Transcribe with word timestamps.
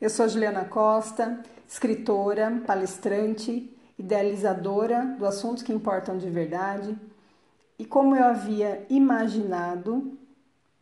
Eu 0.00 0.08
sou 0.08 0.26
Juliana 0.26 0.64
Costa, 0.64 1.42
escritora, 1.68 2.62
palestrante, 2.66 3.70
idealizadora 3.98 5.14
do 5.18 5.26
Assuntos 5.26 5.62
que 5.62 5.74
Importam 5.74 6.16
de 6.16 6.30
Verdade. 6.30 6.96
E 7.78 7.84
como 7.84 8.16
eu 8.16 8.24
havia 8.24 8.86
imaginado, 8.88 10.16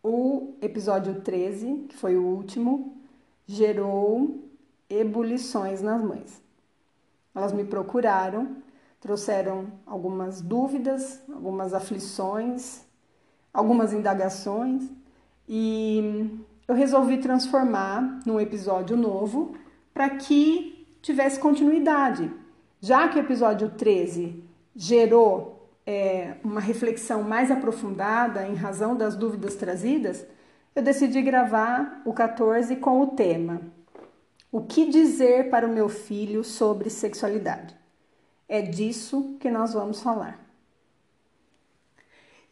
o 0.05 0.55
episódio 0.63 1.21
13, 1.21 1.87
que 1.89 1.97
foi 1.97 2.17
o 2.17 2.23
último, 2.23 2.97
gerou 3.45 4.39
ebulições 4.89 5.83
nas 5.83 6.01
mães. 6.01 6.41
Elas 7.35 7.53
me 7.53 7.65
procuraram, 7.65 8.59
trouxeram 9.01 9.67
algumas 9.85 10.41
dúvidas, 10.41 11.21
algumas 11.29 11.75
aflições, 11.75 12.83
algumas 13.53 13.93
indagações 13.93 14.85
e 15.49 16.39
eu 16.69 16.75
resolvi 16.75 17.17
transformar 17.17 18.21
num 18.27 18.39
episódio 18.39 18.95
novo 18.95 19.57
para 19.95 20.11
que 20.11 20.87
tivesse 21.01 21.41
continuidade. 21.41 22.31
Já 22.79 23.09
que 23.09 23.19
o 23.19 23.23
episódio 23.23 23.71
13 23.71 24.45
gerou 24.77 25.67
é, 25.87 26.37
uma 26.45 26.61
reflexão 26.61 27.23
mais 27.23 27.51
aprofundada 27.51 28.47
em 28.47 28.55
razão 28.55 28.95
das 28.95 29.17
dúvidas 29.17 29.55
trazidas, 29.55 30.27
eu 30.77 30.83
decidi 30.83 31.23
gravar 31.23 32.03
o 32.05 32.13
14 32.13 32.77
com 32.77 33.01
o 33.01 33.07
tema 33.09 33.63
O 34.53 34.61
que 34.61 34.89
dizer 34.89 35.49
para 35.49 35.67
o 35.67 35.73
meu 35.73 35.89
filho 35.89 36.45
sobre 36.45 36.91
sexualidade? 36.91 37.75
É 38.47 38.61
disso 38.61 39.37
que 39.41 39.51
nós 39.51 39.73
vamos 39.73 40.03
falar. 40.03 40.39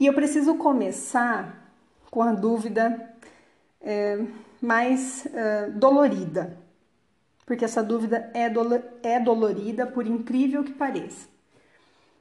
E 0.00 0.06
eu 0.06 0.14
preciso 0.14 0.56
começar 0.56 1.70
com 2.10 2.22
a 2.22 2.32
dúvida 2.32 3.15
é, 3.86 4.18
mais 4.60 5.24
é, 5.26 5.70
dolorida, 5.70 6.58
porque 7.46 7.64
essa 7.64 7.82
dúvida 7.82 8.30
é, 8.34 8.52
é 9.04 9.20
dolorida, 9.20 9.86
por 9.86 10.04
incrível 10.06 10.64
que 10.64 10.72
pareça. 10.72 11.28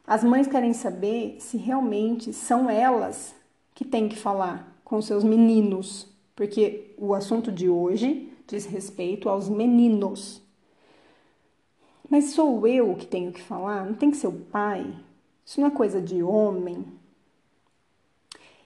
As 0.05 0.23
mães 0.23 0.45
querem 0.45 0.71
saber 0.71 1.37
se 1.39 1.57
realmente 1.57 2.31
são 2.31 2.69
elas 2.69 3.35
que 3.73 3.83
têm 3.83 4.07
que 4.07 4.15
falar 4.15 4.79
com 4.83 5.01
seus 5.01 5.23
meninos, 5.23 6.07
porque 6.35 6.93
o 6.99 7.15
assunto 7.15 7.51
de 7.51 7.67
hoje 7.67 8.31
diz 8.47 8.65
respeito 8.65 9.27
aos 9.27 9.49
meninos. 9.49 10.43
Mas 12.07 12.25
sou 12.25 12.67
eu 12.67 12.93
que 12.93 13.07
tenho 13.07 13.31
que 13.31 13.41
falar? 13.41 13.83
Não 13.83 13.95
tem 13.95 14.11
que 14.11 14.17
ser 14.17 14.27
o 14.27 14.31
pai? 14.31 14.95
Isso 15.43 15.59
não 15.59 15.67
é 15.67 15.71
coisa 15.71 15.99
de 15.99 16.21
homem? 16.21 16.85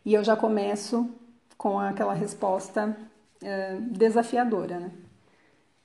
E 0.03 0.13
eu 0.13 0.21
já 0.21 0.35
começo 0.35 1.09
com 1.59 1.77
aquela 1.77 2.13
resposta 2.13 2.97
uh, 3.43 3.81
desafiadora, 3.91 4.79
né? 4.79 4.91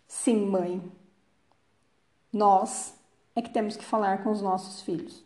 Sim, 0.06 0.47
mãe. 0.47 0.80
Nós 2.33 2.94
é 3.34 3.42
que 3.42 3.50
temos 3.50 3.77
que 3.77 3.84
falar 3.84 4.22
com 4.22 4.30
os 4.30 4.41
nossos 4.41 4.83
filhos, 4.83 5.25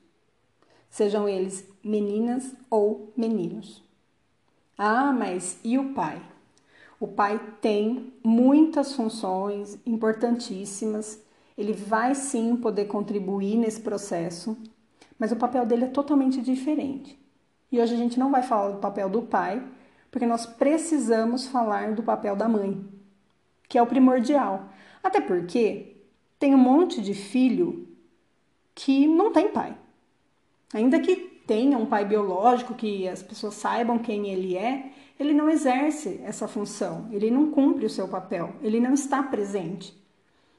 sejam 0.89 1.29
eles 1.29 1.69
meninas 1.85 2.55
ou 2.71 3.13
meninos. 3.15 3.85
Ah, 4.79 5.13
mas 5.13 5.61
e 5.63 5.77
o 5.79 5.93
pai? 5.93 6.23
O 6.99 7.07
pai 7.07 7.39
tem 7.61 8.15
muitas 8.25 8.95
funções 8.95 9.79
importantíssimas, 9.85 11.23
ele 11.59 11.75
vai 11.75 12.15
sim 12.15 12.57
poder 12.57 12.87
contribuir 12.87 13.57
nesse 13.57 13.83
processo, 13.83 14.57
mas 15.19 15.31
o 15.31 15.37
papel 15.37 15.67
dele 15.67 15.85
é 15.85 15.89
totalmente 15.89 16.41
diferente. 16.41 17.19
E 17.71 17.79
hoje 17.79 17.93
a 17.93 17.99
gente 17.99 18.19
não 18.19 18.31
vai 18.31 18.43
falar 18.43 18.71
do 18.71 18.79
papel 18.79 19.11
do 19.11 19.21
pai, 19.21 19.63
porque 20.11 20.27
nós 20.27 20.47
precisamos 20.47 21.47
falar 21.47 21.93
do 21.93 22.03
papel 22.03 22.35
da 22.35 22.49
mãe, 22.49 22.85
que 23.69 23.77
é 23.79 23.83
o 23.83 23.87
primordial. 23.87 24.69
Até 25.03 25.21
porque 25.21 25.97
tem 26.39 26.55
um 26.55 26.59
monte 26.59 27.01
de 27.01 27.15
filho 27.15 27.89
que 28.75 29.07
não 29.07 29.33
tem 29.33 29.49
pai. 29.49 29.77
Ainda 30.73 31.01
que 31.01 31.17
tenha 31.47 31.79
um 31.79 31.87
pai 31.87 32.05
biológico, 32.05 32.75
que 32.75 33.09
as 33.09 33.23
pessoas 33.23 33.55
saibam 33.55 33.99
quem 33.99 34.29
ele 34.29 34.57
é, 34.57 34.93
ele 35.19 35.33
não 35.33 35.49
exerce 35.49 36.21
essa 36.25 36.47
função, 36.47 37.09
ele 37.11 37.31
não 37.31 37.51
cumpre 37.51 37.87
o 37.87 37.91
seu 37.91 38.07
papel, 38.07 38.55
ele 38.63 38.79
não 38.79 38.95
está 38.95 39.23
presente. 39.23 39.97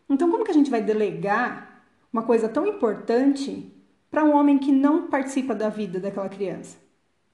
Então, 0.09 0.29
como 0.29 0.43
que 0.43 0.51
a 0.51 0.53
gente 0.53 0.71
vai 0.71 0.81
delegar 0.81 1.83
uma 2.11 2.23
coisa 2.23 2.49
tão 2.49 2.65
importante 2.65 3.71
para 4.09 4.23
um 4.23 4.35
homem 4.35 4.57
que 4.57 4.71
não 4.71 5.07
participa 5.07 5.53
da 5.53 5.69
vida 5.69 5.99
daquela 5.99 6.27
criança? 6.27 6.77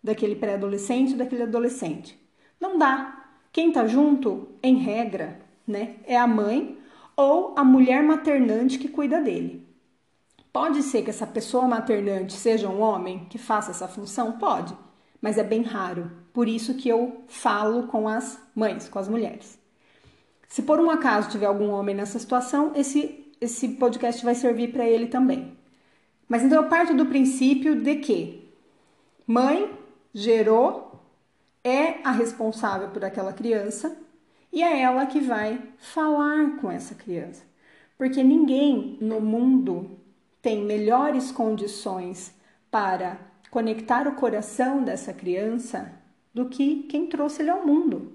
Daquele 0.06 0.36
pré-adolescente, 0.36 1.16
daquele 1.16 1.44
adolescente. 1.44 2.18
Não 2.62 2.78
dá. 2.78 3.26
Quem 3.52 3.72
tá 3.72 3.88
junto, 3.88 4.50
em 4.62 4.76
regra, 4.76 5.40
né, 5.68 5.96
é 6.06 6.16
a 6.16 6.28
mãe 6.28 6.78
ou 7.18 7.54
a 7.58 7.64
mulher 7.64 8.04
maternante 8.04 8.78
que 8.78 8.88
cuida 8.88 9.20
dele. 9.20 9.66
Pode 10.54 10.84
ser 10.84 11.02
que 11.02 11.10
essa 11.10 11.26
pessoa 11.26 11.68
maternante 11.68 12.34
seja 12.34 12.70
um 12.70 12.80
homem 12.80 13.26
que 13.30 13.38
faça 13.38 13.72
essa 13.72 13.88
função? 13.88 14.34
Pode, 14.34 14.78
mas 15.20 15.38
é 15.38 15.44
bem 15.44 15.64
raro. 15.64 16.12
Por 16.32 16.48
isso 16.48 16.76
que 16.76 16.88
eu 16.88 17.24
falo 17.28 17.88
com 17.88 18.08
as 18.08 18.40
mães, 18.54 18.88
com 18.88 19.00
as 19.00 19.08
mulheres. 19.08 19.60
Se 20.48 20.62
por 20.62 20.80
um 20.80 20.90
acaso 20.90 21.30
tiver 21.30 21.48
algum 21.48 21.70
homem 21.72 21.96
nessa 21.96 22.20
situação, 22.20 22.72
esse, 22.76 23.34
esse 23.42 23.70
podcast 23.70 24.24
vai 24.24 24.36
servir 24.36 24.72
para 24.72 24.88
ele 24.88 25.08
também. 25.08 25.58
Mas 26.30 26.44
então 26.44 26.62
eu 26.62 26.70
parto 26.70 26.94
do 26.94 27.08
princípio 27.08 27.82
de 27.82 27.96
que 27.96 28.48
mãe 29.26 29.85
gerou, 30.16 31.02
é 31.62 32.00
a 32.06 32.12
responsável 32.12 32.88
por 32.88 33.04
aquela 33.04 33.34
criança 33.34 33.98
e 34.52 34.64
é 34.64 34.80
ela 34.80 35.06
que 35.06 35.20
vai 35.20 35.62
falar 35.78 36.56
com 36.56 36.72
essa 36.72 36.96
criança. 36.96 37.44
Porque 37.98 38.24
ninguém 38.24 38.98
no 39.02 39.20
mundo 39.20 40.00
tem 40.42 40.64
melhores 40.64 41.34
condições 41.34 42.34
para 42.72 43.20
conectar 43.52 44.08
o 44.08 44.16
coração 44.16 44.84
dessa 44.84 45.12
criança 45.14 45.92
do 46.34 46.48
que 46.48 46.84
quem 46.84 47.08
trouxe 47.08 47.42
ele 47.42 47.50
ao 47.50 47.66
mundo. 47.66 48.14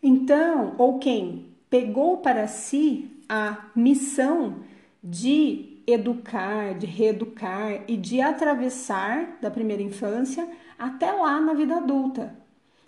Então, 0.00 0.76
ou 0.78 1.00
quem 1.00 1.56
pegou 1.68 2.18
para 2.18 2.46
si 2.46 3.10
a 3.28 3.70
missão 3.74 4.60
de 5.02 5.82
educar, 5.86 6.74
de 6.74 6.86
reeducar 6.86 7.82
e 7.88 7.96
de 7.96 8.20
atravessar 8.20 9.38
da 9.40 9.50
primeira 9.50 9.82
infância 9.82 10.46
até 10.78 11.10
lá 11.12 11.40
na 11.40 11.54
vida 11.54 11.76
adulta. 11.76 12.36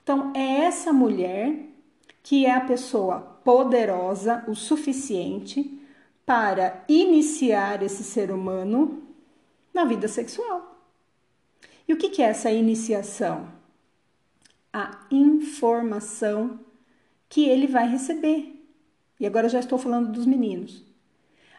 Então, 0.02 0.32
é 0.34 0.64
essa 0.64 0.92
mulher 0.92 1.70
que 2.22 2.46
é 2.46 2.54
a 2.54 2.60
pessoa 2.60 3.20
poderosa 3.44 4.44
o 4.46 4.54
suficiente 4.54 5.78
para 6.24 6.84
iniciar 6.88 7.82
esse 7.82 8.04
ser 8.04 8.30
humano 8.30 9.02
na 9.74 9.84
vida 9.84 10.06
sexual. 10.06 10.78
E 11.88 11.92
o 11.92 11.96
que 11.96 12.22
é 12.22 12.26
essa 12.26 12.50
iniciação? 12.50 13.48
A 14.72 15.06
informação 15.10 16.60
que 17.28 17.48
ele 17.48 17.66
vai 17.66 17.88
receber. 17.88 18.64
E 19.18 19.26
agora 19.26 19.48
já 19.48 19.58
estou 19.58 19.78
falando 19.78 20.12
dos 20.12 20.26
meninos. 20.26 20.84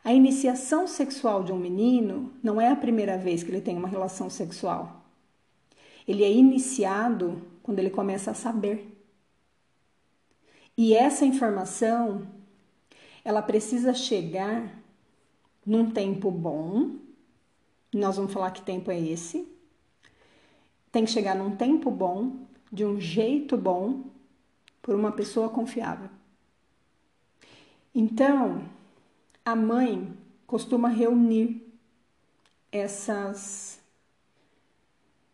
A 0.03 0.13
iniciação 0.13 0.87
sexual 0.87 1.43
de 1.43 1.51
um 1.51 1.57
menino 1.57 2.33
não 2.41 2.59
é 2.59 2.69
a 2.69 2.75
primeira 2.75 3.17
vez 3.17 3.43
que 3.43 3.51
ele 3.51 3.61
tem 3.61 3.77
uma 3.77 3.87
relação 3.87 4.29
sexual. 4.29 5.00
Ele 6.07 6.23
é 6.23 6.31
iniciado 6.31 7.41
quando 7.63 7.79
ele 7.79 7.89
começa 7.89 8.31
a 8.31 8.35
saber. 8.35 8.87
E 10.77 10.95
essa 10.95 11.25
informação, 11.25 12.27
ela 13.23 13.41
precisa 13.41 13.93
chegar 13.93 14.81
num 15.65 15.91
tempo 15.91 16.31
bom. 16.31 16.95
Nós 17.93 18.15
vamos 18.17 18.31
falar 18.31 18.51
que 18.51 18.61
tempo 18.61 18.89
é 18.89 18.99
esse. 18.99 19.47
Tem 20.91 21.05
que 21.05 21.11
chegar 21.11 21.35
num 21.35 21.55
tempo 21.55 21.91
bom, 21.91 22.35
de 22.71 22.85
um 22.85 22.99
jeito 22.99 23.57
bom, 23.57 24.03
por 24.81 24.95
uma 24.95 25.11
pessoa 25.11 25.49
confiável. 25.49 26.09
Então, 27.93 28.63
a 29.43 29.55
mãe 29.55 30.13
costuma 30.47 30.87
reunir 30.87 31.61
essas 32.71 33.80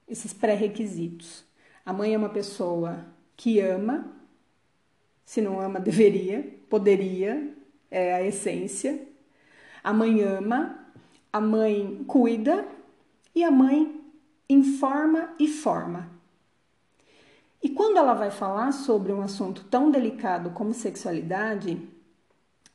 esses 0.07 0.33
pré-requisitos. 0.33 1.44
A 1.86 1.92
mãe 1.92 2.13
é 2.13 2.18
uma 2.18 2.30
pessoa 2.30 3.06
que 3.36 3.59
ama, 3.59 4.13
se 5.25 5.42
não 5.42 5.59
ama, 5.59 5.80
deveria, 5.81 6.57
poderia, 6.69 7.54
é 7.92 8.13
a 8.13 8.24
essência. 8.24 9.07
A 9.83 9.94
mãe 9.94 10.21
ama, 10.21 10.88
a 11.31 11.42
mãe 11.42 12.04
cuida 12.07 12.68
e 13.33 13.44
a 13.44 13.51
mãe 13.51 14.01
informa 14.50 15.33
e 15.39 15.48
forma. 15.48 16.10
E 17.62 17.69
quando 17.69 17.98
ela 17.98 18.13
vai 18.13 18.31
falar 18.31 18.71
sobre 18.71 19.12
um 19.12 19.21
assunto 19.21 19.63
tão 19.65 19.89
delicado 19.89 20.51
como 20.51 20.74
sexualidade, 20.74 21.81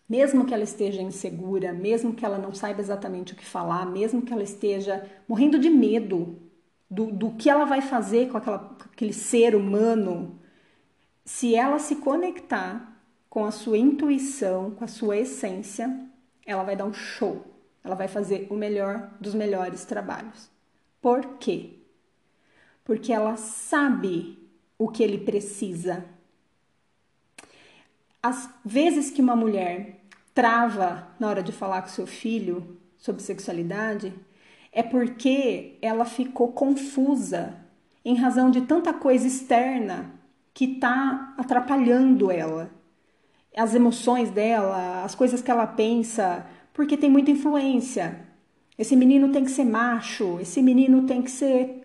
mesmo 0.08 0.44
que 0.44 0.52
ela 0.52 0.64
esteja 0.64 1.00
insegura, 1.00 1.72
mesmo 1.72 2.12
que 2.12 2.24
ela 2.24 2.36
não 2.36 2.52
saiba 2.52 2.80
exatamente 2.80 3.32
o 3.32 3.36
que 3.36 3.44
falar, 3.44 3.86
mesmo 3.86 4.22
que 4.22 4.32
ela 4.32 4.42
esteja 4.42 5.08
morrendo 5.26 5.58
de 5.58 5.70
medo 5.70 6.36
do, 6.92 7.06
do 7.06 7.30
que 7.30 7.48
ela 7.48 7.64
vai 7.64 7.80
fazer 7.80 8.28
com, 8.28 8.36
aquela, 8.36 8.58
com 8.58 8.84
aquele 8.92 9.14
ser 9.14 9.56
humano, 9.56 10.38
se 11.24 11.54
ela 11.54 11.78
se 11.78 11.96
conectar 11.96 13.00
com 13.30 13.46
a 13.46 13.50
sua 13.50 13.78
intuição, 13.78 14.72
com 14.72 14.84
a 14.84 14.88
sua 14.88 15.16
essência, 15.16 16.06
ela 16.44 16.62
vai 16.62 16.76
dar 16.76 16.84
um 16.84 16.92
show. 16.92 17.46
Ela 17.82 17.94
vai 17.94 18.08
fazer 18.08 18.46
o 18.50 18.54
melhor 18.54 19.10
dos 19.18 19.34
melhores 19.34 19.86
trabalhos. 19.86 20.50
Por 21.00 21.38
quê? 21.38 21.78
Porque 22.84 23.10
ela 23.10 23.36
sabe 23.36 24.38
o 24.78 24.88
que 24.88 25.02
ele 25.02 25.18
precisa. 25.18 26.04
As 28.22 28.50
vezes 28.62 29.10
que 29.10 29.22
uma 29.22 29.34
mulher 29.34 30.04
trava 30.34 31.08
na 31.18 31.28
hora 31.28 31.42
de 31.42 31.52
falar 31.52 31.80
com 31.82 31.88
seu 31.88 32.06
filho 32.06 32.78
sobre 32.98 33.22
sexualidade, 33.22 34.12
é 34.72 34.82
porque 34.82 35.76
ela 35.82 36.04
ficou 36.04 36.48
confusa 36.52 37.54
em 38.04 38.16
razão 38.16 38.50
de 38.50 38.62
tanta 38.62 38.92
coisa 38.92 39.26
externa 39.26 40.10
que 40.54 40.64
está 40.64 41.34
atrapalhando 41.36 42.30
ela. 42.30 42.70
As 43.54 43.74
emoções 43.74 44.30
dela, 44.30 45.04
as 45.04 45.14
coisas 45.14 45.42
que 45.42 45.50
ela 45.50 45.66
pensa, 45.66 46.46
porque 46.72 46.96
tem 46.96 47.10
muita 47.10 47.30
influência. 47.30 48.20
Esse 48.78 48.96
menino 48.96 49.30
tem 49.30 49.44
que 49.44 49.50
ser 49.50 49.64
macho, 49.64 50.38
esse 50.40 50.62
menino 50.62 51.06
tem 51.06 51.20
que 51.20 51.30
ser 51.30 51.82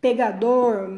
pegador, 0.00 0.88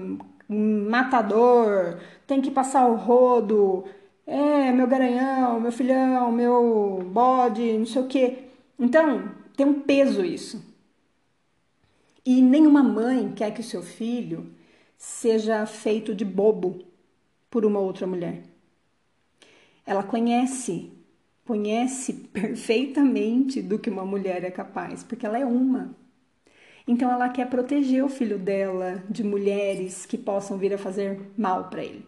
matador, 0.49 2.01
tem 2.27 2.41
que 2.41 2.51
passar 2.51 2.87
o 2.89 2.97
rodo, 2.97 3.85
é, 4.27 4.73
meu 4.73 4.87
garanhão, 4.87 5.61
meu 5.61 5.73
filhão, 5.73 6.33
meu 6.33 7.09
bode, 7.11 7.79
não 7.79 7.87
sei 7.87 8.03
o 8.03 8.07
quê. 8.07 8.39
Então, 8.79 9.31
tem 9.57 9.65
um 9.65 9.81
peso 9.81 10.25
isso. 10.25 10.70
E 12.25 12.43
nenhuma 12.43 12.83
mãe 12.83 13.33
quer 13.33 13.53
que 13.53 13.61
o 13.61 13.65
seu 13.65 13.83
filho 13.83 14.55
seja 14.97 15.65
feito 15.67 16.15
de 16.15 16.25
bobo 16.25 16.85
por 17.51 17.65
uma 17.65 17.81
outra 17.81 18.07
mulher. 18.07 18.43
Ela 19.87 20.03
conhece, 20.03 20.93
conhece 21.45 22.13
perfeitamente 22.33 23.63
do 23.63 23.79
que 23.79 23.91
uma 23.91 24.05
mulher 24.05 24.45
é 24.45 24.51
capaz, 24.51 25.03
porque 25.03 25.27
ela 25.27 25.39
é 25.39 25.45
uma. 25.45 25.95
Então 26.87 27.11
ela 27.11 27.29
quer 27.29 27.49
proteger 27.49 28.05
o 28.05 28.09
filho 28.09 28.39
dela 28.39 29.03
de 29.09 29.23
mulheres 29.25 30.07
que 30.07 30.19
possam 30.19 30.59
vir 30.59 30.75
a 30.75 30.79
fazer 30.79 31.21
mal 31.37 31.69
para 31.71 31.85
ele. 31.85 32.05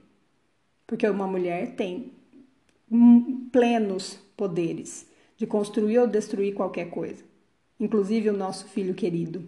Porque 0.87 1.06
uma 1.09 1.26
mulher 1.26 1.75
tem 1.76 2.12
plenos 3.50 4.19
poderes 4.37 5.09
de 5.37 5.47
construir 5.47 5.99
ou 5.99 6.06
destruir 6.06 6.55
qualquer 6.55 6.91
coisa, 6.91 7.25
inclusive 7.81 8.29
o 8.29 8.37
nosso 8.37 8.67
filho 8.69 8.94
querido. 8.94 9.44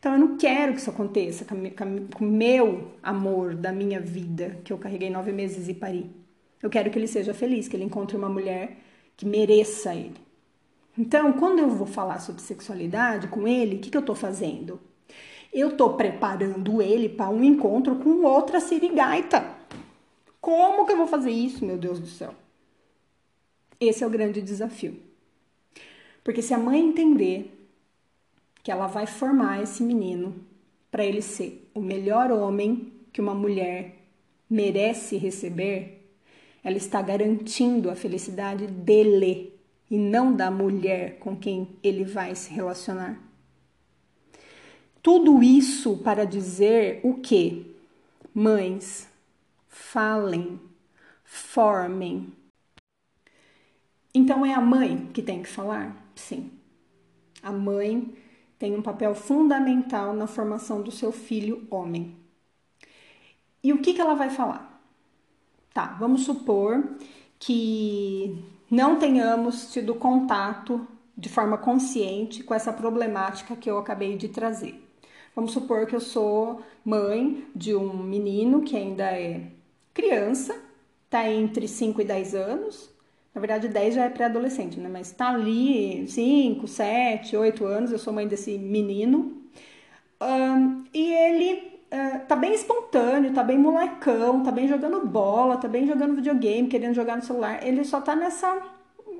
Então 0.00 0.14
eu 0.14 0.18
não 0.18 0.38
quero 0.38 0.72
que 0.72 0.80
isso 0.80 0.88
aconteça 0.88 1.44
com 1.44 2.24
o 2.24 2.28
meu 2.28 2.90
amor 3.02 3.54
da 3.54 3.70
minha 3.70 4.00
vida, 4.00 4.58
que 4.64 4.72
eu 4.72 4.78
carreguei 4.78 5.10
nove 5.10 5.30
meses 5.30 5.68
e 5.68 5.74
pari. 5.74 6.10
Eu 6.62 6.70
quero 6.70 6.90
que 6.90 6.98
ele 6.98 7.06
seja 7.06 7.34
feliz, 7.34 7.68
que 7.68 7.76
ele 7.76 7.84
encontre 7.84 8.16
uma 8.16 8.28
mulher 8.28 8.78
que 9.14 9.26
mereça 9.26 9.94
ele. 9.94 10.16
Então, 10.96 11.34
quando 11.34 11.58
eu 11.58 11.68
vou 11.68 11.86
falar 11.86 12.18
sobre 12.18 12.40
sexualidade 12.40 13.28
com 13.28 13.46
ele, 13.46 13.76
o 13.76 13.78
que, 13.78 13.90
que 13.90 13.96
eu 13.96 14.00
estou 14.00 14.14
fazendo? 14.14 14.80
Eu 15.52 15.68
estou 15.68 15.94
preparando 15.94 16.80
ele 16.80 17.10
para 17.10 17.28
um 17.28 17.44
encontro 17.44 17.96
com 17.96 18.24
outra 18.24 18.58
sirigaita. 18.58 19.54
Como 20.40 20.86
que 20.86 20.92
eu 20.92 20.96
vou 20.96 21.06
fazer 21.06 21.30
isso, 21.30 21.64
meu 21.64 21.76
Deus 21.76 22.00
do 22.00 22.06
céu? 22.06 22.34
Esse 23.78 24.02
é 24.02 24.06
o 24.06 24.10
grande 24.10 24.40
desafio. 24.40 24.98
Porque 26.24 26.40
se 26.40 26.54
a 26.54 26.58
mãe 26.58 26.80
entender 26.80 27.59
que 28.62 28.70
ela 28.70 28.86
vai 28.86 29.06
formar 29.06 29.62
esse 29.62 29.82
menino 29.82 30.34
para 30.90 31.04
ele 31.04 31.22
ser 31.22 31.70
o 31.74 31.80
melhor 31.80 32.30
homem 32.30 32.92
que 33.12 33.20
uma 33.20 33.34
mulher 33.34 33.96
merece 34.48 35.16
receber, 35.16 36.08
ela 36.62 36.76
está 36.76 37.00
garantindo 37.00 37.90
a 37.90 37.94
felicidade 37.94 38.66
dele 38.66 39.54
e 39.90 39.96
não 39.96 40.34
da 40.34 40.50
mulher 40.50 41.18
com 41.18 41.36
quem 41.36 41.68
ele 41.82 42.04
vai 42.04 42.34
se 42.34 42.52
relacionar. 42.52 43.20
Tudo 45.02 45.42
isso 45.42 45.96
para 45.98 46.26
dizer 46.26 47.00
o 47.02 47.14
que? 47.14 47.74
Mães, 48.34 49.08
falem, 49.66 50.60
formem. 51.24 52.28
Então 54.12 54.44
é 54.44 54.52
a 54.52 54.60
mãe 54.60 55.08
que 55.14 55.22
tem 55.22 55.42
que 55.42 55.48
falar? 55.48 55.96
Sim. 56.14 56.50
A 57.42 57.50
mãe 57.50 58.14
tem 58.60 58.76
um 58.76 58.82
papel 58.82 59.14
fundamental 59.14 60.12
na 60.12 60.26
formação 60.26 60.82
do 60.82 60.90
seu 60.90 61.10
filho 61.10 61.66
homem. 61.70 62.14
E 63.64 63.72
o 63.72 63.78
que, 63.78 63.94
que 63.94 64.00
ela 64.02 64.12
vai 64.12 64.28
falar? 64.28 64.82
Tá, 65.72 65.96
vamos 65.98 66.26
supor 66.26 66.86
que 67.38 68.44
não 68.70 68.98
tenhamos 68.98 69.72
tido 69.72 69.94
contato 69.94 70.86
de 71.16 71.30
forma 71.30 71.56
consciente 71.56 72.42
com 72.44 72.52
essa 72.52 72.70
problemática 72.70 73.56
que 73.56 73.70
eu 73.70 73.78
acabei 73.78 74.14
de 74.18 74.28
trazer. 74.28 74.78
Vamos 75.34 75.52
supor 75.52 75.86
que 75.86 75.96
eu 75.96 76.00
sou 76.00 76.60
mãe 76.84 77.46
de 77.56 77.74
um 77.74 77.96
menino 77.96 78.60
que 78.60 78.76
ainda 78.76 79.04
é 79.04 79.52
criança, 79.94 80.54
está 81.06 81.26
entre 81.26 81.66
5 81.66 82.02
e 82.02 82.04
10 82.04 82.34
anos, 82.34 82.89
na 83.34 83.40
verdade, 83.40 83.68
10 83.68 83.94
já 83.94 84.04
é 84.04 84.08
pré-adolescente, 84.08 84.80
né? 84.80 84.88
Mas 84.88 85.12
tá 85.12 85.30
ali 85.30 86.06
5, 86.08 86.66
7, 86.66 87.36
8 87.36 87.64
anos, 87.64 87.92
eu 87.92 87.98
sou 87.98 88.12
mãe 88.12 88.26
desse 88.26 88.58
menino. 88.58 89.40
Um, 90.20 90.84
e 90.92 91.12
ele 91.12 91.80
uh, 91.92 92.26
tá 92.26 92.34
bem 92.34 92.52
espontâneo, 92.52 93.32
tá 93.32 93.44
bem 93.44 93.56
molecão, 93.56 94.42
tá 94.42 94.50
bem 94.50 94.66
jogando 94.66 95.06
bola, 95.06 95.56
tá 95.56 95.68
bem 95.68 95.86
jogando 95.86 96.16
videogame, 96.16 96.68
querendo 96.68 96.94
jogar 96.94 97.16
no 97.16 97.22
celular. 97.22 97.64
Ele 97.64 97.84
só 97.84 98.00
tá 98.00 98.16
nessa, 98.16 98.62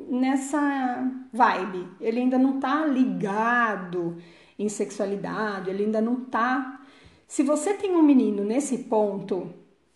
nessa 0.09 1.09
vibe. 1.33 1.87
Ele 2.01 2.21
ainda 2.21 2.37
não 2.37 2.59
tá 2.59 2.85
ligado 2.87 4.17
em 4.59 4.69
sexualidade, 4.69 5.71
ele 5.71 5.85
ainda 5.85 6.01
não 6.01 6.17
tá. 6.17 6.81
Se 7.29 7.45
você 7.45 7.75
tem 7.75 7.95
um 7.95 8.03
menino 8.03 8.43
nesse 8.45 8.77
ponto, 8.79 9.55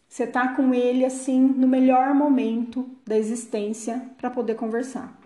você 0.09 0.27
tá 0.27 0.49
com 0.49 0.73
ele 0.73 1.05
assim 1.05 1.41
no 1.41 1.67
melhor 1.67 2.15
momento 2.15 2.89
da 3.07 3.19
existência 3.19 4.03
para 4.19 4.31
poder 4.31 4.55
conversar. 4.55 5.19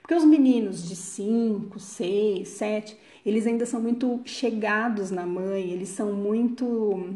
Porque 0.00 0.14
os 0.14 0.24
meninos 0.24 0.88
de 0.88 0.96
5, 0.96 1.78
6, 1.78 2.48
7, 2.48 2.96
eles 3.24 3.46
ainda 3.46 3.66
são 3.66 3.80
muito 3.80 4.20
chegados 4.24 5.10
na 5.10 5.26
mãe, 5.26 5.70
eles 5.70 5.90
são 5.90 6.12
muito 6.12 7.14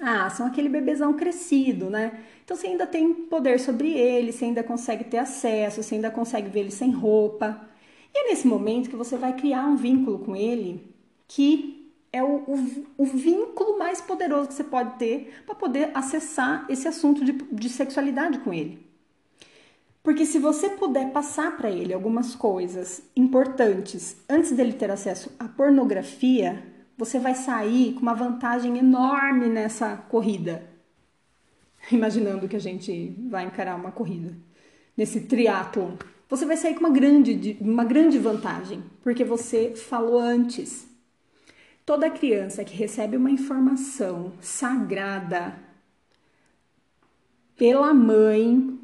ah, 0.00 0.30
são 0.30 0.46
aquele 0.46 0.68
bebezão 0.68 1.14
crescido, 1.14 1.90
né? 1.90 2.20
Então 2.44 2.56
você 2.56 2.68
ainda 2.68 2.86
tem 2.86 3.12
poder 3.12 3.58
sobre 3.60 3.92
ele, 3.92 4.32
você 4.32 4.46
ainda 4.46 4.62
consegue 4.62 5.04
ter 5.04 5.18
acesso, 5.18 5.82
você 5.82 5.96
ainda 5.96 6.10
consegue 6.10 6.48
ver 6.48 6.60
ele 6.60 6.70
sem 6.70 6.90
roupa. 6.90 7.60
E 8.14 8.18
é 8.26 8.30
nesse 8.30 8.46
momento 8.46 8.90
que 8.90 8.96
você 8.96 9.16
vai 9.16 9.36
criar 9.36 9.66
um 9.66 9.76
vínculo 9.76 10.18
com 10.18 10.34
ele 10.34 10.82
que 11.28 11.79
é 12.12 12.22
o, 12.22 12.42
o, 12.46 12.86
o, 12.98 13.04
vínculo 13.04 13.78
mais 13.78 14.00
poderoso 14.00 14.48
que 14.48 14.54
você 14.54 14.64
pode 14.64 14.98
ter 14.98 15.42
para 15.46 15.54
poder 15.54 15.90
acessar 15.94 16.66
esse 16.68 16.88
assunto 16.88 17.24
de, 17.24 17.32
de 17.32 17.68
sexualidade 17.68 18.38
com 18.38 18.52
ele. 18.52 18.90
Porque 20.02 20.24
se 20.24 20.38
você 20.38 20.70
puder 20.70 21.12
passar 21.12 21.56
para 21.56 21.70
ele 21.70 21.92
algumas 21.92 22.34
coisas 22.34 23.02
importantes 23.14 24.16
antes 24.28 24.50
dele 24.50 24.72
ter 24.72 24.90
acesso 24.90 25.30
à 25.38 25.46
pornografia, 25.46 26.62
você 26.96 27.18
vai 27.18 27.34
sair 27.34 27.94
com 27.94 28.00
uma 28.00 28.14
vantagem 28.14 28.78
enorme 28.78 29.48
nessa 29.48 29.96
corrida. 29.96 30.68
Imaginando 31.92 32.48
que 32.48 32.56
a 32.56 32.60
gente 32.60 33.14
vai 33.28 33.44
encarar 33.44 33.76
uma 33.76 33.92
corrida 33.92 34.34
nesse 34.96 35.20
triatlo, 35.20 35.96
você 36.28 36.44
vai 36.44 36.56
sair 36.56 36.74
com 36.74 36.80
uma 36.80 36.90
grande, 36.90 37.56
uma 37.60 37.84
grande 37.84 38.18
vantagem, 38.18 38.82
porque 39.02 39.24
você 39.24 39.74
falou 39.76 40.18
antes 40.18 40.89
Toda 41.90 42.08
criança 42.08 42.64
que 42.64 42.76
recebe 42.76 43.16
uma 43.16 43.32
informação 43.32 44.34
sagrada 44.40 45.58
pela 47.56 47.92
mãe 47.92 48.78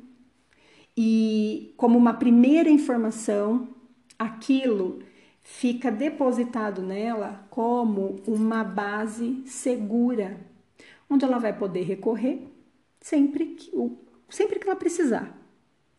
e 0.97 1.73
como 1.77 1.97
uma 1.97 2.15
primeira 2.15 2.69
informação, 2.69 3.69
aquilo 4.19 5.05
fica 5.41 5.89
depositado 5.89 6.83
nela 6.83 7.47
como 7.49 8.17
uma 8.27 8.65
base 8.65 9.41
segura, 9.47 10.41
onde 11.09 11.25
ela 11.25 11.39
vai 11.39 11.57
poder 11.57 11.83
recorrer 11.83 12.43
sempre 13.01 13.47
que, 13.55 13.71
sempre 14.29 14.59
que 14.59 14.67
ela 14.67 14.75
precisar. 14.75 15.33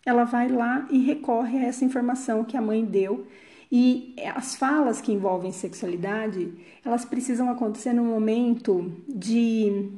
Ela 0.05 0.25
vai 0.25 0.49
lá 0.49 0.85
e 0.91 0.97
recorre 0.97 1.57
a 1.57 1.67
essa 1.67 1.85
informação 1.85 2.43
que 2.43 2.57
a 2.57 2.61
mãe 2.61 2.83
deu 2.83 3.25
e 3.71 4.15
as 4.35 4.55
falas 4.55 5.01
que 5.01 5.11
envolvem 5.11 5.51
sexualidade, 5.51 6.51
elas 6.85 7.03
precisam 7.03 7.49
acontecer 7.49 7.93
num 7.93 8.05
momento 8.05 8.91
de 9.07 9.91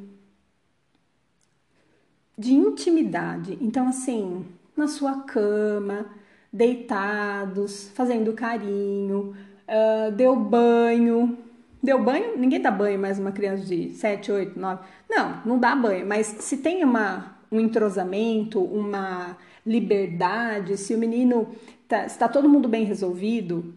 de 2.37 2.53
intimidade. 2.53 3.57
Então 3.61 3.87
assim, 3.87 4.45
na 4.75 4.87
sua 4.87 5.23
cama, 5.23 6.05
deitados, 6.51 7.89
fazendo 7.89 8.33
carinho, 8.33 9.35
uh, 9.67 10.11
deu 10.13 10.35
banho. 10.35 11.37
Deu 11.81 12.01
banho? 12.03 12.37
Ninguém 12.37 12.61
dá 12.61 12.71
banho 12.71 12.99
mais 12.99 13.19
uma 13.19 13.31
criança 13.31 13.65
de 13.65 13.91
7, 13.91 14.31
8, 14.31 14.59
9. 14.59 14.83
Não, 15.09 15.41
não 15.45 15.59
dá 15.59 15.75
banho, 15.75 16.05
mas 16.05 16.27
se 16.27 16.57
tem 16.57 16.83
uma 16.83 17.39
um 17.51 17.59
entrosamento, 17.59 18.61
uma 18.61 19.37
liberdade, 19.65 20.77
se 20.77 20.93
o 20.93 20.97
menino 20.97 21.47
tá, 21.89 22.05
está 22.05 22.29
todo 22.29 22.47
mundo 22.47 22.69
bem 22.69 22.85
resolvido, 22.85 23.73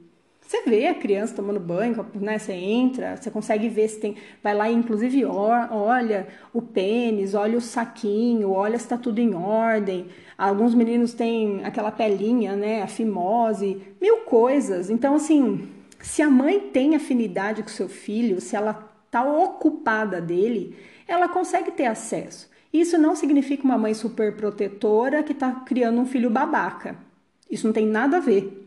você 0.52 0.62
vê 0.64 0.87
a 0.87 0.95
criança 0.95 1.37
tomando 1.37 1.59
banho, 1.59 2.04
né? 2.14 2.38
Você 2.38 2.52
entra, 2.52 3.16
você 3.16 3.31
consegue 3.31 3.71
ver 3.71 3.88
se 3.88 3.99
tem. 3.99 4.16
Vai 4.42 4.54
lá 4.54 4.71
inclusive, 4.71 5.25
olha 5.25 6.28
o 6.52 6.61
pênis, 6.61 7.33
olha 7.33 7.57
o 7.57 7.61
saquinho, 7.61 8.50
olha 8.50 8.76
se 8.76 8.85
está 8.85 8.99
tudo 8.99 9.19
em 9.19 9.35
ordem. 9.35 10.09
Alguns 10.37 10.75
meninos 10.75 11.14
têm 11.14 11.64
aquela 11.64 11.90
pelinha, 11.90 12.54
né? 12.54 12.83
A 12.83 12.87
fimose, 12.87 13.81
mil 13.99 14.19
coisas. 14.25 14.90
Então, 14.90 15.14
assim, 15.14 15.71
se 16.00 16.21
a 16.21 16.28
mãe 16.28 16.61
tem 16.61 16.95
afinidade 16.97 17.62
com 17.62 17.71
seu 17.71 17.88
filho, 17.88 18.38
se 18.38 18.54
ela 18.54 18.92
está 19.07 19.25
ocupada 19.25 20.21
dele, 20.21 20.76
ela 21.09 21.31
consegue 21.31 21.71
ter 21.71 21.87
acesso. 21.87 22.50
Isso 22.71 22.99
não 22.99 23.16
significa 23.16 23.64
uma 23.64 23.78
mãe 23.78 23.95
super 23.95 24.37
protetora 24.37 25.23
que 25.23 25.33
está 25.33 25.50
criando 25.50 25.99
um 25.99 26.07
filho 26.07 26.28
babaca. 26.28 26.97
Isso 27.52 27.66
não 27.66 27.75
tem 27.75 27.87
nada 27.87 28.16
a 28.16 28.21
ver. 28.21 28.66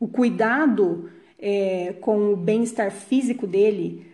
O 0.00 0.08
cuidado 0.08 1.08
é, 1.38 1.94
com 2.00 2.32
o 2.32 2.36
bem-estar 2.36 2.90
físico 2.90 3.46
dele, 3.46 4.06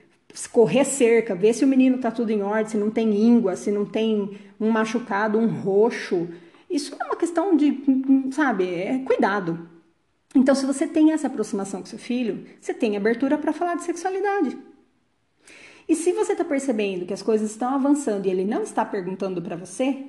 correr 0.53 0.85
cerca, 0.85 1.35
ver 1.35 1.55
se 1.55 1.65
o 1.65 1.69
menino 1.69 1.97
está 1.97 2.11
tudo 2.11 2.31
em 2.31 2.43
ordem, 2.43 2.71
se 2.71 2.77
não 2.77 2.91
tem 2.91 3.15
íngua, 3.15 3.57
se 3.57 3.73
não 3.73 3.87
tem 3.87 4.39
um 4.61 4.71
machucado, 4.71 5.39
um 5.39 5.47
roxo. 5.47 6.29
Isso 6.69 6.95
é 7.01 7.05
uma 7.05 7.17
questão 7.17 7.57
de, 7.57 7.83
sabe, 8.31 8.69
é 8.69 8.99
cuidado. 8.99 9.69
Então, 10.35 10.55
se 10.55 10.67
você 10.67 10.87
tem 10.87 11.13
essa 11.13 11.27
aproximação 11.27 11.81
com 11.81 11.87
seu 11.87 11.99
filho, 11.99 12.45
você 12.61 12.75
tem 12.75 12.97
abertura 12.97 13.39
para 13.39 13.53
falar 13.53 13.75
de 13.75 13.85
sexualidade. 13.85 14.57
E 15.89 15.97
se 15.97 16.13
você 16.13 16.33
está 16.33 16.45
percebendo 16.45 17.07
que 17.07 17.15
as 17.15 17.23
coisas 17.23 17.51
estão 17.51 17.75
avançando 17.75 18.27
e 18.27 18.31
ele 18.31 18.45
não 18.45 18.63
está 18.63 18.85
perguntando 18.85 19.43
para 19.43 19.57
você, 19.57 20.05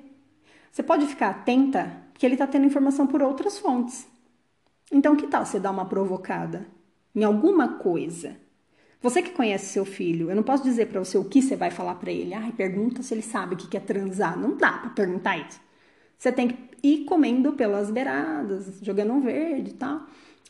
você 0.71 0.83
pode 0.83 1.07
ficar 1.07 1.29
atenta 1.29 1.91
que 2.21 2.27
ele 2.27 2.35
está 2.35 2.45
tendo 2.45 2.67
informação 2.67 3.07
por 3.07 3.23
outras 3.23 3.57
fontes. 3.57 4.07
Então, 4.91 5.15
que 5.15 5.25
tal 5.25 5.43
você 5.43 5.59
dar 5.59 5.71
uma 5.71 5.85
provocada 5.85 6.67
em 7.15 7.23
alguma 7.23 7.79
coisa? 7.79 8.37
Você 9.01 9.23
que 9.23 9.31
conhece 9.31 9.73
seu 9.73 9.83
filho, 9.83 10.29
eu 10.29 10.35
não 10.35 10.43
posso 10.43 10.61
dizer 10.61 10.85
para 10.85 11.03
você 11.03 11.17
o 11.17 11.25
que 11.25 11.41
você 11.41 11.55
vai 11.55 11.71
falar 11.71 11.95
para 11.95 12.11
ele. 12.11 12.35
Ai, 12.35 12.51
pergunta 12.51 13.01
se 13.01 13.11
ele 13.11 13.23
sabe 13.23 13.55
o 13.55 13.57
que 13.57 13.75
é 13.75 13.79
transar. 13.79 14.37
Não 14.37 14.55
dá 14.55 14.71
para 14.71 14.91
perguntar 14.91 15.35
isso. 15.39 15.59
Você 16.15 16.31
tem 16.31 16.49
que 16.49 16.57
ir 16.83 17.05
comendo 17.05 17.53
pelas 17.53 17.89
beiradas, 17.89 18.77
jogando 18.83 19.13
um 19.13 19.21
verde 19.21 19.71
e 19.71 19.73
tal, 19.73 20.05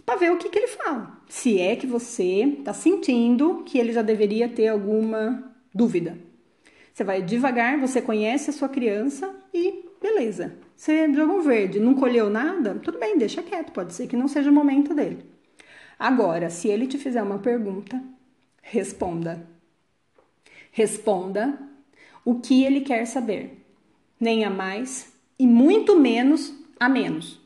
para 0.06 0.20
ver 0.20 0.30
o 0.34 0.38
que, 0.38 0.50
que 0.50 0.60
ele 0.60 0.68
fala. 0.68 1.22
Se 1.30 1.58
é 1.58 1.78
que 1.78 1.88
você 1.88 2.44
está 2.60 2.74
sentindo 2.74 3.63
que 3.63 3.80
ele 3.80 3.94
já 3.94 4.01
deveria 4.01 4.50
ter 4.50 4.68
alguma 4.68 5.56
dúvida. 5.74 6.18
Você 6.94 7.06
vai 7.06 7.22
devagar, 7.22 7.80
você 7.80 8.01
conhece 8.01 8.50
a 8.50 8.54
sua 8.54 8.68
criança 8.68 9.34
e 9.54 9.86
beleza. 10.01 10.60
Você 10.81 11.13
jogou 11.13 11.41
verde, 11.41 11.79
não 11.79 11.93
colheu 11.93 12.27
nada, 12.27 12.73
tudo 12.73 12.97
bem, 12.97 13.15
deixa 13.15 13.43
quieto, 13.43 13.71
pode 13.71 13.93
ser 13.93 14.07
que 14.07 14.17
não 14.17 14.27
seja 14.27 14.50
o 14.50 14.53
momento 14.53 14.95
dele. 14.95 15.23
Agora, 16.00 16.50
se 16.50 16.69
ele 16.69 16.88
te 16.88 16.97
fizer 16.97 17.21
uma 17.21 17.38
pergunta, 17.38 18.03
responda. 18.63 19.47
Responda 20.71 21.55
o 22.25 22.39
que 22.39 22.63
ele 22.63 22.81
quer 22.81 23.05
saber, 23.05 23.63
nem 24.19 24.43
a 24.43 24.50
mais 24.50 25.13
e 25.38 25.45
muito 25.45 26.00
menos 26.00 26.51
a 26.79 26.89
menos. 26.89 27.39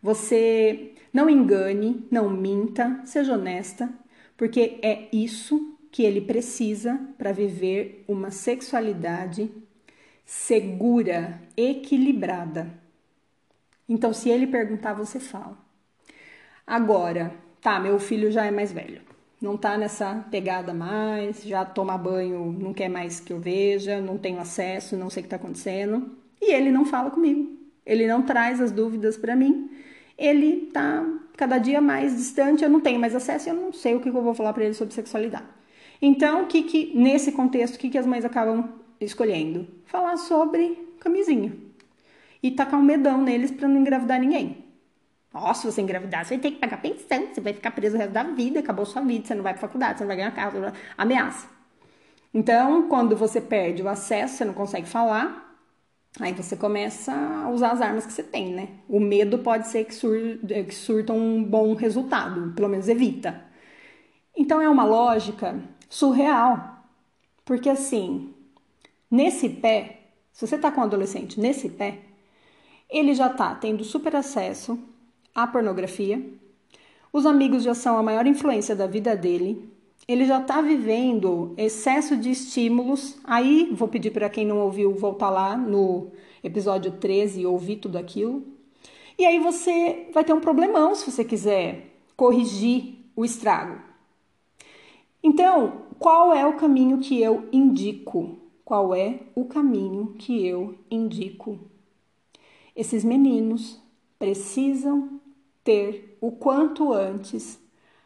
Você 0.00 0.92
não 1.12 1.28
engane, 1.28 2.06
não 2.12 2.30
minta, 2.30 3.00
seja 3.04 3.34
honesta, 3.34 3.92
porque 4.36 4.78
é 4.82 5.08
isso 5.12 5.76
que 5.90 6.04
ele 6.04 6.20
precisa 6.20 6.96
para 7.18 7.32
viver 7.32 8.04
uma 8.06 8.30
sexualidade 8.30 9.50
segura, 10.26 11.40
equilibrada. 11.56 12.68
Então, 13.88 14.12
se 14.12 14.28
ele 14.28 14.48
perguntar, 14.48 14.92
você 14.92 15.20
fala. 15.20 15.56
Agora, 16.66 17.32
tá, 17.60 17.78
meu 17.78 18.00
filho 18.00 18.32
já 18.32 18.44
é 18.44 18.50
mais 18.50 18.72
velho. 18.72 19.00
Não 19.40 19.56
tá 19.56 19.78
nessa 19.78 20.26
pegada 20.30 20.74
mais, 20.74 21.44
já 21.44 21.64
toma 21.64 21.96
banho, 21.96 22.52
não 22.58 22.74
quer 22.74 22.88
mais 22.88 23.20
que 23.20 23.32
eu 23.32 23.38
veja, 23.38 24.00
não 24.00 24.18
tenho 24.18 24.40
acesso, 24.40 24.96
não 24.96 25.08
sei 25.08 25.20
o 25.20 25.24
que 25.24 25.30
tá 25.30 25.36
acontecendo. 25.36 26.10
E 26.42 26.52
ele 26.52 26.72
não 26.72 26.84
fala 26.84 27.10
comigo. 27.10 27.56
Ele 27.84 28.06
não 28.08 28.22
traz 28.22 28.60
as 28.60 28.72
dúvidas 28.72 29.16
para 29.16 29.36
mim. 29.36 29.70
Ele 30.18 30.70
tá 30.72 31.06
cada 31.36 31.58
dia 31.58 31.80
mais 31.80 32.16
distante, 32.16 32.64
eu 32.64 32.70
não 32.70 32.80
tenho 32.80 32.98
mais 32.98 33.14
acesso, 33.14 33.50
eu 33.50 33.54
não 33.54 33.72
sei 33.72 33.94
o 33.94 34.00
que 34.00 34.08
eu 34.08 34.12
vou 34.12 34.34
falar 34.34 34.52
para 34.52 34.64
ele 34.64 34.74
sobre 34.74 34.94
sexualidade. 34.94 35.46
Então, 36.00 36.44
o 36.44 36.46
que, 36.46 36.62
que 36.62 36.92
nesse 36.96 37.30
contexto, 37.32 37.76
o 37.76 37.78
que, 37.78 37.90
que 37.90 37.98
as 37.98 38.06
mães 38.06 38.24
acabam 38.24 38.68
escolhendo? 39.00 39.66
Falar 39.84 40.16
sobre 40.16 40.94
camisinha. 41.00 41.52
E 42.42 42.50
tacar 42.50 42.78
um 42.78 42.82
medão 42.82 43.20
neles 43.22 43.50
para 43.50 43.68
não 43.68 43.80
engravidar 43.80 44.20
ninguém. 44.20 44.64
Nossa, 45.32 45.62
se 45.62 45.72
você 45.72 45.82
engravidar, 45.82 46.24
você 46.24 46.34
vai 46.34 46.42
ter 46.42 46.50
que 46.52 46.58
pagar 46.58 46.80
pensão, 46.80 47.26
você 47.26 47.40
vai 47.42 47.52
ficar 47.52 47.70
preso 47.70 47.94
o 47.94 47.98
resto 47.98 48.12
da 48.12 48.22
vida, 48.22 48.60
acabou 48.60 48.86
sua 48.86 49.02
vida, 49.02 49.26
você 49.26 49.34
não 49.34 49.42
vai 49.42 49.52
pra 49.52 49.60
faculdade, 49.60 49.98
você 49.98 50.04
não 50.04 50.08
vai 50.08 50.16
ganhar 50.16 50.30
carro, 50.34 50.72
ameaça. 50.96 51.46
Então, 52.32 52.88
quando 52.88 53.16
você 53.16 53.40
perde 53.40 53.82
o 53.82 53.88
acesso, 53.88 54.36
você 54.36 54.44
não 54.44 54.54
consegue 54.54 54.86
falar, 54.86 55.58
aí 56.20 56.32
você 56.32 56.56
começa 56.56 57.12
a 57.12 57.50
usar 57.50 57.72
as 57.72 57.80
armas 57.82 58.06
que 58.06 58.12
você 58.12 58.22
tem, 58.22 58.54
né? 58.54 58.68
O 58.88 58.98
medo 58.98 59.38
pode 59.38 59.68
ser 59.68 59.84
que, 59.84 59.94
sur 59.94 60.38
que 60.46 60.74
surta 60.74 61.12
um 61.12 61.44
bom 61.44 61.74
resultado, 61.74 62.52
pelo 62.54 62.68
menos 62.68 62.88
evita. 62.88 63.42
Então, 64.34 64.60
é 64.60 64.68
uma 64.68 64.84
lógica 64.84 65.58
surreal, 65.88 66.82
porque 67.44 67.68
assim, 67.68 68.34
Nesse 69.10 69.48
pé, 69.48 70.00
se 70.32 70.46
você 70.46 70.56
está 70.56 70.70
com 70.70 70.80
um 70.80 70.84
adolescente 70.84 71.40
nesse 71.40 71.68
pé, 71.68 72.00
ele 72.90 73.14
já 73.14 73.28
está 73.28 73.54
tendo 73.54 73.84
super 73.84 74.14
acesso 74.16 74.78
à 75.34 75.46
pornografia, 75.46 76.22
os 77.12 77.24
amigos 77.24 77.62
já 77.62 77.74
são 77.74 77.96
a 77.96 78.02
maior 78.02 78.26
influência 78.26 78.74
da 78.76 78.86
vida 78.86 79.16
dele, 79.16 79.72
ele 80.08 80.24
já 80.24 80.40
está 80.40 80.60
vivendo 80.60 81.52
excesso 81.56 82.16
de 82.16 82.30
estímulos. 82.30 83.18
Aí 83.24 83.70
vou 83.72 83.88
pedir 83.88 84.12
para 84.12 84.28
quem 84.28 84.46
não 84.46 84.58
ouviu 84.58 84.94
voltar 84.94 85.30
lá 85.30 85.56
no 85.56 86.12
episódio 86.44 86.92
13 86.92 87.40
e 87.40 87.46
ouvir 87.46 87.76
tudo 87.76 87.98
aquilo. 87.98 88.44
E 89.18 89.24
aí 89.24 89.38
você 89.40 90.08
vai 90.12 90.22
ter 90.22 90.32
um 90.32 90.40
problemão 90.40 90.94
se 90.94 91.10
você 91.10 91.24
quiser 91.24 91.90
corrigir 92.16 92.96
o 93.16 93.24
estrago. 93.24 93.80
Então, 95.22 95.86
qual 95.98 96.32
é 96.32 96.46
o 96.46 96.56
caminho 96.56 96.98
que 96.98 97.20
eu 97.20 97.48
indico? 97.50 98.38
Qual 98.66 98.92
é 98.92 99.20
o 99.32 99.44
caminho 99.44 100.16
que 100.18 100.44
eu 100.44 100.76
indico. 100.90 101.56
Esses 102.74 103.04
meninos 103.04 103.80
precisam 104.18 105.20
ter 105.62 106.18
o 106.20 106.32
quanto 106.32 106.92
antes 106.92 107.60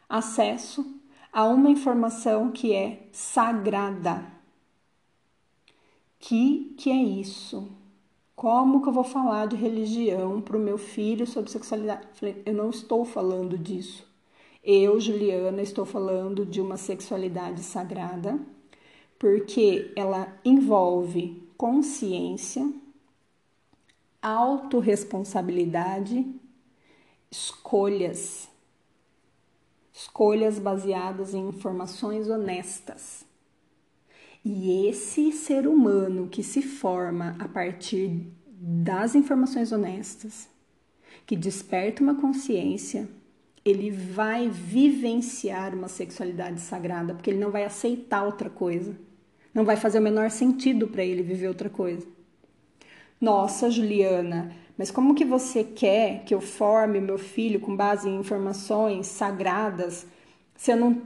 acesso 0.06 0.84
a 1.32 1.46
uma 1.46 1.70
informação 1.70 2.50
que 2.50 2.74
é 2.74 3.08
sagrada. 3.10 4.22
Que 6.18 6.74
que 6.76 6.90
é 6.90 7.02
isso? 7.02 7.72
Como 8.36 8.82
que 8.82 8.88
eu 8.90 8.92
vou 8.92 9.04
falar 9.04 9.46
de 9.46 9.56
religião 9.56 10.42
para 10.42 10.58
o 10.58 10.60
meu 10.60 10.76
filho 10.76 11.26
sobre 11.26 11.50
sexualidade? 11.50 12.06
Eu 12.44 12.52
não 12.52 12.68
estou 12.68 13.06
falando 13.06 13.56
disso. 13.56 14.06
Eu, 14.62 15.00
Juliana, 15.00 15.62
estou 15.62 15.86
falando 15.86 16.44
de 16.44 16.60
uma 16.60 16.76
sexualidade 16.76 17.62
sagrada 17.62 18.38
porque 19.20 19.92
ela 19.94 20.34
envolve 20.42 21.46
consciência, 21.54 22.72
autorresponsabilidade, 24.22 26.26
escolhas. 27.30 28.48
Escolhas 29.92 30.58
baseadas 30.58 31.34
em 31.34 31.48
informações 31.48 32.30
honestas. 32.30 33.26
E 34.42 34.88
esse 34.88 35.30
ser 35.32 35.68
humano 35.68 36.26
que 36.26 36.42
se 36.42 36.62
forma 36.62 37.36
a 37.38 37.46
partir 37.46 38.26
das 38.46 39.14
informações 39.14 39.70
honestas, 39.70 40.48
que 41.26 41.36
desperta 41.36 42.02
uma 42.02 42.14
consciência, 42.14 43.06
ele 43.62 43.90
vai 43.90 44.48
vivenciar 44.48 45.74
uma 45.74 45.88
sexualidade 45.88 46.62
sagrada, 46.62 47.12
porque 47.12 47.28
ele 47.28 47.38
não 47.38 47.50
vai 47.50 47.64
aceitar 47.64 48.24
outra 48.24 48.48
coisa. 48.48 49.09
Não 49.52 49.64
vai 49.64 49.76
fazer 49.76 49.98
o 49.98 50.02
menor 50.02 50.30
sentido 50.30 50.86
para 50.86 51.04
ele 51.04 51.22
viver 51.22 51.48
outra 51.48 51.68
coisa. 51.68 52.06
Nossa, 53.20 53.70
Juliana, 53.70 54.52
mas 54.78 54.90
como 54.90 55.14
que 55.14 55.24
você 55.24 55.62
quer 55.62 56.24
que 56.24 56.34
eu 56.34 56.40
forme 56.40 57.00
meu 57.00 57.18
filho 57.18 57.60
com 57.60 57.76
base 57.76 58.08
em 58.08 58.16
informações 58.16 59.06
sagradas 59.06 60.06
se, 60.60 60.74
não, 60.76 61.00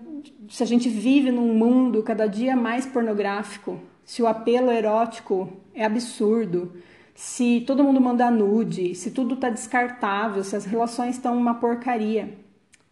se 0.48 0.64
a 0.64 0.66
gente 0.66 0.88
vive 0.88 1.30
num 1.30 1.54
mundo 1.54 2.02
cada 2.02 2.26
dia 2.26 2.56
mais 2.56 2.84
pornográfico, 2.86 3.80
se 4.04 4.20
o 4.20 4.26
apelo 4.26 4.68
erótico 4.68 5.48
é 5.72 5.84
absurdo, 5.84 6.72
se 7.14 7.62
todo 7.64 7.84
mundo 7.84 8.00
manda 8.00 8.28
nude, 8.32 8.96
se 8.96 9.12
tudo 9.12 9.36
tá 9.36 9.48
descartável, 9.50 10.42
se 10.42 10.56
as 10.56 10.64
relações 10.64 11.14
estão 11.14 11.36
uma 11.38 11.54
porcaria? 11.54 12.36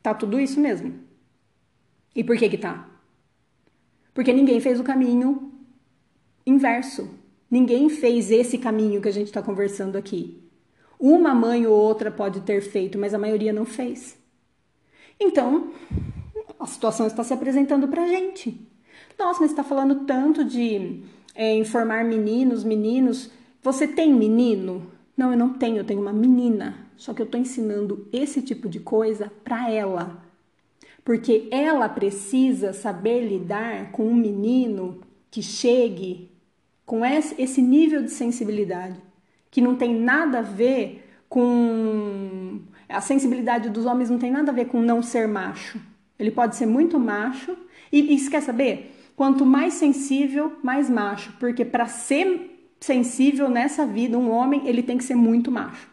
Tá 0.00 0.14
tudo 0.14 0.38
isso 0.38 0.60
mesmo. 0.60 0.94
E 2.14 2.22
por 2.22 2.36
que 2.36 2.48
que 2.48 2.58
tá? 2.58 2.91
Porque 4.14 4.32
ninguém 4.32 4.60
fez 4.60 4.78
o 4.78 4.84
caminho 4.84 5.52
inverso. 6.46 7.08
Ninguém 7.50 7.88
fez 7.88 8.30
esse 8.30 8.58
caminho 8.58 9.00
que 9.00 9.08
a 9.08 9.12
gente 9.12 9.26
está 9.26 9.42
conversando 9.42 9.96
aqui. 9.96 10.42
Uma 10.98 11.34
mãe 11.34 11.66
ou 11.66 11.74
outra 11.74 12.10
pode 12.10 12.40
ter 12.42 12.60
feito, 12.60 12.98
mas 12.98 13.12
a 13.12 13.18
maioria 13.18 13.52
não 13.52 13.64
fez. 13.64 14.16
Então, 15.18 15.72
a 16.58 16.66
situação 16.66 17.06
está 17.06 17.22
se 17.24 17.32
apresentando 17.32 17.88
para 17.88 18.04
a 18.04 18.08
gente. 18.08 18.68
Nossa, 19.18 19.40
mas 19.40 19.50
está 19.50 19.64
falando 19.64 20.06
tanto 20.06 20.44
de 20.44 21.02
é, 21.34 21.54
informar 21.54 22.04
meninos, 22.04 22.64
meninos. 22.64 23.30
Você 23.62 23.86
tem 23.86 24.12
menino? 24.12 24.90
Não, 25.16 25.30
eu 25.32 25.38
não 25.38 25.50
tenho, 25.50 25.78
eu 25.78 25.84
tenho 25.84 26.00
uma 26.00 26.12
menina. 26.12 26.86
Só 26.96 27.12
que 27.12 27.20
eu 27.20 27.26
estou 27.26 27.40
ensinando 27.40 28.08
esse 28.12 28.40
tipo 28.42 28.68
de 28.68 28.80
coisa 28.80 29.30
para 29.44 29.70
ela. 29.70 30.22
Porque 31.04 31.48
ela 31.50 31.88
precisa 31.88 32.72
saber 32.72 33.26
lidar 33.26 33.90
com 33.90 34.06
um 34.06 34.14
menino 34.14 35.00
que 35.30 35.42
chegue 35.42 36.30
com 36.84 37.04
esse 37.04 37.62
nível 37.62 38.02
de 38.02 38.10
sensibilidade, 38.10 39.00
que 39.50 39.60
não 39.60 39.76
tem 39.76 39.94
nada 39.94 40.40
a 40.40 40.42
ver 40.42 41.08
com. 41.28 42.60
A 42.88 43.00
sensibilidade 43.00 43.70
dos 43.70 43.86
homens 43.86 44.10
não 44.10 44.18
tem 44.18 44.30
nada 44.30 44.52
a 44.52 44.54
ver 44.54 44.66
com 44.66 44.80
não 44.80 45.02
ser 45.02 45.26
macho. 45.26 45.80
Ele 46.18 46.30
pode 46.30 46.56
ser 46.56 46.66
muito 46.66 46.98
macho. 46.98 47.56
E, 47.90 48.14
e 48.14 48.28
quer 48.28 48.42
saber? 48.42 48.94
Quanto 49.16 49.46
mais 49.46 49.74
sensível, 49.74 50.52
mais 50.62 50.90
macho. 50.90 51.32
Porque 51.40 51.64
para 51.64 51.86
ser 51.86 52.68
sensível 52.78 53.48
nessa 53.48 53.86
vida, 53.86 54.18
um 54.18 54.30
homem, 54.30 54.68
ele 54.68 54.82
tem 54.82 54.98
que 54.98 55.04
ser 55.04 55.14
muito 55.14 55.50
macho. 55.50 55.88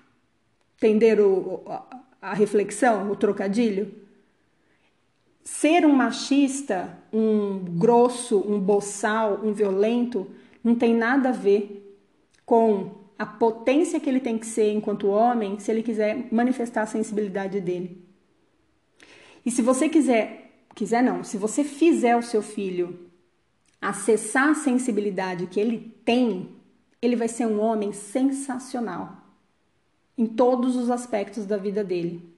Entenderam 0.78 1.62
a, 1.66 2.02
a 2.22 2.34
reflexão, 2.34 3.10
o 3.10 3.16
trocadilho? 3.16 4.09
Ser 5.52 5.86
um 5.86 5.92
machista, 5.92 6.98
um 7.12 7.58
grosso, 7.78 8.38
um 8.48 8.60
boçal, 8.60 9.42
um 9.44 9.52
violento, 9.52 10.26
não 10.64 10.76
tem 10.76 10.94
nada 10.94 11.30
a 11.30 11.34
ver 11.34 12.00
com 12.46 12.92
a 13.18 13.26
potência 13.26 14.00
que 14.00 14.08
ele 14.08 14.22
tem 14.22 14.38
que 14.38 14.46
ser 14.46 14.72
enquanto 14.72 15.10
homem 15.10 15.60
se 15.60 15.70
ele 15.70 15.84
quiser 15.84 16.30
manifestar 16.32 16.84
a 16.84 16.86
sensibilidade 16.86 17.60
dele. 17.60 18.02
E 19.46 19.52
se 19.52 19.62
você 19.62 19.90
quiser, 19.90 20.64
quiser 20.74 21.04
não, 21.04 21.26
se 21.26 21.36
você 21.36 21.64
fizer 21.64 22.16
o 22.16 22.24
seu 22.24 22.42
filho 22.42 23.10
acessar 23.82 24.50
a 24.50 24.56
sensibilidade 24.56 25.48
que 25.48 25.60
ele 25.60 25.94
tem, 26.06 26.56
ele 27.02 27.18
vai 27.18 27.28
ser 27.28 27.48
um 27.48 27.60
homem 27.60 27.92
sensacional 27.92 29.18
em 30.16 30.26
todos 30.26 30.78
os 30.78 30.90
aspectos 30.90 31.46
da 31.46 31.58
vida 31.58 31.84
dele. 31.84 32.29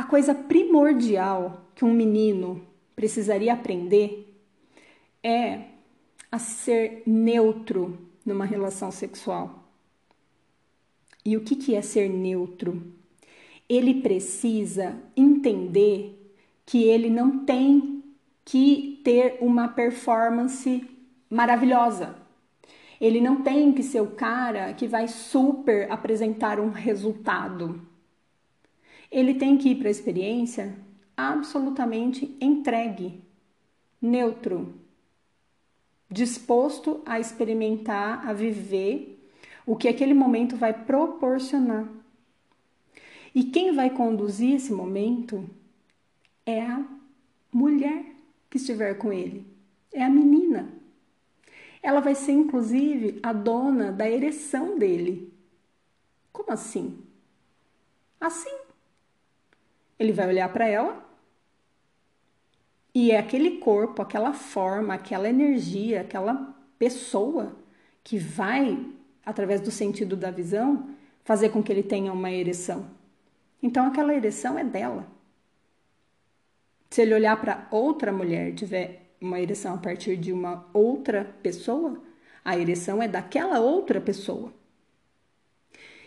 A 0.00 0.04
coisa 0.04 0.34
primordial 0.34 1.60
que 1.74 1.84
um 1.84 1.92
menino 1.92 2.66
precisaria 2.96 3.52
aprender 3.52 4.34
é 5.22 5.64
a 6.32 6.38
ser 6.38 7.02
neutro 7.04 7.98
numa 8.24 8.46
relação 8.46 8.90
sexual. 8.90 9.62
E 11.22 11.36
o 11.36 11.42
que, 11.42 11.54
que 11.54 11.74
é 11.74 11.82
ser 11.82 12.08
neutro? 12.08 12.82
Ele 13.68 14.00
precisa 14.00 14.98
entender 15.14 16.34
que 16.64 16.82
ele 16.84 17.10
não 17.10 17.44
tem 17.44 18.02
que 18.42 19.02
ter 19.04 19.36
uma 19.42 19.68
performance 19.68 20.82
maravilhosa. 21.28 22.16
Ele 22.98 23.20
não 23.20 23.42
tem 23.42 23.70
que 23.70 23.82
ser 23.82 24.00
o 24.00 24.12
cara 24.12 24.72
que 24.72 24.88
vai 24.88 25.06
super 25.08 25.92
apresentar 25.92 26.58
um 26.58 26.70
resultado. 26.70 27.89
Ele 29.10 29.34
tem 29.34 29.56
que 29.56 29.70
ir 29.70 29.76
para 29.76 29.88
a 29.88 29.90
experiência 29.90 30.76
absolutamente 31.16 32.36
entregue, 32.40 33.20
neutro, 34.00 34.74
disposto 36.10 37.02
a 37.04 37.20
experimentar, 37.20 38.26
a 38.26 38.32
viver 38.32 39.20
o 39.66 39.76
que 39.76 39.88
aquele 39.88 40.14
momento 40.14 40.56
vai 40.56 40.72
proporcionar. 40.72 41.88
E 43.34 43.44
quem 43.44 43.72
vai 43.72 43.90
conduzir 43.90 44.54
esse 44.54 44.72
momento 44.72 45.48
é 46.44 46.60
a 46.62 46.84
mulher 47.52 48.04
que 48.48 48.56
estiver 48.56 48.94
com 48.94 49.12
ele, 49.12 49.46
é 49.92 50.02
a 50.02 50.10
menina. 50.10 50.72
Ela 51.82 52.00
vai 52.00 52.14
ser 52.14 52.32
inclusive 52.32 53.20
a 53.22 53.32
dona 53.32 53.92
da 53.92 54.08
ereção 54.08 54.78
dele. 54.78 55.32
Como 56.32 56.52
assim? 56.52 56.98
Assim. 58.20 58.59
Ele 60.00 60.12
vai 60.12 60.26
olhar 60.26 60.50
para 60.50 60.66
ela 60.66 61.04
e 62.94 63.10
é 63.10 63.18
aquele 63.18 63.58
corpo, 63.58 64.00
aquela 64.00 64.32
forma, 64.32 64.94
aquela 64.94 65.28
energia, 65.28 66.00
aquela 66.00 66.56
pessoa 66.78 67.54
que 68.02 68.16
vai, 68.18 68.82
através 69.24 69.60
do 69.60 69.70
sentido 69.70 70.16
da 70.16 70.30
visão, 70.30 70.88
fazer 71.22 71.50
com 71.50 71.62
que 71.62 71.70
ele 71.70 71.82
tenha 71.82 72.14
uma 72.14 72.32
ereção. 72.32 72.90
Então 73.62 73.86
aquela 73.86 74.14
ereção 74.14 74.58
é 74.58 74.64
dela. 74.64 75.06
Se 76.88 77.02
ele 77.02 77.12
olhar 77.12 77.38
para 77.38 77.68
outra 77.70 78.10
mulher, 78.10 78.54
tiver 78.54 79.12
uma 79.20 79.38
ereção 79.38 79.74
a 79.74 79.78
partir 79.78 80.16
de 80.16 80.32
uma 80.32 80.66
outra 80.72 81.36
pessoa, 81.42 82.02
a 82.42 82.56
ereção 82.58 83.02
é 83.02 83.06
daquela 83.06 83.60
outra 83.60 84.00
pessoa. 84.00 84.50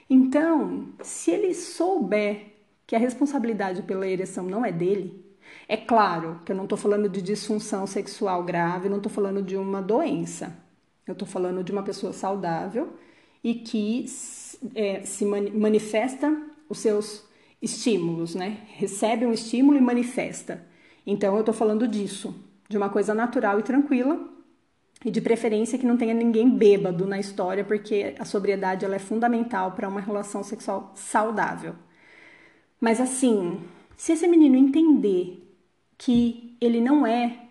Então, 0.10 0.94
se 1.04 1.30
ele 1.30 1.54
souber 1.54 2.53
que 2.86 2.96
a 2.96 3.00
responsabilidade 3.00 3.82
pela 3.84 4.08
ereção 4.08 4.46
não 4.46 4.66
é 4.66 4.72
dele, 4.72 5.24
é 5.68 5.78
claro 5.78 6.40
que 6.46 6.52
eu 6.52 6.56
não 6.56 6.64
estou 6.64 6.78
falando 6.78 7.08
de 7.10 7.22
disfunção 7.22 7.86
sexual 7.88 8.44
grave, 8.44 8.90
não 8.90 8.98
estou 8.98 9.12
falando 9.12 9.42
de 9.42 9.56
uma 9.56 9.82
doença. 9.82 10.58
Eu 11.06 11.14
estou 11.14 11.28
falando 11.28 11.64
de 11.64 11.72
uma 11.72 11.84
pessoa 11.84 12.14
saudável 12.14 12.94
e 13.44 13.56
que 13.56 14.06
é, 14.76 15.02
se 15.02 15.26
manifesta 15.26 16.36
os 16.70 16.80
seus 16.80 17.26
estímulos, 17.62 18.36
né? 18.36 18.60
Recebe 18.76 19.26
um 19.26 19.34
estímulo 19.34 19.78
e 19.78 19.82
manifesta. 19.82 20.66
Então 21.06 21.34
eu 21.36 21.42
estou 21.42 21.54
falando 21.54 21.88
disso, 21.88 22.34
de 22.70 22.78
uma 22.78 22.90
coisa 22.90 23.14
natural 23.14 23.60
e 23.60 23.64
tranquila 23.64 24.30
e 25.04 25.12
de 25.12 25.20
preferência 25.20 25.78
que 25.78 25.86
não 25.86 25.98
tenha 25.98 26.14
ninguém 26.14 26.50
bêbado 26.50 27.06
na 27.06 27.20
história, 27.20 27.64
porque 27.64 28.16
a 28.18 28.24
sobriedade 28.24 28.86
ela 28.86 28.96
é 28.96 29.00
fundamental 29.00 29.74
para 29.74 29.90
uma 29.90 30.00
relação 30.00 30.44
sexual 30.44 30.94
saudável. 30.96 31.76
Mas 32.84 33.00
assim, 33.00 33.62
se 33.96 34.12
esse 34.12 34.28
menino 34.28 34.58
entender 34.58 35.42
que 35.98 36.58
ele 36.60 36.82
não 36.82 37.08
é, 37.08 37.48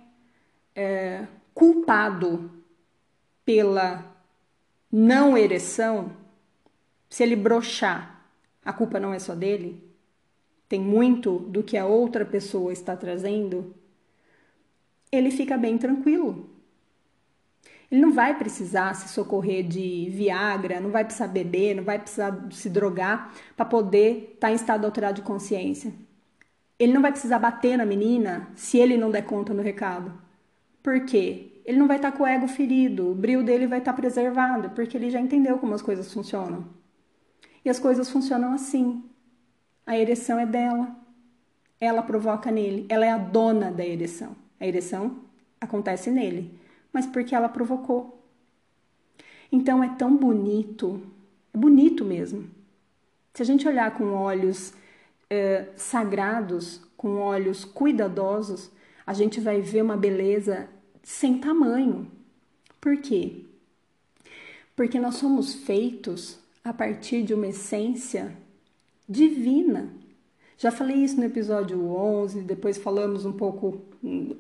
é 0.76 1.26
culpado 1.54 2.50
pela 3.42 4.14
não 4.92 5.34
ereção, 5.34 6.14
se 7.08 7.22
ele 7.22 7.34
brochar, 7.34 8.28
a 8.62 8.74
culpa 8.74 9.00
não 9.00 9.14
é 9.14 9.18
só 9.18 9.34
dele, 9.34 9.82
tem 10.68 10.78
muito 10.78 11.38
do 11.38 11.62
que 11.62 11.78
a 11.78 11.86
outra 11.86 12.26
pessoa 12.26 12.70
está 12.70 12.94
trazendo, 12.94 13.74
ele 15.10 15.30
fica 15.30 15.56
bem 15.56 15.78
tranquilo. 15.78 16.50
Ele 17.92 18.00
não 18.00 18.10
vai 18.10 18.38
precisar 18.38 18.94
se 18.94 19.10
socorrer 19.10 19.62
de 19.68 20.08
Viagra, 20.08 20.80
não 20.80 20.90
vai 20.90 21.04
precisar 21.04 21.28
beber, 21.28 21.76
não 21.76 21.84
vai 21.84 21.98
precisar 21.98 22.34
se 22.50 22.70
drogar 22.70 23.34
para 23.54 23.66
poder 23.66 24.32
estar 24.34 24.48
tá 24.48 24.50
em 24.50 24.54
estado 24.54 24.86
alterado 24.86 25.16
de 25.16 25.22
consciência. 25.22 25.92
Ele 26.78 26.94
não 26.94 27.02
vai 27.02 27.12
precisar 27.12 27.38
bater 27.38 27.76
na 27.76 27.84
menina 27.84 28.48
se 28.56 28.78
ele 28.78 28.96
não 28.96 29.10
der 29.10 29.26
conta 29.26 29.52
no 29.52 29.62
recado. 29.62 30.10
Por 30.82 31.04
quê? 31.04 31.60
Ele 31.66 31.78
não 31.78 31.86
vai 31.86 31.96
estar 31.96 32.12
tá 32.12 32.16
com 32.16 32.24
o 32.24 32.26
ego 32.26 32.48
ferido, 32.48 33.10
o 33.10 33.14
brilho 33.14 33.44
dele 33.44 33.66
vai 33.66 33.78
estar 33.78 33.92
tá 33.92 34.00
preservado, 34.00 34.70
porque 34.70 34.96
ele 34.96 35.10
já 35.10 35.20
entendeu 35.20 35.58
como 35.58 35.74
as 35.74 35.82
coisas 35.82 36.10
funcionam. 36.10 36.64
E 37.62 37.68
as 37.68 37.78
coisas 37.78 38.08
funcionam 38.08 38.54
assim. 38.54 39.04
A 39.86 39.98
ereção 39.98 40.38
é 40.38 40.46
dela. 40.46 40.96
Ela 41.78 42.02
provoca 42.02 42.50
nele. 42.50 42.86
Ela 42.88 43.04
é 43.04 43.10
a 43.10 43.18
dona 43.18 43.70
da 43.70 43.84
ereção. 43.84 44.34
A 44.58 44.66
ereção 44.66 45.18
acontece 45.60 46.10
nele, 46.10 46.58
mas 46.92 47.06
porque 47.06 47.34
ela 47.34 47.48
provocou. 47.48 48.22
Então 49.50 49.82
é 49.82 49.88
tão 49.96 50.16
bonito, 50.16 51.02
é 51.52 51.58
bonito 51.58 52.04
mesmo. 52.04 52.48
Se 53.34 53.42
a 53.42 53.44
gente 53.44 53.66
olhar 53.66 53.96
com 53.96 54.12
olhos 54.12 54.72
é, 55.28 55.68
sagrados, 55.76 56.80
com 56.96 57.18
olhos 57.18 57.64
cuidadosos, 57.64 58.70
a 59.06 59.12
gente 59.12 59.40
vai 59.40 59.60
ver 59.60 59.82
uma 59.82 59.96
beleza 59.96 60.68
sem 61.02 61.38
tamanho. 61.38 62.10
Por 62.80 62.96
quê? 62.98 63.44
Porque 64.76 64.98
nós 64.98 65.16
somos 65.16 65.54
feitos 65.54 66.38
a 66.64 66.72
partir 66.72 67.22
de 67.22 67.34
uma 67.34 67.48
essência 67.48 68.36
divina. 69.08 69.92
Já 70.56 70.70
falei 70.70 70.96
isso 70.96 71.16
no 71.16 71.24
episódio 71.24 71.84
11, 71.84 72.42
depois 72.42 72.78
falamos 72.78 73.24
um 73.24 73.32
pouco, 73.32 73.80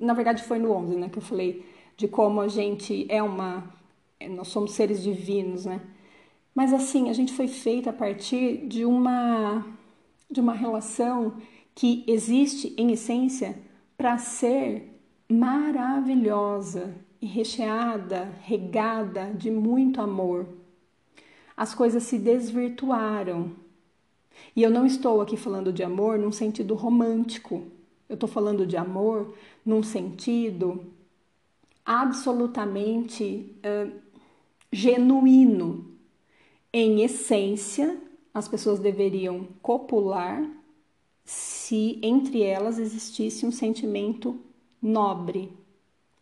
na 0.00 0.14
verdade 0.14 0.44
foi 0.44 0.58
no 0.58 0.70
11, 0.70 0.96
né, 0.96 1.08
que 1.08 1.18
eu 1.18 1.22
falei 1.22 1.64
de 2.02 2.08
como 2.08 2.40
a 2.40 2.48
gente 2.48 3.06
é 3.08 3.22
uma 3.22 3.72
nós 4.28 4.48
somos 4.48 4.72
seres 4.72 5.04
divinos, 5.04 5.66
né? 5.66 5.80
Mas 6.52 6.72
assim, 6.72 7.08
a 7.08 7.12
gente 7.12 7.32
foi 7.32 7.46
feito 7.46 7.88
a 7.88 7.92
partir 7.92 8.66
de 8.66 8.84
uma 8.84 9.64
de 10.28 10.40
uma 10.40 10.52
relação 10.52 11.36
que 11.76 12.02
existe 12.08 12.74
em 12.76 12.90
essência 12.90 13.56
para 13.96 14.18
ser 14.18 15.00
maravilhosa 15.28 16.92
e 17.20 17.26
recheada, 17.26 18.32
regada 18.42 19.32
de 19.32 19.48
muito 19.48 20.00
amor. 20.00 20.48
As 21.56 21.72
coisas 21.72 22.02
se 22.02 22.18
desvirtuaram. 22.18 23.52
E 24.56 24.62
eu 24.64 24.70
não 24.70 24.84
estou 24.84 25.20
aqui 25.20 25.36
falando 25.36 25.72
de 25.72 25.84
amor 25.84 26.18
num 26.18 26.32
sentido 26.32 26.74
romântico. 26.74 27.62
Eu 28.08 28.14
estou 28.14 28.28
falando 28.28 28.66
de 28.66 28.76
amor 28.76 29.34
num 29.64 29.84
sentido 29.84 30.91
absolutamente 31.84 33.56
uh, 33.58 33.92
genuíno. 34.70 35.90
Em 36.72 37.02
essência, 37.02 37.98
as 38.32 38.48
pessoas 38.48 38.78
deveriam 38.78 39.46
copular 39.60 40.42
se 41.24 41.98
entre 42.02 42.42
elas 42.42 42.78
existisse 42.78 43.46
um 43.46 43.52
sentimento 43.52 44.40
nobre, 44.80 45.52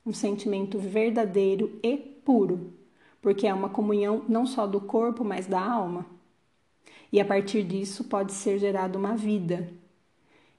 um 0.05 0.13
sentimento 0.13 0.79
verdadeiro 0.79 1.79
e 1.83 1.97
puro, 1.97 2.73
porque 3.23 3.47
é 3.47 3.55
uma 3.55 3.69
comunhão 3.69 4.25
não 4.29 4.47
só 4.47 4.67
do 4.67 4.81
corpo, 4.81 5.25
mas 5.25 5.47
da 5.47 5.61
alma. 5.61 6.07
E 7.13 7.21
a 7.21 7.25
partir 7.25 7.65
disso 7.65 8.05
pode 8.05 8.33
ser 8.33 8.59
gerada 8.59 8.99
uma 8.99 9.17
vida. 9.17 9.73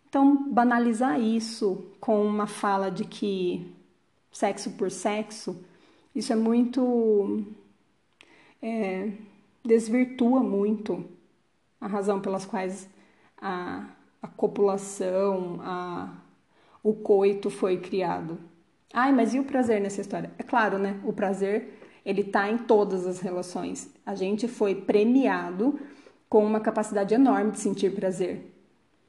Então, 0.09 0.51
banalizar 0.51 1.19
isso 1.19 1.85
com 1.99 2.25
uma 2.25 2.45
fala 2.45 2.91
de 2.91 3.05
que 3.05 3.71
sexo 4.31 4.71
por 4.71 4.89
sexo, 4.89 5.63
isso 6.15 6.31
é 6.33 6.35
muito. 6.35 7.45
É, 8.61 9.11
desvirtua 9.63 10.41
muito 10.41 11.05
a 11.79 11.87
razão 11.87 12.21
pelas 12.21 12.45
quais 12.45 12.87
a, 13.41 13.87
a 14.21 14.27
copulação, 14.27 15.59
a, 15.61 16.13
o 16.83 16.93
coito 16.93 17.49
foi 17.49 17.77
criado. 17.77 18.37
Ai, 18.93 19.11
mas 19.11 19.33
e 19.33 19.39
o 19.39 19.43
prazer 19.43 19.81
nessa 19.81 20.01
história? 20.01 20.31
É 20.37 20.43
claro, 20.43 20.77
né? 20.77 20.99
O 21.03 21.13
prazer, 21.13 21.79
ele 22.05 22.23
tá 22.23 22.49
em 22.49 22.57
todas 22.57 23.07
as 23.07 23.19
relações. 23.19 23.89
A 24.05 24.15
gente 24.15 24.47
foi 24.47 24.75
premiado 24.75 25.79
com 26.29 26.45
uma 26.45 26.59
capacidade 26.59 27.13
enorme 27.13 27.51
de 27.51 27.59
sentir 27.59 27.95
prazer. 27.95 28.53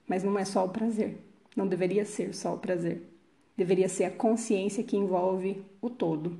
Mas 0.08 0.22
não 0.22 0.38
é 0.38 0.44
só 0.44 0.64
o 0.64 0.68
prazer. 0.68 1.18
Não 1.56 1.66
deveria 1.66 2.04
ser 2.04 2.34
só 2.34 2.54
o 2.54 2.58
prazer. 2.58 3.11
Deveria 3.56 3.88
ser 3.88 4.04
a 4.04 4.10
consciência 4.10 4.82
que 4.82 4.96
envolve 4.96 5.62
o 5.80 5.90
todo. 5.90 6.36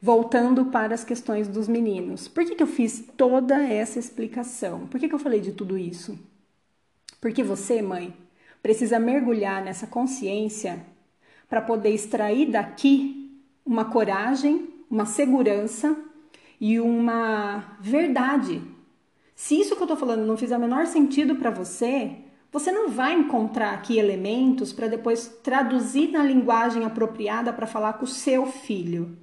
Voltando 0.00 0.66
para 0.66 0.94
as 0.94 1.04
questões 1.04 1.46
dos 1.46 1.68
meninos. 1.68 2.26
Por 2.26 2.44
que, 2.44 2.56
que 2.56 2.62
eu 2.62 2.66
fiz 2.66 3.04
toda 3.16 3.62
essa 3.62 3.98
explicação? 3.98 4.86
Por 4.88 4.98
que, 4.98 5.08
que 5.08 5.14
eu 5.14 5.18
falei 5.18 5.40
de 5.40 5.52
tudo 5.52 5.78
isso? 5.78 6.18
Porque 7.20 7.42
você, 7.42 7.80
mãe, 7.80 8.12
precisa 8.62 8.98
mergulhar 8.98 9.62
nessa 9.64 9.86
consciência 9.86 10.84
para 11.48 11.60
poder 11.60 11.90
extrair 11.90 12.50
daqui 12.50 13.40
uma 13.64 13.84
coragem, 13.84 14.70
uma 14.90 15.06
segurança 15.06 15.96
e 16.60 16.80
uma 16.80 17.76
verdade. 17.80 18.62
Se 19.34 19.60
isso 19.60 19.74
que 19.74 19.82
eu 19.82 19.84
estou 19.84 19.96
falando 19.96 20.26
não 20.26 20.36
fizer 20.36 20.56
o 20.56 20.60
menor 20.60 20.86
sentido 20.86 21.36
para 21.36 21.50
você, 21.50 22.16
você 22.52 22.70
não 22.70 22.90
vai 22.90 23.14
encontrar 23.14 23.72
aqui 23.72 23.98
elementos 23.98 24.74
para 24.74 24.86
depois 24.86 25.26
traduzir 25.42 26.12
na 26.12 26.22
linguagem 26.22 26.84
apropriada 26.84 27.50
para 27.50 27.66
falar 27.66 27.94
com 27.94 28.04
o 28.04 28.08
seu 28.08 28.44
filho. 28.44 29.16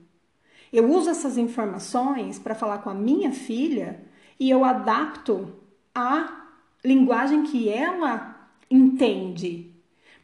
Eu 0.74 0.92
uso 0.92 1.12
essas 1.12 1.38
informações 1.38 2.40
para 2.40 2.56
falar 2.56 2.80
com 2.80 2.90
a 2.90 2.94
minha 2.94 3.32
filha 3.32 4.04
e 4.40 4.50
eu 4.50 4.66
adapto 4.66 5.54
a 5.94 6.48
linguagem 6.84 7.44
que 7.44 7.70
ela 7.70 8.50
entende. 8.70 9.76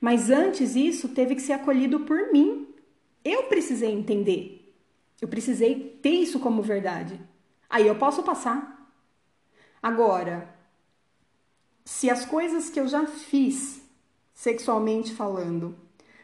Mas 0.01 0.31
antes 0.31 0.75
isso 0.75 1.09
teve 1.09 1.35
que 1.35 1.41
ser 1.41 1.53
acolhido 1.53 1.99
por 2.01 2.31
mim. 2.31 2.67
Eu 3.23 3.43
precisei 3.43 3.91
entender. 3.91 4.73
Eu 5.21 5.27
precisei 5.27 5.99
ter 6.01 6.09
isso 6.09 6.39
como 6.39 6.61
verdade. 6.63 7.19
Aí 7.69 7.87
eu 7.87 7.95
posso 7.95 8.23
passar. 8.23 8.91
Agora, 9.81 10.54
se 11.85 12.09
as 12.09 12.25
coisas 12.25 12.69
que 12.69 12.79
eu 12.79 12.87
já 12.87 13.05
fiz, 13.05 13.81
sexualmente 14.33 15.13
falando, 15.13 15.75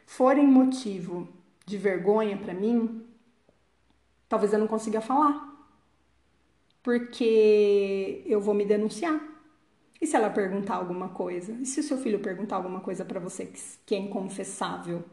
forem 0.08 0.45
motivo 0.47 1.30
de 1.65 1.78
vergonha 1.78 2.36
para 2.36 2.54
mim, 2.54 3.06
talvez 4.28 4.52
eu 4.52 4.60
não 4.60 4.67
consiga 4.67 5.00
falar. 5.00 5.50
Porque 6.82 8.24
eu 8.26 8.41
vou 8.41 8.56
me 8.56 8.65
denunciar. 8.65 9.21
E 10.02 10.08
se 10.08 10.15
ela 10.15 10.32
perguntar 10.32 10.76
alguma 10.78 11.10
coisa? 11.10 11.52
E 11.62 11.65
se 11.65 11.80
o 11.80 11.84
seu 11.84 11.97
filho 12.00 12.19
perguntar 12.19 12.56
alguma 12.56 12.80
coisa 12.80 13.06
para 13.06 13.19
você 13.19 13.54
que 13.86 13.93
é 13.93 14.00
inconfessável? 14.00 14.97
O 14.97 15.04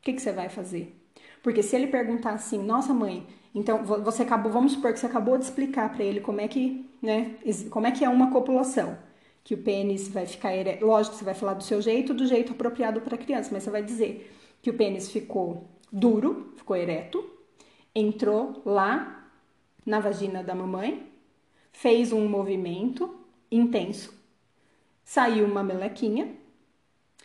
que, 0.00 0.12
que 0.12 0.22
você 0.22 0.30
vai 0.32 0.48
fazer? 0.48 0.94
Porque 1.42 1.64
se 1.64 1.74
ele 1.74 1.88
perguntar 1.88 2.30
assim, 2.34 2.62
nossa 2.62 2.94
mãe, 2.94 3.26
então 3.52 3.84
você 3.84 4.22
acabou, 4.22 4.52
vamos 4.52 4.72
supor 4.72 4.92
que 4.92 5.00
você 5.00 5.06
acabou 5.06 5.36
de 5.36 5.44
explicar 5.44 5.92
para 5.92 6.04
ele 6.04 6.20
como 6.20 6.40
é 6.40 6.46
que, 6.46 6.88
né, 7.02 7.36
como 7.70 7.88
é 7.88 7.90
que 7.90 8.04
é 8.04 8.08
uma 8.08 8.30
copulação, 8.30 8.96
que 9.48 9.54
o 9.54 9.62
pênis 9.62 10.08
vai 10.08 10.26
ficar 10.26 10.54
ereto, 10.54 10.84
lógico 10.84 11.16
você 11.16 11.24
vai 11.24 11.32
falar 11.32 11.54
do 11.54 11.64
seu 11.64 11.80
jeito, 11.80 12.12
do 12.12 12.26
jeito 12.26 12.52
apropriado 12.52 13.00
para 13.00 13.14
a 13.14 13.18
criança, 13.18 13.48
mas 13.50 13.62
você 13.62 13.70
vai 13.70 13.82
dizer 13.82 14.30
que 14.60 14.68
o 14.68 14.74
pênis 14.74 15.10
ficou 15.10 15.66
duro, 15.90 16.52
ficou 16.54 16.76
ereto, 16.76 17.24
entrou 17.94 18.60
lá 18.66 19.26
na 19.86 20.00
vagina 20.00 20.42
da 20.42 20.54
mamãe, 20.54 21.10
fez 21.72 22.12
um 22.12 22.28
movimento 22.28 23.18
intenso. 23.50 24.12
Saiu 25.02 25.46
uma 25.46 25.62
melequinha 25.62 26.30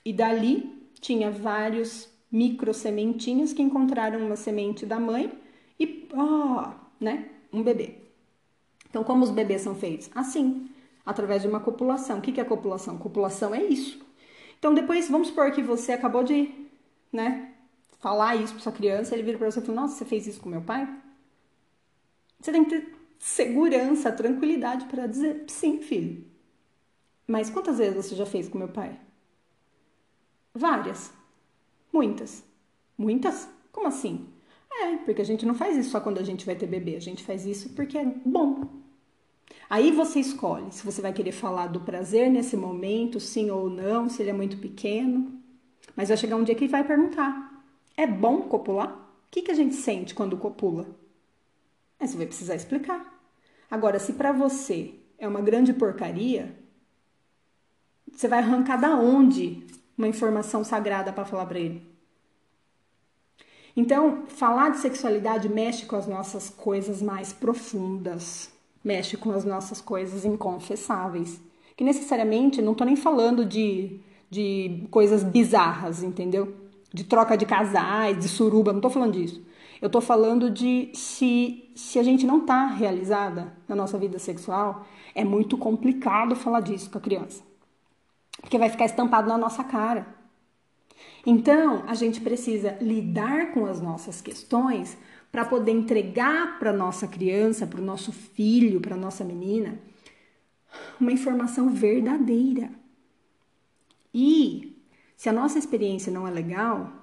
e 0.06 0.14
dali 0.14 0.88
tinha 1.02 1.30
vários 1.30 2.08
micro 2.32 2.74
sementinhos 2.74 3.52
que 3.52 3.62
encontraram 3.62 4.26
uma 4.26 4.38
semente 4.38 4.86
da 4.86 4.98
mãe 4.98 5.30
e, 5.78 6.08
ó, 6.14 6.70
oh, 6.70 7.04
né, 7.04 7.32
um 7.52 7.62
bebê. 7.62 7.96
Então, 8.90 9.04
como 9.04 9.26
os 9.26 9.30
bebês 9.30 9.62
são 9.62 9.76
feitos? 9.76 10.10
Assim, 10.16 10.70
através 11.06 11.42
de 11.42 11.48
uma 11.48 11.60
copulação. 11.60 12.20
O 12.20 12.22
que 12.22 12.39
é 12.39 12.44
copulação? 12.44 12.98
Copulação 12.98 13.54
é 13.54 13.63
isso. 13.63 14.00
Então, 14.58 14.74
depois, 14.74 15.10
vamos 15.10 15.28
supor 15.30 15.52
que 15.52 15.62
você 15.62 15.92
acabou 15.94 16.24
de, 16.24 16.54
né, 17.12 17.54
falar 18.00 18.36
isso 18.36 18.54
para 18.54 18.63
sua 18.63 18.72
criança, 18.72 19.16
ele 19.16 19.24
vira 19.24 19.38
para 19.38 19.50
você 19.50 19.60
e 19.60 19.63
fala: 19.63 19.82
Nossa, 19.82 19.96
você 19.96 20.06
fez 20.06 20.28
isso 20.28 20.42
com 20.42 20.50
meu 20.50 20.62
pai? 20.62 20.88
Você 22.39 22.52
tem 22.52 22.66
que 22.66 22.70
ter 22.70 22.96
segurança, 23.18 24.12
tranquilidade 24.12 24.86
para 24.86 25.08
dizer 25.08 25.46
sim, 25.48 25.82
filho. 25.82 26.26
Mas 27.28 27.50
quantas 27.50 27.78
vezes 27.78 28.06
você 28.06 28.16
já 28.16 28.26
fez 28.26 28.50
com 28.50 28.58
meu 28.58 28.68
pai? 28.68 29.00
Várias. 30.54 31.12
Muitas. 31.92 32.44
Muitas? 32.98 33.48
Como 33.72 33.88
assim? 33.88 34.28
É, 34.72 34.98
porque 34.98 35.22
a 35.22 35.26
gente 35.26 35.46
não 35.46 35.56
faz 35.56 35.78
isso 35.78 35.92
só 35.92 36.02
quando 36.02 36.20
a 36.20 36.24
gente 36.24 36.46
vai 36.46 36.56
ter 36.56 36.68
bebê, 36.68 36.96
a 36.96 37.00
gente 37.02 37.24
faz 37.24 37.46
isso 37.46 37.70
porque 37.70 37.98
é 37.98 38.06
bom. 38.06 38.83
Aí 39.70 39.92
você 39.92 40.20
escolhe 40.20 40.72
se 40.72 40.86
você 40.86 41.02
vai 41.02 41.14
querer 41.14 41.32
falar 41.32 41.68
do 41.68 41.82
prazer 41.82 42.30
nesse 42.30 42.56
momento, 42.56 43.20
sim 43.20 43.50
ou 43.50 43.70
não, 43.70 44.10
se 44.10 44.22
ele 44.22 44.30
é 44.30 44.34
muito 44.34 44.58
pequeno. 44.58 45.42
Mas 45.96 46.10
vai 46.10 46.18
chegar 46.18 46.36
um 46.36 46.44
dia 46.44 46.56
que 46.56 46.66
ele 46.66 46.72
vai 46.72 46.84
perguntar: 46.84 47.64
é 47.96 48.06
bom 48.06 48.44
copular? 48.44 48.90
O 48.90 49.32
que, 49.32 49.42
que 49.42 49.52
a 49.52 49.56
gente 49.56 49.76
sente 49.76 50.14
quando 50.14 50.38
copula? 50.38 50.88
Aí 52.00 52.08
você 52.08 52.18
vai 52.18 52.28
precisar 52.28 52.56
explicar. 52.56 53.14
Agora, 53.70 53.98
se 53.98 54.14
para 54.14 54.32
você 54.32 54.94
é 55.18 55.28
uma 55.28 55.42
grande 55.42 55.74
porcaria, 55.74 56.56
você 58.12 58.28
vai 58.28 58.40
arrancar 58.40 58.78
da 58.78 58.96
onde 58.96 59.66
uma 59.98 60.08
informação 60.08 60.64
sagrada 60.64 61.12
para 61.12 61.26
falar 61.26 61.48
para 61.48 61.60
ele? 61.60 61.94
Então, 63.76 64.28
falar 64.28 64.70
de 64.70 64.78
sexualidade 64.78 65.50
mexe 65.50 65.88
com 65.88 65.96
as 65.96 66.06
nossas 66.06 66.50
coisas 66.50 67.02
mais 67.02 67.34
profundas, 67.34 68.53
mexe 68.84 69.17
com 69.17 69.32
as 69.32 69.46
nossas 69.46 69.80
coisas 69.80 70.26
inconfessáveis. 70.26 71.41
Que 71.76 71.84
necessariamente 71.84 72.62
não 72.62 72.76
tô 72.76 72.84
nem 72.84 72.96
falando 72.96 73.46
de, 73.46 74.00
de 74.30 74.86
coisas 74.91 75.24
bizarras, 75.24 76.04
entendeu? 76.04 76.56
De 76.93 77.04
troca 77.04 77.36
de 77.36 77.46
casais, 77.46 78.19
de 78.19 78.28
suruba, 78.28 78.74
não 78.74 78.82
tô 78.82 78.89
falando 78.89 79.13
disso. 79.13 79.43
Eu 79.82 79.89
tô 79.89 80.00
falando 80.00 80.50
de 80.50 80.91
se, 80.93 81.69
se 81.76 82.00
a 82.00 82.04
gente 82.04 82.26
não 82.26 82.46
tá 82.46 82.67
realizada 82.67 83.54
na 83.67 83.76
nossa 83.76 83.98
vida 83.98 84.19
sexual, 84.19 84.86
é 85.15 85.24
muito 85.24 85.58
complicado 85.58 86.36
falar 86.36 86.62
disso 86.62 86.89
com 86.89 86.98
a 86.98 87.02
criança. 87.02 87.43
Porque 88.39 88.58
vai 88.58 88.69
ficar 88.69 88.86
estampado 88.86 89.28
na 89.28 89.38
nossa 89.38 89.63
cara. 89.63 90.08
Então, 91.26 91.84
a 91.88 91.93
gente 91.93 92.22
precisa 92.22 92.78
lidar 92.82 93.52
com 93.52 93.65
as 93.65 93.82
nossas 93.82 94.22
questões 94.22 94.98
para 95.34 95.43
poder 95.43 95.72
entregar 95.72 96.60
para 96.60 96.72
nossa 96.72 97.08
criança, 97.08 97.65
para 97.65 97.82
o 97.82 97.84
nosso 97.84 98.12
filho, 98.12 98.80
para 98.80 98.96
nossa 98.96 99.24
menina, 99.24 99.80
uma 101.00 101.12
informação 101.12 101.72
verdadeira. 101.72 102.69
E 104.13 104.78
se 105.17 105.28
a 105.28 105.34
nossa 105.34 105.58
experiência 105.58 106.12
não 106.12 106.28
é 106.28 106.30
legal, 106.30 106.93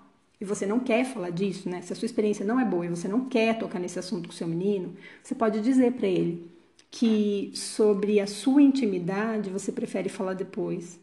e 0.40 0.44
você 0.44 0.64
não 0.64 0.78
quer 0.78 1.04
falar 1.04 1.30
disso, 1.30 1.68
né? 1.68 1.82
Se 1.82 1.92
a 1.92 1.96
sua 1.96 2.06
experiência 2.06 2.46
não 2.46 2.60
é 2.60 2.64
boa 2.64 2.86
e 2.86 2.88
você 2.88 3.08
não 3.08 3.24
quer 3.28 3.58
tocar 3.58 3.80
nesse 3.80 3.98
assunto 3.98 4.28
com 4.28 4.32
seu 4.32 4.46
menino, 4.46 4.94
você 5.20 5.34
pode 5.34 5.60
dizer 5.60 5.94
para 5.94 6.06
ele 6.06 6.48
que 6.88 7.50
sobre 7.52 8.20
a 8.20 8.28
sua 8.28 8.62
intimidade 8.62 9.50
você 9.50 9.72
prefere 9.72 10.08
falar 10.08 10.34
depois. 10.34 11.00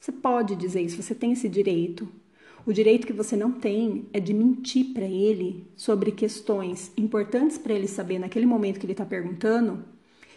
Você 0.00 0.10
pode 0.10 0.56
dizer 0.56 0.80
isso, 0.82 1.00
você 1.00 1.14
tem 1.14 1.30
esse 1.30 1.48
direito. 1.48 2.08
O 2.66 2.72
direito 2.72 3.06
que 3.06 3.12
você 3.12 3.36
não 3.36 3.52
tem 3.52 4.08
é 4.12 4.18
de 4.18 4.34
mentir 4.34 4.92
para 4.92 5.04
ele 5.04 5.70
sobre 5.76 6.10
questões 6.10 6.90
importantes 6.96 7.56
para 7.56 7.72
ele 7.72 7.86
saber 7.86 8.18
naquele 8.18 8.44
momento 8.44 8.80
que 8.80 8.84
ele 8.84 8.92
está 8.92 9.06
perguntando. 9.06 9.84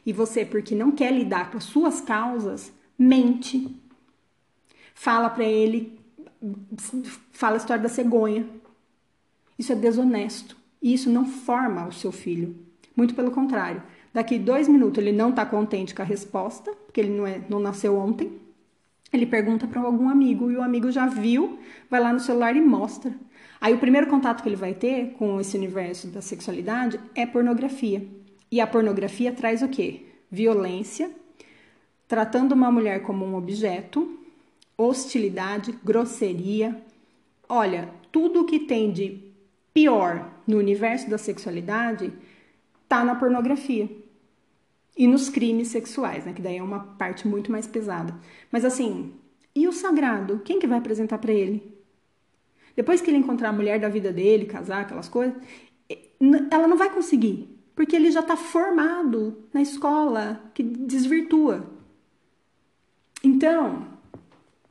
E 0.06 0.14
você, 0.14 0.46
porque 0.46 0.76
não 0.76 0.92
quer 0.92 1.12
lidar 1.12 1.50
com 1.50 1.58
as 1.58 1.64
suas 1.64 2.00
causas, 2.02 2.72
mente. 2.96 3.76
Fala 4.94 5.28
para 5.28 5.44
ele, 5.44 6.00
fala 7.32 7.56
a 7.56 7.58
história 7.58 7.82
da 7.82 7.90
cegonha. 7.90 8.48
Isso 9.58 9.74
é 9.74 9.76
desonesto. 9.76 10.56
E 10.80 10.94
isso 10.94 11.10
não 11.10 11.26
forma 11.26 11.88
o 11.88 11.92
seu 11.92 12.12
filho. 12.12 12.56
Muito 12.96 13.16
pelo 13.16 13.32
contrário. 13.32 13.82
Daqui 14.14 14.38
dois 14.38 14.68
minutos 14.68 15.00
ele 15.00 15.12
não 15.12 15.32
está 15.32 15.48
contente 15.48 15.96
com 15.96 16.04
a 16.04 16.06
resposta, 16.06 16.72
porque 16.86 17.02
ele 17.02 17.10
não, 17.10 17.26
é, 17.26 17.42
não 17.50 17.60
nasceu 17.60 17.98
ontem 17.98 18.40
ele 19.12 19.26
pergunta 19.26 19.68
para 19.68 19.82
algum 19.82 20.08
amigo 20.08 20.52
e 20.52 20.56
o 20.56 20.62
amigo 20.62 20.92
já 20.92 21.08
viu, 21.08 21.60
vai 21.90 22.00
lá 22.00 22.14
no 22.14 22.20
celular 22.20 22.56
e 22.56 22.62
mostra. 22.62 23.14
Aí 23.60 23.74
o 23.74 23.80
primeiro 23.80 24.08
contato 24.08 24.42
que 24.42 24.50
ele 24.50 24.56
vai 24.56 24.74
ter 24.74 25.14
com 25.18 25.40
esse 25.40 25.58
universo 25.58 26.08
da 26.08 26.22
sexualidade 26.22 27.00
é 27.16 27.26
pornografia. 27.26 28.06
E 28.52 28.62
a 28.62 28.68
pornografia 28.68 29.32
traz 29.32 29.62
o 29.62 29.68
quê? 29.68 30.06
Violência, 30.32 31.12
tratando 32.08 32.54
uma 32.54 32.72
mulher 32.72 33.02
como 33.02 33.26
um 33.26 33.36
objeto, 33.36 34.20
hostilidade, 34.78 35.74
grosseria. 35.84 36.82
Olha, 37.48 37.90
tudo 38.12 38.46
que 38.46 38.60
tem 38.60 38.92
de 38.92 39.24
pior 39.74 40.30
no 40.48 40.58
universo 40.58 41.10
da 41.10 41.18
sexualidade 41.18 42.14
tá 42.88 43.04
na 43.04 43.16
pornografia 43.16 43.90
e 45.00 45.08
nos 45.08 45.30
crimes 45.30 45.70
sexuais, 45.70 46.26
né? 46.26 46.34
Que 46.34 46.42
daí 46.42 46.58
é 46.58 46.62
uma 46.62 46.82
parte 46.82 47.26
muito 47.26 47.50
mais 47.50 47.66
pesada. 47.66 48.14
Mas 48.52 48.66
assim, 48.66 49.14
e 49.56 49.66
o 49.66 49.72
sagrado? 49.72 50.42
Quem 50.44 50.60
que 50.60 50.68
vai 50.68 50.78
apresentar 50.78 51.20
para 51.20 51.32
ele? 51.32 51.74
Depois 52.76 53.00
que 53.00 53.10
ele 53.10 53.18
encontrar 53.18 53.50
a 53.50 53.54
mulher 53.54 53.80
da 53.80 53.88
vida 53.88 54.12
dele, 54.12 54.46
casar, 54.46 54.82
aquelas 54.82 55.08
coisas, 55.08 55.42
ela 56.52 56.68
não 56.68 56.76
vai 56.76 56.90
conseguir, 56.90 57.48
porque 57.74 57.96
ele 57.96 58.12
já 58.12 58.20
está 58.20 58.36
formado 58.36 59.38
na 59.54 59.62
escola 59.62 60.52
que 60.54 60.62
desvirtua. 60.62 61.66
Então, 63.24 63.88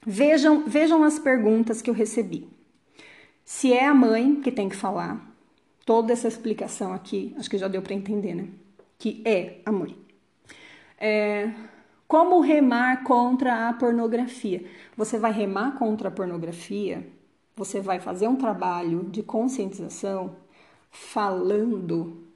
vejam, 0.06 0.64
vejam 0.66 1.04
as 1.04 1.18
perguntas 1.18 1.80
que 1.80 1.88
eu 1.88 1.94
recebi. 1.94 2.46
Se 3.46 3.72
é 3.72 3.86
a 3.86 3.94
mãe 3.94 4.42
que 4.42 4.52
tem 4.52 4.68
que 4.68 4.76
falar, 4.76 5.34
toda 5.86 6.12
essa 6.12 6.28
explicação 6.28 6.92
aqui, 6.92 7.34
acho 7.38 7.48
que 7.48 7.56
já 7.56 7.66
deu 7.66 7.80
para 7.80 7.94
entender, 7.94 8.34
né? 8.34 8.48
Que 8.98 9.22
é 9.24 9.62
a 9.64 9.72
mãe. 9.72 10.07
É, 11.00 11.52
como 12.06 12.40
remar 12.40 13.04
contra 13.04 13.68
a 13.68 13.72
pornografia? 13.72 14.64
Você 14.96 15.18
vai 15.18 15.32
remar 15.32 15.78
contra 15.78 16.08
a 16.08 16.10
pornografia, 16.10 17.06
você 17.54 17.80
vai 17.80 18.00
fazer 18.00 18.28
um 18.28 18.36
trabalho 18.36 19.04
de 19.04 19.22
conscientização 19.22 20.36
falando 20.90 22.26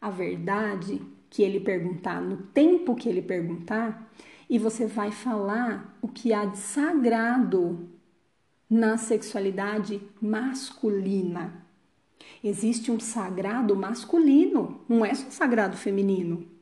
a 0.00 0.10
verdade 0.10 1.00
que 1.30 1.42
ele 1.42 1.60
perguntar, 1.60 2.20
no 2.20 2.36
tempo 2.36 2.94
que 2.94 3.08
ele 3.08 3.22
perguntar, 3.22 4.10
e 4.48 4.58
você 4.58 4.86
vai 4.86 5.10
falar 5.10 5.96
o 6.00 6.08
que 6.08 6.32
há 6.32 6.44
de 6.44 6.58
sagrado 6.58 7.88
na 8.70 8.96
sexualidade 8.96 10.00
masculina. 10.20 11.66
Existe 12.42 12.90
um 12.90 13.00
sagrado 13.00 13.74
masculino, 13.74 14.80
não 14.88 15.04
é 15.04 15.14
só 15.14 15.30
sagrado 15.30 15.76
feminino. 15.76 16.55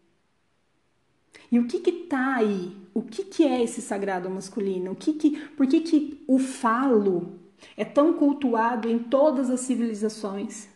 E 1.55 1.59
o 1.61 1.69
que 1.69 1.79
que 1.79 1.93
tá 1.93 2.35
aí? 2.35 2.77
O 2.93 3.01
que 3.01 3.23
que 3.23 3.45
é 3.45 3.63
esse 3.63 3.81
sagrado 3.81 4.29
masculino? 4.29 4.91
O 4.91 4.97
que 4.97 5.13
que, 5.13 5.39
por 5.51 5.69
que 5.69 5.83
que 5.83 6.25
o 6.27 6.37
falo 6.37 7.39
é 7.77 7.85
tão 7.85 8.15
cultuado 8.15 8.91
em 8.91 8.99
todas 8.99 9.49
as 9.49 9.61
civilizações? 9.61 10.69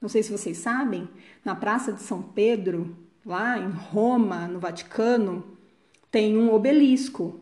Não 0.00 0.08
sei 0.08 0.22
se 0.22 0.32
vocês 0.32 0.56
sabem, 0.56 1.06
na 1.44 1.54
Praça 1.54 1.92
de 1.92 2.00
São 2.00 2.22
Pedro, 2.22 2.96
lá 3.22 3.58
em 3.58 3.68
Roma, 3.68 4.48
no 4.48 4.58
Vaticano, 4.58 5.44
tem 6.10 6.38
um 6.38 6.54
obelisco. 6.54 7.38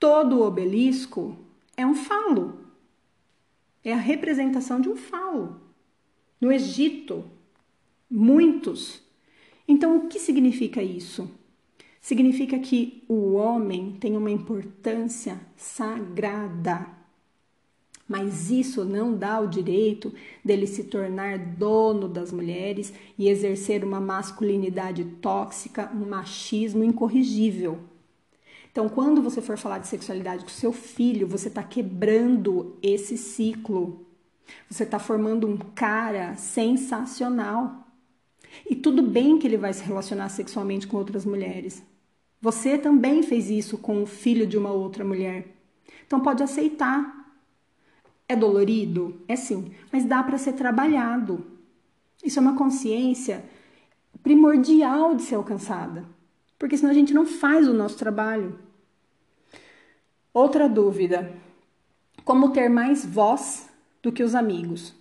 Todo 0.00 0.40
obelisco 0.40 1.36
é 1.76 1.84
um 1.84 1.94
falo. 1.94 2.58
É 3.84 3.92
a 3.92 3.98
representação 3.98 4.80
de 4.80 4.88
um 4.88 4.96
falo. 4.96 5.60
No 6.40 6.50
Egito, 6.50 7.22
muitos. 8.10 9.02
Então, 9.68 9.98
o 9.98 10.08
que 10.08 10.18
significa 10.18 10.82
isso? 10.82 11.30
Significa 12.04 12.58
que 12.58 13.02
o 13.08 13.32
homem 13.32 13.96
tem 13.98 14.14
uma 14.14 14.30
importância 14.30 15.40
sagrada. 15.56 16.86
Mas 18.06 18.50
isso 18.50 18.84
não 18.84 19.16
dá 19.16 19.40
o 19.40 19.46
direito 19.46 20.12
dele 20.44 20.66
se 20.66 20.84
tornar 20.84 21.38
dono 21.38 22.06
das 22.06 22.30
mulheres 22.30 22.92
e 23.18 23.26
exercer 23.26 23.82
uma 23.82 24.00
masculinidade 24.00 25.02
tóxica, 25.22 25.90
um 25.94 26.06
machismo 26.06 26.84
incorrigível. 26.84 27.78
Então, 28.70 28.86
quando 28.86 29.22
você 29.22 29.40
for 29.40 29.56
falar 29.56 29.78
de 29.78 29.88
sexualidade 29.88 30.44
com 30.44 30.50
seu 30.50 30.74
filho, 30.74 31.26
você 31.26 31.48
está 31.48 31.62
quebrando 31.62 32.76
esse 32.82 33.16
ciclo. 33.16 34.04
Você 34.68 34.82
está 34.82 34.98
formando 34.98 35.46
um 35.46 35.56
cara 35.56 36.36
sensacional. 36.36 37.88
E 38.68 38.76
tudo 38.76 39.00
bem 39.00 39.38
que 39.38 39.46
ele 39.46 39.56
vai 39.56 39.72
se 39.72 39.82
relacionar 39.82 40.28
sexualmente 40.28 40.86
com 40.86 40.98
outras 40.98 41.24
mulheres. 41.24 41.82
Você 42.44 42.76
também 42.76 43.22
fez 43.22 43.48
isso 43.48 43.78
com 43.78 44.02
o 44.02 44.06
filho 44.06 44.46
de 44.46 44.58
uma 44.58 44.70
outra 44.70 45.02
mulher. 45.02 45.46
Então 46.06 46.20
pode 46.20 46.42
aceitar. 46.42 47.32
É 48.28 48.36
dolorido? 48.36 49.18
É 49.26 49.34
sim, 49.34 49.72
mas 49.90 50.04
dá 50.04 50.22
para 50.22 50.36
ser 50.36 50.52
trabalhado. 50.52 51.42
Isso 52.22 52.38
é 52.38 52.42
uma 52.42 52.54
consciência 52.54 53.42
primordial 54.22 55.14
de 55.14 55.22
ser 55.22 55.36
alcançada, 55.36 56.04
porque 56.58 56.76
senão 56.76 56.90
a 56.90 56.94
gente 56.94 57.14
não 57.14 57.24
faz 57.24 57.66
o 57.66 57.72
nosso 57.72 57.96
trabalho. 57.96 58.58
Outra 60.30 60.68
dúvida: 60.68 61.32
como 62.26 62.50
ter 62.50 62.68
mais 62.68 63.06
voz 63.06 63.70
do 64.02 64.12
que 64.12 64.22
os 64.22 64.34
amigos? 64.34 64.92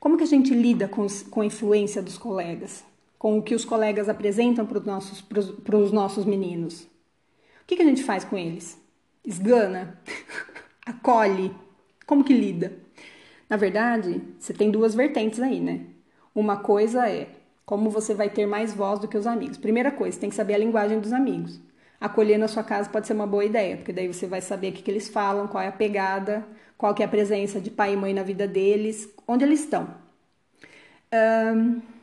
Como 0.00 0.16
que 0.16 0.24
a 0.24 0.26
gente 0.26 0.52
lida 0.52 0.88
com, 0.88 1.06
com 1.30 1.42
a 1.42 1.46
influência 1.46 2.02
dos 2.02 2.18
colegas? 2.18 2.84
Com 3.24 3.38
o 3.38 3.42
que 3.42 3.54
os 3.54 3.64
colegas 3.64 4.06
apresentam 4.10 4.66
para 4.66 4.76
os 4.76 4.84
nossos, 4.84 5.24
nossos 5.90 6.26
meninos. 6.26 6.82
O 6.82 7.66
que, 7.66 7.80
a 7.80 7.86
gente 7.86 8.04
faz 8.04 8.22
com 8.22 8.36
eles? 8.36 8.78
Esgana? 9.24 9.98
Acolhe? 10.84 11.50
Como 12.04 12.22
que 12.22 12.34
lida? 12.34 12.74
Na 13.48 13.56
verdade, 13.56 14.20
você 14.38 14.52
tem 14.52 14.70
duas 14.70 14.94
vertentes 14.94 15.40
aí, 15.40 15.58
né? 15.58 15.86
Uma 16.34 16.58
coisa 16.58 17.08
é 17.08 17.28
como 17.64 17.88
você 17.88 18.12
vai 18.12 18.28
ter 18.28 18.44
mais 18.44 18.74
voz 18.74 19.00
do 19.00 19.08
que 19.08 19.16
os 19.16 19.26
amigos. 19.26 19.56
Primeira 19.56 19.90
coisa, 19.90 20.20
tem 20.20 20.28
que 20.28 20.36
saber 20.36 20.56
a 20.56 20.58
linguagem 20.58 21.00
dos 21.00 21.14
amigos. 21.14 21.58
Acolher 21.98 22.36
na 22.36 22.46
sua 22.46 22.62
casa 22.62 22.90
pode 22.90 23.06
ser 23.06 23.14
uma 23.14 23.26
boa 23.26 23.46
ideia, 23.46 23.78
porque 23.78 23.94
daí 23.94 24.06
você 24.06 24.26
vai 24.26 24.42
saber 24.42 24.68
o 24.68 24.72
que, 24.74 24.82
que 24.82 24.90
eles 24.90 25.08
falam, 25.08 25.48
qual 25.48 25.64
é 25.64 25.68
a 25.68 25.72
pegada, 25.72 26.46
qual 26.76 26.94
que 26.94 27.02
é 27.02 27.06
a 27.06 27.08
presença 27.08 27.58
de 27.58 27.70
pai 27.70 27.94
e 27.94 27.96
mãe 27.96 28.12
na 28.12 28.22
vida 28.22 28.46
deles, 28.46 29.08
onde 29.26 29.46
eles 29.46 29.60
estão. 29.60 29.88
Um, 31.10 31.93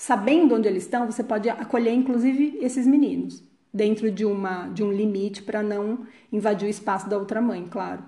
sabendo 0.00 0.54
onde 0.54 0.66
eles 0.66 0.84
estão, 0.84 1.04
você 1.04 1.22
pode 1.22 1.50
acolher 1.50 1.92
inclusive 1.92 2.56
esses 2.62 2.86
meninos, 2.86 3.42
dentro 3.70 4.10
de, 4.10 4.24
uma, 4.24 4.66
de 4.68 4.82
um 4.82 4.90
limite 4.90 5.42
para 5.42 5.62
não 5.62 6.06
invadir 6.32 6.66
o 6.66 6.70
espaço 6.70 7.06
da 7.06 7.18
outra 7.18 7.38
mãe, 7.38 7.68
claro. 7.70 8.02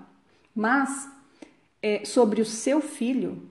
Mas 0.55 1.07
é, 1.83 2.03
sobre 2.03 2.41
o 2.41 2.45
seu 2.45 2.81
filho, 2.81 3.43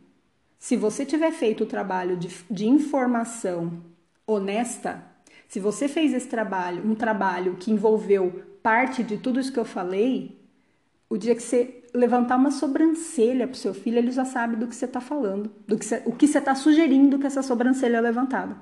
se 0.59 0.77
você 0.77 1.07
tiver 1.07 1.31
feito 1.31 1.63
o 1.63 1.67
trabalho 1.69 2.17
de, 2.17 2.31
de 2.51 2.67
informação 2.67 3.81
honesta, 4.27 5.07
se 5.47 5.61
você 5.61 5.87
fez 5.87 6.13
esse 6.13 6.27
trabalho, 6.27 6.85
um 6.85 6.97
trabalho 6.97 7.55
que 7.55 7.71
envolveu 7.71 8.43
parte 8.61 9.05
de 9.05 9.19
tudo 9.19 9.39
isso 9.39 9.53
que 9.53 9.61
eu 9.61 9.65
falei, 9.65 10.37
o 11.09 11.17
dia 11.17 11.37
que 11.37 11.43
você 11.43 11.82
levantar 11.95 12.37
uma 12.37 12.51
sobrancelha 12.51 13.47
para 13.47 13.55
o 13.55 13.59
seu 13.59 13.75
filho, 13.75 13.99
ele 13.99 14.11
já 14.11 14.25
sabe 14.25 14.57
do 14.57 14.67
que 14.67 14.75
você 14.75 14.87
está 14.87 15.01
falando, 15.01 15.51
do 15.67 15.79
que 15.79 15.85
você, 15.85 16.03
o 16.07 16.13
que 16.13 16.27
você 16.27 16.39
está 16.39 16.55
sugerindo 16.55 17.19
que 17.19 17.27
essa 17.27 17.43
sobrancelha 17.43 17.99
é 17.99 18.01
levantada. 18.01 18.57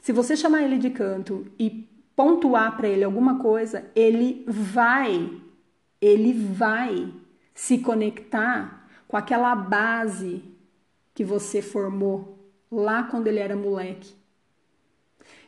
Se 0.00 0.12
você 0.12 0.36
chamar 0.36 0.62
ele 0.62 0.78
de 0.78 0.90
canto 0.90 1.46
e 1.58 1.88
pontuar 2.14 2.76
para 2.76 2.88
ele 2.88 3.04
alguma 3.04 3.38
coisa, 3.38 3.90
ele 3.94 4.44
vai, 4.46 5.30
ele 6.00 6.32
vai 6.32 7.12
se 7.54 7.78
conectar 7.78 8.88
com 9.06 9.16
aquela 9.16 9.54
base 9.54 10.42
que 11.14 11.24
você 11.24 11.60
formou 11.60 12.38
lá 12.70 13.02
quando 13.04 13.26
ele 13.26 13.38
era 13.38 13.56
moleque. 13.56 14.14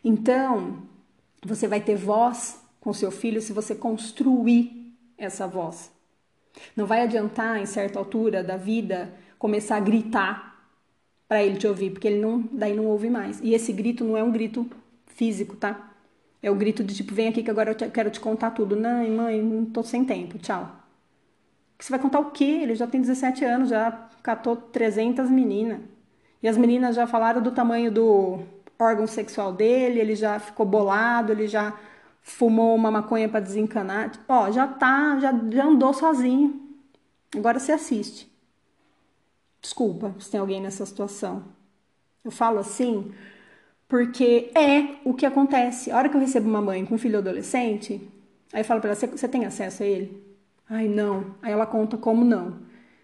Então, 0.03 0.83
você 1.45 1.67
vai 1.67 1.81
ter 1.81 1.97
voz 1.97 2.61
com 2.81 2.93
seu 2.93 3.11
filho 3.11 3.41
se 3.41 3.53
você 3.53 3.75
construir 3.75 4.95
essa 5.17 5.47
voz. 5.47 5.91
Não 6.77 6.87
vai 6.87 7.03
adiantar 7.03 7.59
em 7.61 7.67
certa 7.67 7.99
altura 7.99 8.43
da 8.43 8.57
vida 8.57 9.13
começar 9.39 9.77
a 9.77 9.81
gritar 9.81 10.49
para 11.29 11.43
ele 11.43 11.59
te 11.59 11.67
ouvir, 11.67 11.91
porque 11.91 12.09
ele 12.09 12.21
não, 12.21 12.43
daí 12.53 12.75
não 12.75 12.87
ouve 12.87 13.11
mais. 13.11 13.41
E 13.41 13.55
esse 13.55 13.73
grito 13.73 14.05
não 14.05 14.17
é 14.17 14.23
um 14.23 14.33
grito 14.33 14.69
físico, 15.07 15.57
tá? 15.57 15.93
É 16.43 16.51
o 16.51 16.55
grito 16.55 16.85
de 16.85 16.95
tipo, 16.95 17.15
vem 17.15 17.29
aqui 17.29 17.43
que 17.43 17.51
agora 17.51 17.73
eu 17.73 17.91
quero 17.91 18.11
te 18.11 18.21
contar 18.21 18.53
tudo. 18.53 18.77
Não, 18.77 19.09
mãe, 19.11 19.43
não 19.43 19.65
tô 19.67 19.83
sem 19.83 20.05
tempo, 20.05 20.39
tchau. 20.39 20.71
Você 21.79 21.91
vai 21.91 22.01
contar 22.01 22.21
o 22.21 22.31
quê? 22.31 22.45
Ele 22.45 22.75
já 22.75 22.87
tem 22.87 23.01
17 23.01 23.45
anos, 23.45 23.69
já 23.69 23.93
catou 24.23 24.57
300 24.57 25.31
meninas. 25.31 25.81
E 26.43 26.49
as 26.49 26.57
meninas 26.57 26.97
já 26.97 27.07
falaram 27.07 27.43
do 27.43 27.53
tamanho 27.53 27.91
do 27.91 28.41
órgão 28.79 29.07
sexual 29.07 29.53
dele, 29.53 30.01
ele 30.01 30.15
já 30.15 30.39
ficou 30.39 30.65
bolado, 30.67 31.33
ele 31.33 31.49
já 31.49 31.79
fumou 32.23 32.75
uma 32.75 32.91
maconha 32.91 33.29
para 33.29 33.41
desencanar. 33.41 34.13
Ó, 34.29 34.51
já 34.51 34.67
tá, 34.67 35.19
já, 35.21 35.33
já 35.51 35.65
andou 35.65 35.93
sozinho. 35.93 36.61
Agora 37.35 37.59
você 37.59 37.73
assiste. 37.73 38.31
Desculpa 39.61 40.15
se 40.19 40.31
tem 40.31 40.41
alguém 40.41 40.61
nessa 40.61 40.87
situação. 40.87 41.45
Eu 42.25 42.31
falo 42.31 42.59
assim 42.59 43.13
porque 43.89 44.51
é 44.55 44.97
o 45.03 45.15
que 45.15 45.25
acontece. 45.25 45.91
A 45.91 45.97
hora 45.97 46.09
que 46.09 46.17
eu 46.17 46.21
recebo 46.21 46.49
uma 46.49 46.61
mãe 46.61 46.85
com 46.85 46.95
um 46.95 46.99
filho 46.99 47.19
adolescente, 47.19 48.07
aí 48.53 48.61
eu 48.61 48.65
falo 48.65 48.81
para 48.81 48.91
ela: 48.91 48.97
você 48.97 49.29
tem 49.29 49.47
acesso 49.47 49.83
a 49.83 49.87
ele? 49.87 50.23
Ai, 50.69 50.87
não. 50.87 51.35
Aí 51.41 51.53
ela 51.53 51.67
conta 51.67 51.97
como 51.97 52.25
não. 52.25 52.61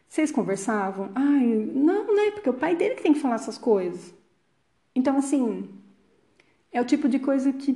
Vocês 0.07 0.31
conversavam? 0.31 1.11
Ai, 1.15 1.47
não, 1.75 2.15
né? 2.15 2.31
Porque 2.33 2.51
o 2.51 2.55
pai 2.55 2.77
dele 2.77 2.97
que 2.97 3.03
tem 3.03 3.15
que 3.15 3.21
falar 3.21 3.37
essas 3.37 3.57
coisas. 3.57 4.15
Então, 4.95 5.17
assim, 5.17 5.69
é 6.71 6.81
o 6.81 6.85
tipo 6.85 7.09
de 7.09 7.19
coisa 7.19 7.53
que. 7.53 7.73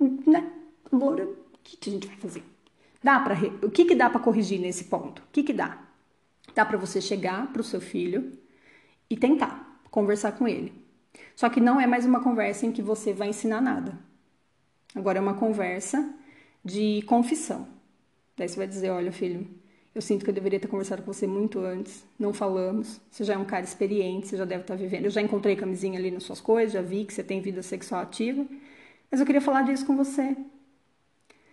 Né? 0.00 0.50
Agora, 0.90 1.24
o 1.24 1.58
que, 1.62 1.76
que 1.76 1.90
a 1.90 1.92
gente 1.92 2.06
vai 2.06 2.16
fazer? 2.16 2.42
Dá 3.02 3.20
para 3.20 3.34
o 3.62 3.70
que 3.70 3.84
que 3.84 3.94
dá 3.94 4.10
para 4.10 4.20
corrigir 4.20 4.60
nesse 4.60 4.84
ponto? 4.84 5.20
O 5.20 5.26
que 5.32 5.42
que 5.42 5.52
dá? 5.52 5.78
Dá 6.54 6.64
para 6.64 6.76
você 6.76 7.00
chegar 7.00 7.52
para 7.52 7.60
o 7.60 7.64
seu 7.64 7.80
filho 7.80 8.32
e 9.08 9.16
tentar 9.16 9.80
conversar 9.90 10.32
com 10.32 10.46
ele. 10.46 10.72
Só 11.34 11.48
que 11.48 11.60
não 11.60 11.80
é 11.80 11.86
mais 11.86 12.04
uma 12.04 12.22
conversa 12.22 12.66
em 12.66 12.72
que 12.72 12.82
você 12.82 13.12
vai 13.12 13.28
ensinar 13.28 13.60
nada. 13.60 13.98
Agora 14.94 15.18
é 15.18 15.20
uma 15.20 15.34
conversa 15.34 16.14
de 16.64 17.02
confissão. 17.02 17.66
Daí 18.36 18.48
você 18.48 18.56
vai 18.56 18.66
dizer: 18.66 18.90
Olha, 18.90 19.12
filho, 19.12 19.46
eu 19.94 20.02
sinto 20.02 20.24
que 20.24 20.30
eu 20.30 20.34
deveria 20.34 20.60
ter 20.60 20.68
conversado 20.68 21.02
com 21.02 21.12
você 21.12 21.26
muito 21.26 21.60
antes. 21.60 22.04
Não 22.18 22.32
falamos. 22.32 23.00
Você 23.10 23.24
já 23.24 23.34
é 23.34 23.38
um 23.38 23.44
cara 23.44 23.64
experiente, 23.64 24.28
você 24.28 24.36
já 24.36 24.44
deve 24.44 24.62
estar 24.62 24.76
vivendo. 24.76 25.04
Eu 25.04 25.10
já 25.10 25.20
encontrei 25.20 25.56
camisinha 25.56 25.98
ali 25.98 26.10
nas 26.10 26.24
suas 26.24 26.40
coisas, 26.40 26.72
já 26.72 26.82
vi 26.82 27.04
que 27.04 27.12
você 27.12 27.22
tem 27.24 27.40
vida 27.40 27.62
sexual 27.62 28.02
ativa. 28.02 28.46
Mas 29.10 29.20
eu 29.20 29.26
queria 29.26 29.40
falar 29.40 29.62
disso 29.62 29.84
com 29.84 29.96
você. 29.96 30.36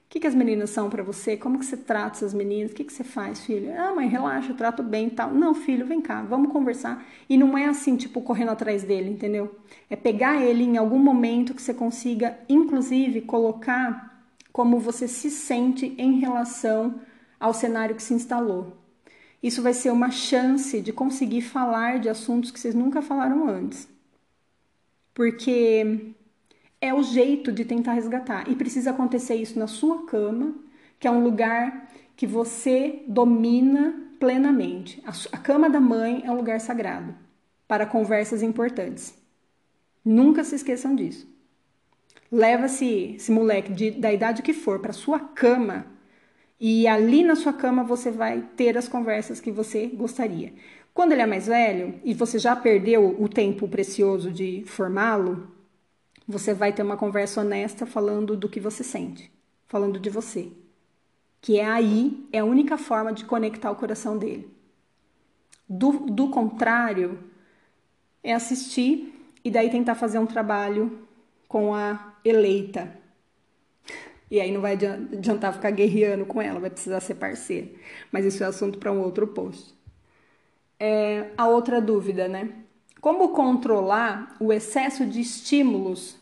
O 0.08 0.10
que, 0.10 0.22
que 0.22 0.28
as 0.28 0.36
meninas 0.36 0.70
são 0.70 0.90
para 0.90 1.04
você? 1.04 1.36
Como 1.36 1.60
que 1.60 1.66
você 1.66 1.76
trata 1.76 2.16
essas 2.18 2.34
meninas? 2.34 2.72
O 2.72 2.76
que, 2.76 2.86
que 2.86 2.94
você 2.94 3.04
faz, 3.04 3.46
filho? 3.46 3.74
Ah, 3.78 3.94
mãe, 3.94 4.08
relaxa, 4.08 4.52
eu 4.52 4.56
trato 4.56 4.82
bem 4.82 5.08
e 5.08 5.12
tal. 5.12 5.34
Não, 5.34 5.54
filho, 5.54 5.86
vem 5.86 6.00
cá, 6.00 6.22
vamos 6.22 6.52
conversar. 6.54 7.06
E 7.28 7.38
não 7.38 7.58
é 7.58 7.66
assim, 7.66 7.98
tipo, 7.98 8.22
correndo 8.22 8.52
atrás 8.52 8.84
dele, 8.84 9.10
entendeu? 9.10 9.54
É 9.90 9.98
pegar 9.98 10.42
ele 10.42 10.64
em 10.64 10.78
algum 10.78 10.98
momento 10.98 11.54
que 11.54 11.62
você 11.62 11.74
consiga, 11.74 12.40
inclusive, 12.48 13.22
colocar 13.22 14.26
como 14.54 14.80
você 14.80 15.10
se 15.10 15.30
sente 15.30 15.94
em 15.98 16.20
relação 16.20 17.02
ao 17.38 17.54
cenário 17.54 17.96
que 17.96 18.02
se 18.02 18.14
instalou. 18.14 18.78
Isso 19.44 19.62
vai 19.62 19.74
ser 19.74 19.92
uma 19.92 20.10
chance 20.10 20.82
de 20.82 20.94
conseguir 20.94 21.42
falar 21.42 22.00
de 22.00 22.08
assuntos 22.08 22.50
que 22.50 22.60
vocês 22.60 22.74
nunca 22.74 23.02
falaram 23.02 23.48
antes. 23.48 23.88
Porque 25.14 26.16
é 26.80 26.94
o 26.94 27.02
jeito 27.04 27.52
de 27.52 27.66
tentar 27.66 27.94
resgatar. 27.94 28.50
E 28.50 28.56
precisa 28.56 28.92
acontecer 28.92 29.36
isso 29.36 29.58
na 29.58 29.68
sua 29.68 30.06
cama, 30.06 30.56
que 31.00 31.08
é 31.08 31.12
um 31.12 31.24
lugar 31.24 31.92
que 32.16 32.28
você 32.28 33.04
domina 33.08 34.08
plenamente. 34.20 35.02
A, 35.06 35.38
cama 35.38 35.70
da 35.70 35.80
mãe 35.80 36.24
é 36.26 36.32
um 36.32 36.36
lugar 36.36 36.60
sagrado 36.60 37.16
para 37.68 37.86
conversas 37.86 38.42
importantes. 38.42 39.16
Nunca 40.04 40.44
se 40.44 40.56
esqueçam 40.56 40.96
disso. 40.96 41.28
Leva-se 42.32 43.16
esse 43.16 43.32
moleque 43.32 43.72
de, 43.72 43.92
da 43.92 44.12
idade 44.12 44.42
que 44.42 44.54
for 44.54 44.80
para 44.80 44.94
sua 44.94 45.20
cama 45.20 45.86
e 46.60 46.88
ali 46.88 47.24
na 47.24 47.36
sua 47.36 47.54
cama 47.54 47.84
você 47.84 48.10
vai 48.10 48.42
ter 48.56 48.78
as 48.78 48.88
conversas 48.88 49.40
que 49.40 49.52
você 49.52 49.88
gostaria. 49.88 50.54
Quando 50.94 51.12
ele 51.12 51.22
é 51.22 51.26
mais 51.26 51.46
velho 51.48 52.00
e 52.04 52.14
você 52.14 52.40
já 52.40 52.56
perdeu 52.56 53.16
o 53.22 53.30
tempo 53.30 53.68
precioso 53.68 54.32
de 54.32 54.64
formá-lo, 54.66 55.48
você 56.28 56.54
vai 56.54 56.74
ter 56.74 56.84
uma 56.84 56.98
conversa 56.98 57.42
honesta 57.42 57.86
falando 57.86 58.36
do 58.36 58.50
que 58.50 58.60
você 58.60 58.84
sente, 58.84 59.32
falando 59.66 60.00
de 60.00 60.10
você. 60.10 60.52
Que 61.40 61.60
é 61.60 61.66
aí, 61.66 62.28
é 62.34 62.40
a 62.40 62.46
única 62.46 62.78
forma 62.78 63.14
de 63.14 63.24
conectar 63.26 63.72
o 63.72 63.76
coração 63.76 64.18
dele. 64.18 64.52
Do, 65.70 65.92
do 65.92 66.30
contrário, 66.30 67.20
é 68.24 68.34
assistir 68.34 69.14
e 69.44 69.50
daí 69.50 69.70
tentar 69.70 69.96
fazer 69.96 70.20
um 70.20 70.26
trabalho 70.26 71.08
com 71.48 71.74
a 71.74 72.16
eleita. 72.26 72.94
E 74.30 74.42
aí 74.42 74.52
não 74.52 74.60
vai 74.60 74.74
adiantar 74.74 75.54
ficar 75.54 75.72
guerreando 75.72 76.26
com 76.26 76.42
ela, 76.42 76.60
vai 76.60 76.70
precisar 76.70 77.00
ser 77.00 77.16
parceira. 77.16 77.70
Mas 78.12 78.26
isso 78.26 78.44
é 78.44 78.48
assunto 78.48 78.78
para 78.78 78.92
um 78.92 79.00
outro 79.02 79.28
post. 79.28 79.74
É, 80.80 81.32
a 81.38 81.48
outra 81.48 81.82
dúvida, 81.82 82.28
né? 82.28 82.50
Como 83.08 83.30
controlar 83.30 84.36
o 84.38 84.52
excesso 84.52 85.06
de 85.06 85.22
estímulos 85.22 86.18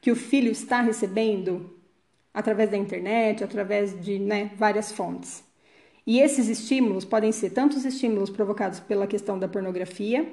que 0.00 0.10
o 0.10 0.16
filho 0.16 0.50
está 0.50 0.80
recebendo 0.80 1.70
através 2.32 2.70
da 2.70 2.78
internet, 2.78 3.44
através 3.44 4.00
de 4.02 4.18
né, 4.18 4.50
várias 4.56 4.90
fontes? 4.90 5.44
E 6.06 6.18
esses 6.18 6.48
estímulos 6.48 7.04
podem 7.04 7.30
ser 7.30 7.50
tanto 7.50 7.76
os 7.76 7.84
estímulos 7.84 8.30
provocados 8.30 8.80
pela 8.80 9.06
questão 9.06 9.38
da 9.38 9.48
pornografia, 9.48 10.32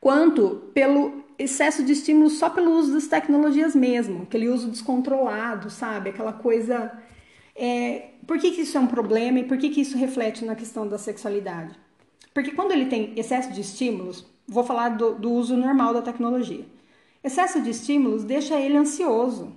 quanto 0.00 0.70
pelo 0.72 1.22
excesso 1.38 1.84
de 1.84 1.92
estímulos 1.92 2.38
só 2.38 2.48
pelo 2.48 2.70
uso 2.70 2.94
das 2.94 3.06
tecnologias 3.06 3.74
mesmo, 3.74 4.22
aquele 4.22 4.48
uso 4.48 4.70
descontrolado, 4.70 5.68
sabe? 5.68 6.08
Aquela 6.08 6.32
coisa. 6.32 6.90
É... 7.54 8.12
Por 8.26 8.38
que, 8.38 8.52
que 8.52 8.62
isso 8.62 8.78
é 8.78 8.80
um 8.80 8.86
problema 8.86 9.38
e 9.38 9.44
por 9.44 9.58
que, 9.58 9.68
que 9.68 9.82
isso 9.82 9.98
reflete 9.98 10.46
na 10.46 10.54
questão 10.54 10.88
da 10.88 10.96
sexualidade? 10.96 11.78
Porque 12.32 12.52
quando 12.52 12.72
ele 12.72 12.86
tem 12.86 13.12
excesso 13.18 13.52
de 13.52 13.60
estímulos, 13.60 14.37
vou 14.48 14.64
falar 14.64 14.90
do, 14.90 15.14
do 15.14 15.30
uso 15.30 15.56
normal 15.56 15.92
da 15.92 16.00
tecnologia. 16.02 16.64
Excesso 17.22 17.60
de 17.60 17.70
estímulos 17.70 18.24
deixa 18.24 18.58
ele 18.58 18.76
ansioso. 18.76 19.52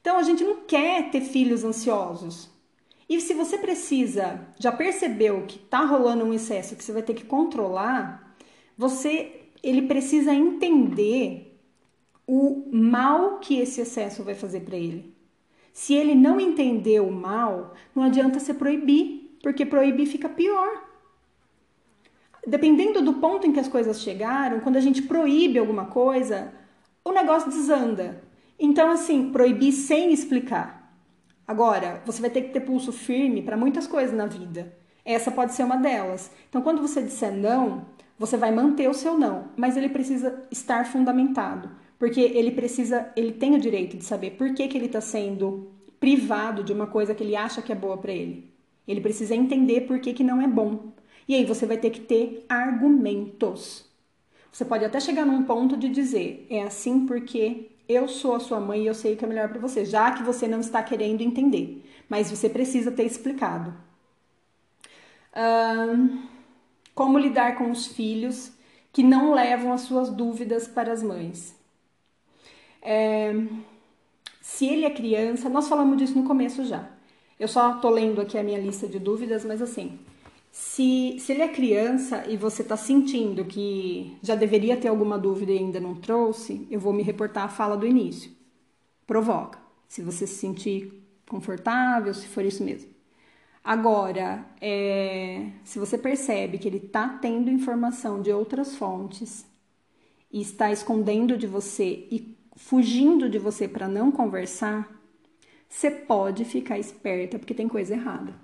Então 0.00 0.16
a 0.16 0.22
gente 0.22 0.44
não 0.44 0.60
quer 0.66 1.10
ter 1.10 1.22
filhos 1.22 1.64
ansiosos. 1.64 2.48
E 3.08 3.20
se 3.20 3.34
você 3.34 3.58
precisa, 3.58 4.46
já 4.58 4.70
percebeu 4.70 5.44
que 5.46 5.56
está 5.56 5.84
rolando 5.84 6.24
um 6.24 6.32
excesso 6.32 6.76
que 6.76 6.84
você 6.84 6.92
vai 6.92 7.02
ter 7.02 7.14
que 7.14 7.24
controlar, 7.24 8.36
você 8.78 9.40
ele 9.62 9.82
precisa 9.82 10.32
entender 10.32 11.58
o 12.26 12.68
mal 12.70 13.38
que 13.38 13.58
esse 13.58 13.80
excesso 13.80 14.22
vai 14.22 14.34
fazer 14.34 14.60
para 14.60 14.76
ele. 14.76 15.14
Se 15.72 15.94
ele 15.94 16.14
não 16.14 16.38
entender 16.38 17.00
o 17.00 17.10
mal, 17.10 17.74
não 17.94 18.04
adianta 18.04 18.38
você 18.38 18.54
proibir, 18.54 19.36
porque 19.42 19.66
proibir 19.66 20.06
fica 20.06 20.28
pior. 20.28 20.83
Dependendo 22.46 23.00
do 23.00 23.14
ponto 23.14 23.46
em 23.46 23.52
que 23.52 23.60
as 23.60 23.68
coisas 23.68 24.00
chegaram, 24.00 24.60
quando 24.60 24.76
a 24.76 24.80
gente 24.80 25.02
proíbe 25.02 25.58
alguma 25.58 25.86
coisa, 25.86 26.52
o 27.04 27.12
negócio 27.12 27.50
desanda. 27.50 28.22
Então, 28.58 28.90
assim, 28.90 29.30
proibir 29.30 29.72
sem 29.72 30.12
explicar. 30.12 30.84
Agora, 31.46 32.02
você 32.06 32.20
vai 32.20 32.30
ter 32.30 32.42
que 32.42 32.52
ter 32.52 32.60
pulso 32.60 32.92
firme 32.92 33.42
para 33.42 33.56
muitas 33.56 33.86
coisas 33.86 34.16
na 34.16 34.26
vida. 34.26 34.74
Essa 35.04 35.30
pode 35.30 35.52
ser 35.52 35.64
uma 35.64 35.76
delas. 35.76 36.30
Então, 36.48 36.62
quando 36.62 36.80
você 36.80 37.02
disser 37.02 37.32
não, 37.32 37.86
você 38.18 38.36
vai 38.36 38.50
manter 38.50 38.88
o 38.88 38.94
seu 38.94 39.18
não, 39.18 39.48
mas 39.56 39.76
ele 39.76 39.88
precisa 39.88 40.42
estar 40.50 40.86
fundamentado, 40.86 41.70
porque 41.98 42.20
ele 42.20 42.52
precisa, 42.52 43.12
ele 43.16 43.32
tem 43.32 43.54
o 43.54 43.60
direito 43.60 43.96
de 43.96 44.04
saber 44.04 44.32
por 44.32 44.54
que, 44.54 44.68
que 44.68 44.78
ele 44.78 44.86
está 44.86 45.00
sendo 45.00 45.72
privado 45.98 46.62
de 46.62 46.72
uma 46.72 46.86
coisa 46.86 47.14
que 47.14 47.24
ele 47.24 47.36
acha 47.36 47.60
que 47.60 47.72
é 47.72 47.74
boa 47.74 47.98
para 47.98 48.12
ele. 48.12 48.54
Ele 48.86 49.00
precisa 49.00 49.34
entender 49.34 49.82
por 49.82 49.98
que, 49.98 50.12
que 50.12 50.22
não 50.22 50.40
é 50.40 50.46
bom. 50.46 50.92
E 51.28 51.34
aí 51.34 51.44
você 51.44 51.66
vai 51.66 51.76
ter 51.76 51.90
que 51.90 52.00
ter 52.00 52.44
argumentos. 52.48 53.84
Você 54.52 54.64
pode 54.64 54.84
até 54.84 55.00
chegar 55.00 55.26
num 55.26 55.44
ponto 55.44 55.76
de 55.76 55.88
dizer, 55.88 56.46
é 56.48 56.62
assim 56.62 57.06
porque 57.06 57.70
eu 57.88 58.06
sou 58.08 58.34
a 58.34 58.40
sua 58.40 58.60
mãe 58.60 58.82
e 58.82 58.86
eu 58.86 58.94
sei 58.94 59.14
o 59.14 59.16
que 59.16 59.24
é 59.24 59.28
melhor 59.28 59.48
para 59.48 59.58
você, 59.58 59.84
já 59.84 60.12
que 60.12 60.22
você 60.22 60.46
não 60.46 60.60
está 60.60 60.82
querendo 60.82 61.22
entender. 61.22 61.84
Mas 62.08 62.30
você 62.30 62.48
precisa 62.48 62.90
ter 62.90 63.04
explicado. 63.04 63.74
Um, 65.36 66.22
como 66.94 67.18
lidar 67.18 67.58
com 67.58 67.70
os 67.70 67.86
filhos 67.86 68.52
que 68.92 69.02
não 69.02 69.34
levam 69.34 69.72
as 69.72 69.82
suas 69.82 70.08
dúvidas 70.08 70.68
para 70.68 70.92
as 70.92 71.02
mães? 71.02 71.54
É, 72.80 73.34
se 74.40 74.66
ele 74.66 74.84
é 74.84 74.90
criança, 74.90 75.48
nós 75.48 75.68
falamos 75.68 75.96
disso 75.96 76.16
no 76.16 76.24
começo 76.24 76.64
já. 76.64 76.88
Eu 77.40 77.48
só 77.48 77.78
tô 77.78 77.90
lendo 77.90 78.20
aqui 78.20 78.38
a 78.38 78.42
minha 78.42 78.58
lista 78.58 78.86
de 78.86 78.98
dúvidas, 78.98 79.44
mas 79.44 79.60
assim, 79.60 79.98
se, 80.56 81.16
se 81.18 81.32
ele 81.32 81.42
é 81.42 81.48
criança 81.48 82.24
e 82.28 82.36
você 82.36 82.62
está 82.62 82.76
sentindo 82.76 83.44
que 83.44 84.16
já 84.22 84.36
deveria 84.36 84.76
ter 84.76 84.86
alguma 84.86 85.18
dúvida 85.18 85.50
e 85.50 85.58
ainda 85.58 85.80
não 85.80 85.96
trouxe, 85.96 86.64
eu 86.70 86.78
vou 86.78 86.92
me 86.92 87.02
reportar 87.02 87.42
à 87.46 87.48
fala 87.48 87.76
do 87.76 87.84
início. 87.84 88.30
Provoca. 89.04 89.58
Se 89.88 90.00
você 90.00 90.28
se 90.28 90.36
sentir 90.36 91.04
confortável, 91.28 92.14
se 92.14 92.28
for 92.28 92.44
isso 92.44 92.62
mesmo. 92.62 92.88
Agora, 93.64 94.46
é, 94.60 95.50
se 95.64 95.76
você 95.80 95.98
percebe 95.98 96.56
que 96.58 96.68
ele 96.68 96.76
está 96.76 97.08
tendo 97.08 97.50
informação 97.50 98.22
de 98.22 98.30
outras 98.30 98.76
fontes 98.76 99.44
e 100.32 100.40
está 100.40 100.70
escondendo 100.70 101.36
de 101.36 101.48
você 101.48 102.06
e 102.12 102.38
fugindo 102.54 103.28
de 103.28 103.40
você 103.40 103.66
para 103.66 103.88
não 103.88 104.12
conversar, 104.12 104.88
você 105.68 105.90
pode 105.90 106.44
ficar 106.44 106.78
esperta 106.78 107.40
porque 107.40 107.54
tem 107.54 107.66
coisa 107.66 107.94
errada. 107.94 108.43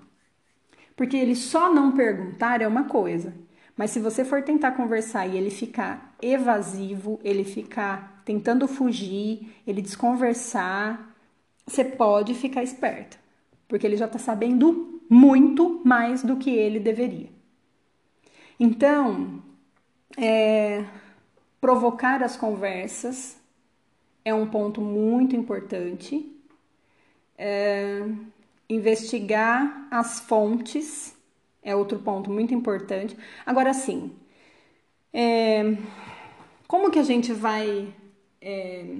Porque 0.95 1.17
ele 1.17 1.35
só 1.35 1.73
não 1.73 1.91
perguntar 1.91 2.61
é 2.61 2.67
uma 2.67 2.85
coisa. 2.85 3.33
Mas 3.75 3.91
se 3.91 3.99
você 3.99 4.23
for 4.23 4.43
tentar 4.43 4.71
conversar 4.73 5.27
e 5.27 5.37
ele 5.37 5.49
ficar 5.49 6.15
evasivo, 6.21 7.19
ele 7.23 7.43
ficar 7.43 8.21
tentando 8.25 8.67
fugir, 8.67 9.55
ele 9.65 9.81
desconversar, 9.81 11.15
você 11.65 11.83
pode 11.83 12.33
ficar 12.33 12.63
esperto, 12.63 13.17
porque 13.67 13.87
ele 13.87 13.97
já 13.97 14.05
está 14.05 14.19
sabendo 14.19 15.01
muito 15.09 15.81
mais 15.85 16.23
do 16.23 16.37
que 16.37 16.49
ele 16.49 16.79
deveria. 16.79 17.29
Então, 18.59 19.41
é, 20.17 20.85
provocar 21.59 22.21
as 22.23 22.37
conversas 22.37 23.37
é 24.23 24.33
um 24.33 24.47
ponto 24.47 24.81
muito 24.81 25.35
importante. 25.35 26.31
É, 27.37 28.05
investigar 28.73 29.87
as 29.91 30.19
fontes 30.21 31.15
é 31.61 31.75
outro 31.75 31.99
ponto 31.99 32.29
muito 32.29 32.53
importante. 32.53 33.15
Agora 33.45 33.73
sim, 33.73 34.11
é, 35.13 35.77
como 36.67 36.89
que 36.89 36.99
a 36.99 37.03
gente 37.03 37.33
vai 37.33 37.93
é, 38.41 38.95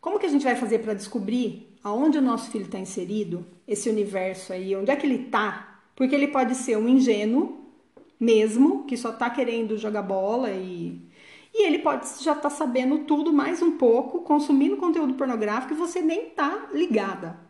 como 0.00 0.18
que 0.18 0.26
a 0.26 0.28
gente 0.28 0.44
vai 0.44 0.56
fazer 0.56 0.80
para 0.80 0.94
descobrir 0.94 1.74
aonde 1.82 2.18
o 2.18 2.22
nosso 2.22 2.50
filho 2.50 2.64
está 2.66 2.78
inserido, 2.78 3.46
esse 3.66 3.88
universo 3.88 4.52
aí, 4.52 4.74
onde 4.76 4.90
é 4.90 4.96
que 4.96 5.06
ele 5.06 5.26
está? 5.26 5.80
Porque 5.94 6.14
ele 6.14 6.28
pode 6.28 6.54
ser 6.54 6.76
um 6.76 6.88
ingênuo 6.88 7.64
mesmo, 8.18 8.84
que 8.84 8.96
só 8.96 9.10
está 9.10 9.30
querendo 9.30 9.78
jogar 9.78 10.02
bola 10.02 10.50
e 10.50 11.00
e 11.58 11.66
ele 11.66 11.78
pode 11.78 12.06
já 12.22 12.32
estar 12.32 12.34
tá 12.34 12.50
sabendo 12.50 13.04
tudo 13.04 13.32
mais 13.32 13.62
um 13.62 13.78
pouco, 13.78 14.20
consumindo 14.20 14.76
conteúdo 14.76 15.14
pornográfico 15.14 15.72
e 15.72 15.76
você 15.76 16.02
nem 16.02 16.28
tá 16.28 16.68
ligada. 16.74 17.45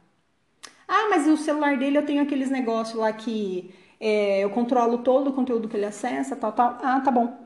Ah, 0.89 1.09
mas 1.11 1.27
o 1.27 1.37
celular 1.37 1.77
dele 1.79 1.99
eu 1.99 2.07
tenho 2.07 2.23
aqueles 2.23 2.51
negócios 2.51 2.97
lá 2.99 3.13
que 3.13 3.71
é, 4.01 4.41
eu 4.45 4.51
controlo 4.51 4.99
todo 4.99 5.31
o 5.31 5.33
conteúdo 5.33 5.69
que 5.69 5.77
ele 5.77 5.87
acessa, 5.87 6.37
tal, 6.37 6.53
tal. 6.53 6.79
Ah, 6.83 7.01
tá 7.01 7.11
bom. 7.11 7.37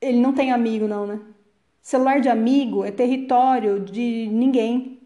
Ele 0.00 0.18
não 0.20 0.32
tem 0.32 0.52
amigo, 0.52 0.86
não, 0.88 1.06
né? 1.06 1.20
Celular 1.82 2.20
de 2.20 2.28
amigo 2.28 2.84
é 2.84 2.90
território 2.90 3.80
de 3.80 4.28
ninguém. 4.32 5.00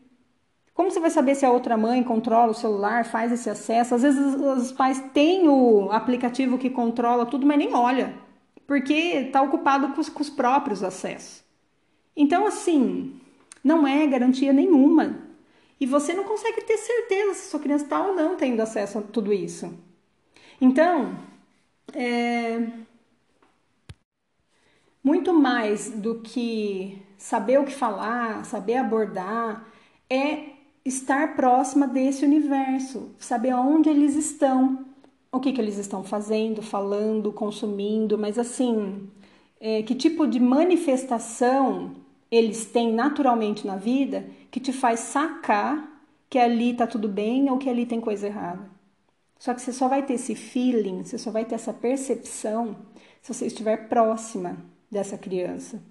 Como 0.74 0.90
você 0.90 1.00
vai 1.00 1.10
saber 1.10 1.34
se 1.34 1.44
a 1.44 1.50
outra 1.50 1.76
mãe 1.76 2.02
controla 2.02 2.52
o 2.52 2.54
celular, 2.54 3.04
faz 3.04 3.30
esse 3.32 3.48
acesso? 3.50 3.94
Às 3.94 4.02
vezes 4.02 4.34
os 4.34 4.72
pais 4.72 5.00
têm 5.12 5.48
o 5.48 5.90
aplicativo 5.92 6.58
que 6.58 6.70
controla 6.70 7.26
tudo, 7.26 7.46
mas 7.46 7.58
nem 7.58 7.74
olha, 7.74 8.14
porque 8.66 8.92
está 8.92 9.42
ocupado 9.42 9.88
com 9.92 10.00
os, 10.00 10.08
com 10.08 10.22
os 10.22 10.30
próprios 10.30 10.82
acessos. 10.82 11.44
Então, 12.16 12.46
assim, 12.46 13.20
não 13.62 13.86
é 13.86 14.06
garantia 14.06 14.52
nenhuma 14.52 15.31
e 15.82 15.86
você 15.86 16.14
não 16.14 16.22
consegue 16.22 16.60
ter 16.60 16.78
certeza 16.78 17.34
se 17.34 17.50
sua 17.50 17.58
criança 17.58 17.82
está 17.82 18.06
ou 18.06 18.14
não 18.14 18.36
tendo 18.36 18.60
acesso 18.60 18.98
a 18.98 19.02
tudo 19.02 19.32
isso. 19.32 19.68
Então, 20.60 21.18
é, 21.92 22.68
muito 25.02 25.34
mais 25.34 25.90
do 25.90 26.20
que 26.20 27.02
saber 27.18 27.58
o 27.58 27.64
que 27.64 27.74
falar, 27.74 28.44
saber 28.44 28.76
abordar, 28.76 29.66
é 30.08 30.50
estar 30.84 31.34
próxima 31.34 31.88
desse 31.88 32.24
universo, 32.24 33.10
saber 33.18 33.52
onde 33.52 33.88
eles 33.88 34.14
estão, 34.14 34.86
o 35.32 35.40
que, 35.40 35.52
que 35.52 35.60
eles 35.60 35.78
estão 35.78 36.04
fazendo, 36.04 36.62
falando, 36.62 37.32
consumindo, 37.32 38.16
mas 38.16 38.38
assim, 38.38 39.10
é, 39.58 39.82
que 39.82 39.96
tipo 39.96 40.28
de 40.28 40.38
manifestação 40.38 41.96
eles 42.30 42.66
têm 42.66 42.92
naturalmente 42.92 43.66
na 43.66 43.74
vida 43.74 44.24
que 44.52 44.60
te 44.60 44.72
faz 44.72 45.00
sacar 45.00 45.90
que 46.30 46.38
ali 46.38 46.74
tá 46.74 46.86
tudo 46.86 47.08
bem 47.08 47.50
ou 47.50 47.58
que 47.58 47.68
ali 47.68 47.86
tem 47.86 48.00
coisa 48.00 48.26
errada. 48.26 48.70
Só 49.38 49.52
que 49.54 49.60
você 49.60 49.72
só 49.72 49.88
vai 49.88 50.04
ter 50.04 50.14
esse 50.14 50.34
feeling, 50.34 51.02
você 51.02 51.18
só 51.18 51.30
vai 51.30 51.44
ter 51.44 51.56
essa 51.56 51.72
percepção 51.72 52.76
se 53.20 53.34
você 53.34 53.46
estiver 53.46 53.88
próxima 53.88 54.56
dessa 54.90 55.18
criança. 55.18 55.82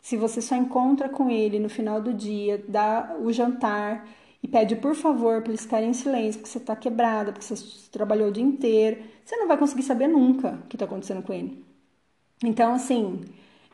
Se 0.00 0.16
você 0.16 0.40
só 0.40 0.54
encontra 0.54 1.08
com 1.08 1.30
ele 1.30 1.58
no 1.58 1.68
final 1.68 2.00
do 2.00 2.14
dia, 2.14 2.62
dá 2.68 3.16
o 3.20 3.32
jantar 3.32 4.06
e 4.42 4.46
pede 4.46 4.76
por 4.76 4.94
favor 4.94 5.40
para 5.40 5.50
eles 5.50 5.62
ficarem 5.62 5.90
em 5.90 5.94
silêncio, 5.94 6.40
porque 6.40 6.52
você 6.52 6.58
está 6.58 6.76
quebrada, 6.76 7.32
porque 7.32 7.44
você 7.44 7.90
trabalhou 7.90 8.28
o 8.28 8.32
dia 8.32 8.44
inteiro, 8.44 9.02
você 9.24 9.36
não 9.36 9.48
vai 9.48 9.56
conseguir 9.56 9.82
saber 9.82 10.06
nunca 10.06 10.60
o 10.64 10.68
que 10.68 10.76
está 10.76 10.84
acontecendo 10.84 11.22
com 11.22 11.32
ele. 11.32 11.64
Então, 12.44 12.74
assim, 12.74 13.24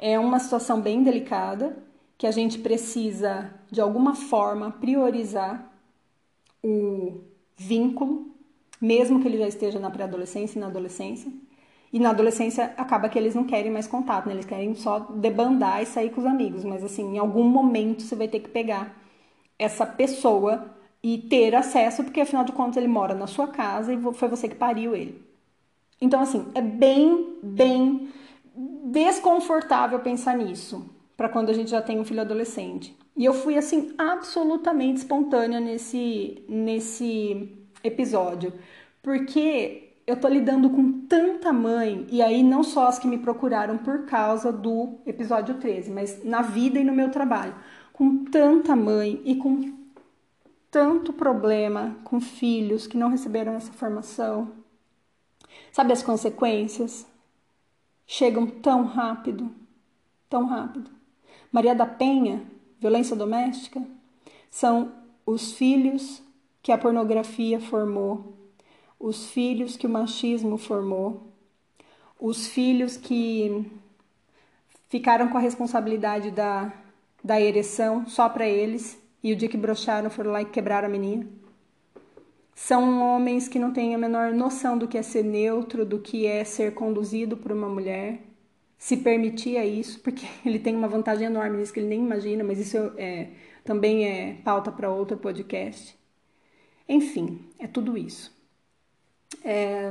é 0.00 0.18
uma 0.18 0.38
situação 0.38 0.80
bem 0.80 1.02
delicada 1.02 1.76
que 2.22 2.26
a 2.28 2.30
gente 2.30 2.60
precisa, 2.60 3.52
de 3.68 3.80
alguma 3.80 4.14
forma, 4.14 4.70
priorizar 4.70 5.68
o 6.62 7.20
vínculo, 7.56 8.28
mesmo 8.80 9.20
que 9.20 9.26
ele 9.26 9.38
já 9.38 9.48
esteja 9.48 9.80
na 9.80 9.90
pré-adolescência 9.90 10.56
e 10.56 10.60
na 10.60 10.68
adolescência. 10.68 11.32
E 11.92 11.98
na 11.98 12.10
adolescência 12.10 12.74
acaba 12.76 13.08
que 13.08 13.18
eles 13.18 13.34
não 13.34 13.42
querem 13.42 13.72
mais 13.72 13.88
contato, 13.88 14.26
né? 14.26 14.34
eles 14.34 14.46
querem 14.46 14.72
só 14.76 15.00
debandar 15.00 15.82
e 15.82 15.86
sair 15.86 16.10
com 16.10 16.20
os 16.20 16.26
amigos. 16.28 16.62
Mas 16.62 16.84
assim, 16.84 17.16
em 17.16 17.18
algum 17.18 17.42
momento 17.42 18.02
você 18.02 18.14
vai 18.14 18.28
ter 18.28 18.38
que 18.38 18.50
pegar 18.50 18.96
essa 19.58 19.84
pessoa 19.84 20.76
e 21.02 21.18
ter 21.18 21.56
acesso, 21.56 22.04
porque 22.04 22.20
afinal 22.20 22.44
de 22.44 22.52
contas 22.52 22.76
ele 22.76 22.86
mora 22.86 23.16
na 23.16 23.26
sua 23.26 23.48
casa 23.48 23.92
e 23.92 24.00
foi 24.12 24.28
você 24.28 24.48
que 24.48 24.54
pariu 24.54 24.94
ele. 24.94 25.20
Então, 26.00 26.20
assim, 26.20 26.46
é 26.54 26.60
bem, 26.60 27.40
bem 27.42 28.12
desconfortável 28.84 29.98
pensar 29.98 30.36
nisso 30.36 31.01
para 31.22 31.28
quando 31.28 31.50
a 31.50 31.52
gente 31.52 31.70
já 31.70 31.80
tem 31.80 32.00
um 32.00 32.04
filho 32.04 32.20
adolescente. 32.20 32.96
E 33.16 33.24
eu 33.24 33.32
fui 33.32 33.56
assim 33.56 33.94
absolutamente 33.96 34.98
espontânea 34.98 35.60
nesse 35.60 36.44
nesse 36.48 37.48
episódio, 37.84 38.52
porque 39.00 39.92
eu 40.04 40.16
tô 40.16 40.26
lidando 40.26 40.68
com 40.68 41.06
tanta 41.06 41.52
mãe, 41.52 42.08
e 42.10 42.20
aí 42.20 42.42
não 42.42 42.64
só 42.64 42.88
as 42.88 42.98
que 42.98 43.06
me 43.06 43.18
procuraram 43.18 43.78
por 43.78 44.04
causa 44.04 44.50
do 44.50 44.98
episódio 45.06 45.58
13, 45.58 45.92
mas 45.92 46.24
na 46.24 46.42
vida 46.42 46.80
e 46.80 46.84
no 46.84 46.92
meu 46.92 47.08
trabalho, 47.08 47.54
com 47.92 48.24
tanta 48.24 48.74
mãe 48.74 49.22
e 49.24 49.36
com 49.36 49.72
tanto 50.72 51.12
problema 51.12 51.98
com 52.02 52.20
filhos 52.20 52.88
que 52.88 52.96
não 52.96 53.10
receberam 53.10 53.54
essa 53.54 53.72
formação. 53.72 54.50
Sabe 55.70 55.92
as 55.92 56.02
consequências? 56.02 57.06
Chegam 58.08 58.44
tão 58.44 58.86
rápido, 58.86 59.54
tão 60.28 60.46
rápido. 60.46 60.91
Maria 61.52 61.74
da 61.74 61.84
Penha, 61.84 62.42
violência 62.80 63.14
doméstica, 63.14 63.82
são 64.50 64.90
os 65.26 65.52
filhos 65.52 66.22
que 66.62 66.72
a 66.72 66.78
pornografia 66.78 67.60
formou, 67.60 68.32
os 68.98 69.26
filhos 69.26 69.76
que 69.76 69.86
o 69.86 69.90
machismo 69.90 70.56
formou, 70.56 71.30
os 72.18 72.46
filhos 72.46 72.96
que 72.96 73.70
ficaram 74.88 75.28
com 75.28 75.36
a 75.36 75.42
responsabilidade 75.42 76.30
da, 76.30 76.72
da 77.22 77.38
ereção 77.38 78.06
só 78.06 78.30
para 78.30 78.48
eles 78.48 78.98
e 79.22 79.30
o 79.30 79.36
dia 79.36 79.48
que 79.48 79.56
brocharam 79.58 80.08
foram 80.08 80.32
lá 80.32 80.40
e 80.40 80.46
quebraram 80.46 80.88
a 80.88 80.90
menina. 80.90 81.26
São 82.54 83.02
homens 83.02 83.46
que 83.46 83.58
não 83.58 83.74
têm 83.74 83.94
a 83.94 83.98
menor 83.98 84.32
noção 84.32 84.78
do 84.78 84.88
que 84.88 84.96
é 84.96 85.02
ser 85.02 85.22
neutro, 85.22 85.84
do 85.84 85.98
que 85.98 86.26
é 86.26 86.44
ser 86.44 86.72
conduzido 86.72 87.36
por 87.36 87.52
uma 87.52 87.68
mulher 87.68 88.31
se 88.82 88.96
permitia 88.96 89.64
isso, 89.64 90.00
porque 90.00 90.26
ele 90.44 90.58
tem 90.58 90.74
uma 90.74 90.88
vantagem 90.88 91.28
enorme 91.28 91.58
nisso 91.58 91.72
que 91.72 91.78
ele 91.78 91.86
nem 91.86 92.00
imagina, 92.00 92.42
mas 92.42 92.58
isso 92.58 92.76
é, 92.96 93.28
também 93.64 94.04
é 94.04 94.34
pauta 94.42 94.72
para 94.72 94.90
outro 94.90 95.16
podcast. 95.16 95.96
Enfim, 96.88 97.48
é 97.60 97.68
tudo 97.68 97.96
isso. 97.96 98.36
É, 99.44 99.88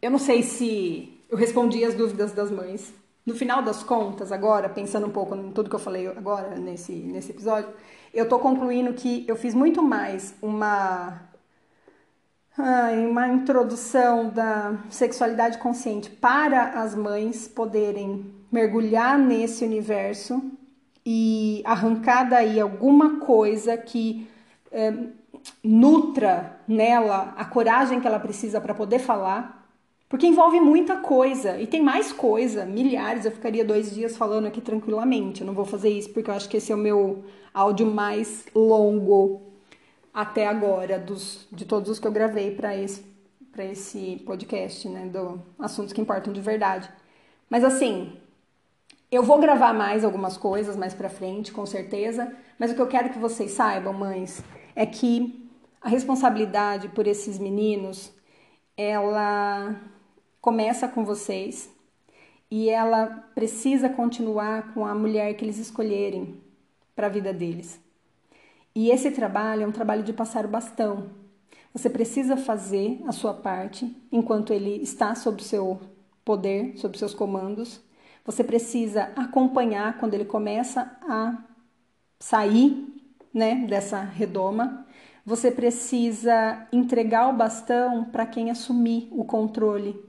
eu 0.00 0.10
não 0.10 0.18
sei 0.18 0.42
se 0.42 1.20
eu 1.28 1.36
respondi 1.36 1.84
as 1.84 1.94
dúvidas 1.94 2.32
das 2.32 2.50
mães. 2.50 2.94
No 3.26 3.34
final 3.34 3.62
das 3.62 3.82
contas, 3.82 4.32
agora, 4.32 4.66
pensando 4.66 5.06
um 5.06 5.10
pouco 5.10 5.36
em 5.36 5.52
tudo 5.52 5.68
que 5.68 5.76
eu 5.76 5.80
falei 5.80 6.06
agora 6.06 6.56
nesse, 6.56 6.92
nesse 6.92 7.32
episódio, 7.32 7.68
eu 8.14 8.26
tô 8.26 8.38
concluindo 8.38 8.94
que 8.94 9.26
eu 9.28 9.36
fiz 9.36 9.54
muito 9.54 9.82
mais 9.82 10.34
uma 10.40 11.27
uma 12.58 13.28
introdução 13.28 14.30
da 14.30 14.76
sexualidade 14.90 15.58
consciente 15.58 16.10
para 16.10 16.80
as 16.80 16.94
mães 16.94 17.46
poderem 17.46 18.26
mergulhar 18.50 19.16
nesse 19.16 19.64
universo 19.64 20.42
e 21.06 21.62
arrancar 21.64 22.24
daí 22.24 22.58
alguma 22.60 23.20
coisa 23.20 23.76
que 23.76 24.28
é, 24.72 24.92
nutra 25.62 26.60
nela 26.66 27.32
a 27.36 27.44
coragem 27.44 28.00
que 28.00 28.06
ela 28.06 28.18
precisa 28.18 28.60
para 28.60 28.74
poder 28.74 28.98
falar, 28.98 29.66
porque 30.08 30.26
envolve 30.26 30.58
muita 30.58 30.96
coisa 30.96 31.60
e 31.60 31.66
tem 31.66 31.82
mais 31.82 32.12
coisa, 32.12 32.64
milhares. 32.64 33.24
Eu 33.24 33.30
ficaria 33.30 33.64
dois 33.64 33.94
dias 33.94 34.16
falando 34.16 34.46
aqui 34.46 34.60
tranquilamente. 34.60 35.42
Eu 35.42 35.46
não 35.46 35.54
vou 35.54 35.66
fazer 35.66 35.90
isso 35.90 36.10
porque 36.10 36.30
eu 36.30 36.34
acho 36.34 36.48
que 36.48 36.56
esse 36.56 36.72
é 36.72 36.74
o 36.74 36.78
meu 36.78 37.24
áudio 37.52 37.86
mais 37.86 38.46
longo 38.54 39.47
até 40.18 40.48
agora, 40.48 40.98
dos, 40.98 41.46
de 41.52 41.64
todos 41.64 41.88
os 41.88 42.00
que 42.00 42.06
eu 42.08 42.10
gravei 42.10 42.52
para 42.52 42.76
esse, 42.76 43.06
esse 43.56 44.20
podcast, 44.26 44.88
né? 44.88 45.06
Do 45.06 45.40
assuntos 45.56 45.92
que 45.92 46.00
importam 46.00 46.32
de 46.32 46.40
verdade. 46.40 46.90
Mas 47.48 47.62
assim, 47.62 48.18
eu 49.12 49.22
vou 49.22 49.38
gravar 49.38 49.72
mais 49.72 50.04
algumas 50.04 50.36
coisas 50.36 50.76
mais 50.76 50.92
pra 50.92 51.08
frente, 51.08 51.52
com 51.52 51.64
certeza. 51.64 52.34
Mas 52.58 52.72
o 52.72 52.74
que 52.74 52.82
eu 52.82 52.88
quero 52.88 53.10
que 53.10 53.18
vocês 53.18 53.52
saibam, 53.52 53.92
mães, 53.92 54.42
é 54.74 54.84
que 54.84 55.48
a 55.80 55.88
responsabilidade 55.88 56.88
por 56.88 57.06
esses 57.06 57.38
meninos, 57.38 58.12
ela 58.76 59.80
começa 60.40 60.88
com 60.88 61.04
vocês 61.04 61.72
e 62.50 62.68
ela 62.68 63.24
precisa 63.36 63.88
continuar 63.88 64.74
com 64.74 64.84
a 64.84 64.96
mulher 64.96 65.32
que 65.34 65.44
eles 65.44 65.58
escolherem 65.58 66.42
para 66.96 67.06
a 67.06 67.10
vida 67.10 67.32
deles. 67.32 67.80
E 68.78 68.92
esse 68.92 69.10
trabalho 69.10 69.64
é 69.64 69.66
um 69.66 69.72
trabalho 69.72 70.04
de 70.04 70.12
passar 70.12 70.44
o 70.44 70.48
bastão. 70.48 71.10
Você 71.72 71.90
precisa 71.90 72.36
fazer 72.36 73.02
a 73.08 73.10
sua 73.10 73.34
parte 73.34 73.92
enquanto 74.12 74.52
ele 74.52 74.80
está 74.80 75.16
sob 75.16 75.42
seu 75.42 75.80
poder, 76.24 76.78
sob 76.78 76.96
seus 76.96 77.12
comandos. 77.12 77.80
Você 78.24 78.44
precisa 78.44 79.10
acompanhar 79.16 79.98
quando 79.98 80.14
ele 80.14 80.24
começa 80.24 80.96
a 81.02 81.42
sair, 82.20 82.86
né, 83.34 83.66
dessa 83.68 84.00
redoma. 84.00 84.86
Você 85.26 85.50
precisa 85.50 86.68
entregar 86.72 87.30
o 87.30 87.36
bastão 87.36 88.04
para 88.04 88.26
quem 88.26 88.48
assumir 88.48 89.08
o 89.10 89.24
controle 89.24 90.00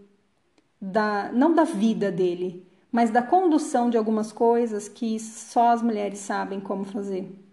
da 0.79 1.31
não 1.31 1.55
da 1.55 1.63
vida 1.63 2.11
dele, 2.11 2.67
mas 2.91 3.09
da 3.09 3.23
condução 3.23 3.89
de 3.89 3.97
algumas 3.97 4.31
coisas 4.31 4.87
que 4.87 5.19
só 5.19 5.69
as 5.69 5.81
mulheres 5.81 6.19
sabem 6.19 6.59
como 6.59 6.83
fazer. 6.83 7.48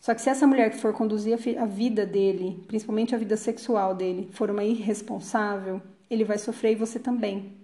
Só 0.00 0.14
que 0.14 0.22
se 0.22 0.30
essa 0.30 0.46
mulher 0.46 0.70
que 0.70 0.78
for 0.78 0.92
conduzir 0.92 1.36
a 1.60 1.66
vida 1.66 2.06
dele, 2.06 2.62
principalmente 2.68 3.14
a 3.14 3.18
vida 3.18 3.36
sexual 3.36 3.94
dele, 3.94 4.28
for 4.32 4.50
uma 4.50 4.64
irresponsável, 4.64 5.82
ele 6.08 6.24
vai 6.24 6.38
sofrer 6.38 6.72
e 6.72 6.76
você 6.76 6.98
também. 6.98 7.56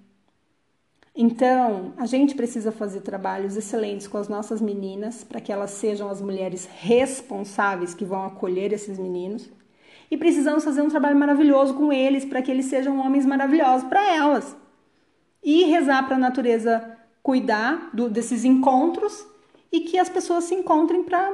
Então, 1.17 1.95
a 1.97 2.07
gente 2.07 2.35
precisa 2.35 2.73
fazer 2.73 3.01
trabalhos 3.01 3.57
excelentes 3.57 4.09
com 4.09 4.19
as 4.19 4.29
nossas 4.29 4.61
meninas 4.61 5.23
para 5.23 5.41
que 5.41 5.53
elas 5.53 5.71
sejam 5.71 6.11
as 6.11 6.21
mulheres 6.21 6.69
responsáveis 6.81 7.95
que 7.95 8.05
vão 8.05 8.25
acolher 8.25 8.73
esses 8.73 8.99
meninos. 8.99 9.49
E 10.11 10.17
precisamos 10.17 10.65
fazer 10.65 10.83
um 10.83 10.89
trabalho 10.89 11.17
maravilhoso 11.17 11.75
com 11.75 11.93
eles 11.93 12.25
para 12.25 12.43
que 12.43 12.51
eles 12.51 12.67
sejam 12.67 12.99
homens 12.99 13.25
maravilhosos 13.25 13.89
para 13.89 14.13
elas 14.13 14.57
e 15.43 15.65
rezar 15.65 16.05
para 16.05 16.17
a 16.17 16.19
natureza 16.19 16.99
cuidar 17.23 17.91
do, 17.93 18.09
desses 18.09 18.45
encontros 18.45 19.25
e 19.71 19.81
que 19.81 19.99
as 19.99 20.09
pessoas 20.09 20.45
se 20.45 20.55
encontrem 20.55 21.05
para 21.05 21.33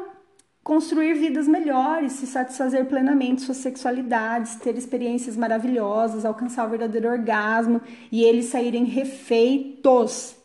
construir 0.62 1.14
vidas 1.14 1.48
melhores, 1.48 2.12
se 2.12 2.26
satisfazer 2.26 2.86
plenamente 2.86 3.42
suas 3.42 3.58
sexualidades, 3.58 4.56
ter 4.56 4.76
experiências 4.76 5.36
maravilhosas, 5.36 6.24
alcançar 6.24 6.66
o 6.66 6.70
verdadeiro 6.70 7.08
orgasmo 7.08 7.80
e 8.12 8.22
eles 8.22 8.46
saírem 8.46 8.84
refeitos 8.84 10.36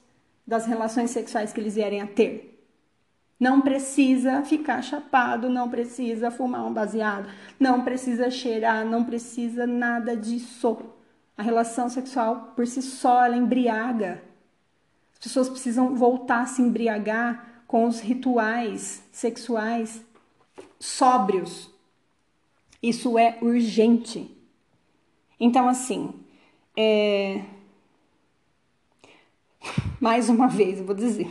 das 0.47 0.66
relações 0.66 1.11
sexuais 1.11 1.51
que 1.51 1.59
eles 1.59 1.76
vierem 1.76 2.01
a 2.01 2.07
ter. 2.07 2.55
Não 3.38 3.59
precisa 3.59 4.43
ficar 4.43 4.82
chapado, 4.82 5.49
não 5.49 5.70
precisa 5.70 6.32
fumar 6.32 6.66
um 6.66 6.74
baseado, 6.74 7.28
não 7.59 7.84
precisa 7.84 8.32
cheirar, 8.32 8.86
não 8.86 9.03
precisa 9.03 9.68
nada 9.68 10.16
disso. 10.16 10.78
A 11.38 11.43
relação 11.43 11.89
sexual 11.89 12.53
por 12.55 12.66
si 12.66 12.82
só 12.82 13.26
ela 13.26 13.36
embriaga. 13.36 14.22
As 15.11 15.20
pessoas 15.20 15.49
precisam 15.49 15.95
voltar 15.95 16.43
a 16.43 16.45
se 16.45 16.61
embriagar 16.61 17.54
com 17.68 17.88
os 17.88 17.99
rituais 17.99 19.03
sexuais 19.11 20.03
sóbrios. 20.80 21.70
Isso 22.82 23.18
é 23.18 23.38
urgente. 23.41 24.30
Então, 25.39 25.68
assim, 25.68 26.13
é... 26.78 27.41
mais 29.99 30.30
uma 30.30 30.47
vez, 30.47 30.80
vou 30.80 30.95
dizer: 30.95 31.30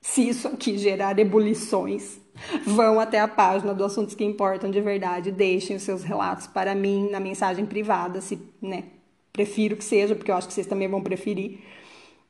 se 0.00 0.28
isso 0.28 0.48
aqui 0.48 0.76
gerar 0.76 1.18
ebulições, 1.18 2.20
vão 2.66 3.00
até 3.00 3.20
a 3.20 3.28
página 3.28 3.74
do 3.74 3.84
Assuntos 3.84 4.14
que 4.14 4.24
Importam 4.24 4.70
de 4.70 4.80
Verdade, 4.80 5.30
deixem 5.30 5.76
os 5.76 5.82
seus 5.82 6.02
relatos 6.02 6.46
para 6.46 6.74
mim 6.74 7.08
na 7.10 7.20
mensagem 7.20 7.64
privada, 7.64 8.20
se, 8.20 8.38
né, 8.60 8.84
prefiro 9.32 9.76
que 9.76 9.84
seja, 9.84 10.14
porque 10.14 10.30
eu 10.30 10.34
acho 10.34 10.48
que 10.48 10.54
vocês 10.54 10.66
também 10.66 10.88
vão 10.88 11.02
preferir, 11.02 11.60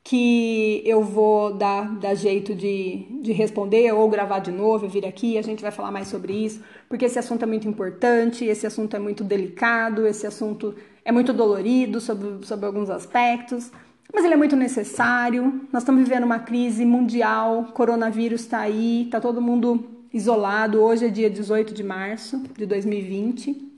que 0.05 0.83
eu 0.85 1.03
vou 1.03 1.55
dar, 1.55 1.97
dar 1.99 2.15
jeito 2.15 2.55
de, 2.55 3.07
de 3.23 3.33
responder 3.33 3.93
ou 3.93 4.09
gravar 4.09 4.41
de 4.41 4.51
novo, 4.51 4.89
vir 4.89 5.07
aqui, 5.07 5.39
a 5.39 5.43
gente 5.43 5.63
vai 5.63 5.71
falar 5.71 5.93
mais 5.93 6.09
sobre 6.09 6.33
isso, 6.33 6.61
porque 6.89 7.05
esse 7.05 7.19
assunto 7.19 7.45
é 7.45 7.47
muito 7.47 7.69
importante, 7.69 8.45
esse 8.45 8.67
assunto 8.67 8.97
é 8.97 8.99
muito 8.99 9.23
delicado, 9.23 10.07
esse 10.07 10.27
assunto 10.27 10.75
é 11.05 11.13
muito 11.13 11.33
dolorido 11.33 12.01
sobre, 12.01 12.45
sobre 12.45 12.67
alguns 12.67 12.91
aspectos, 12.91 13.71
mas 14.13 14.25
ele 14.25 14.35
é 14.35 14.37
muito 14.37 14.57
necessário. 14.57 15.63
Nós 15.73 15.83
estamos 15.83 16.03
vivendo 16.03 16.25
uma 16.25 16.41
crise 16.41 16.85
mundial, 16.85 17.69
coronavírus 17.73 18.43
está 18.43 18.59
aí, 18.59 19.05
está 19.05 19.21
todo 19.21 19.41
mundo 19.41 19.89
isolado. 20.13 20.83
Hoje 20.83 21.07
é 21.07 21.09
dia 21.09 21.31
18 21.31 21.73
de 21.73 21.83
março 21.83 22.43
de 22.57 22.67
2020. 22.67 23.71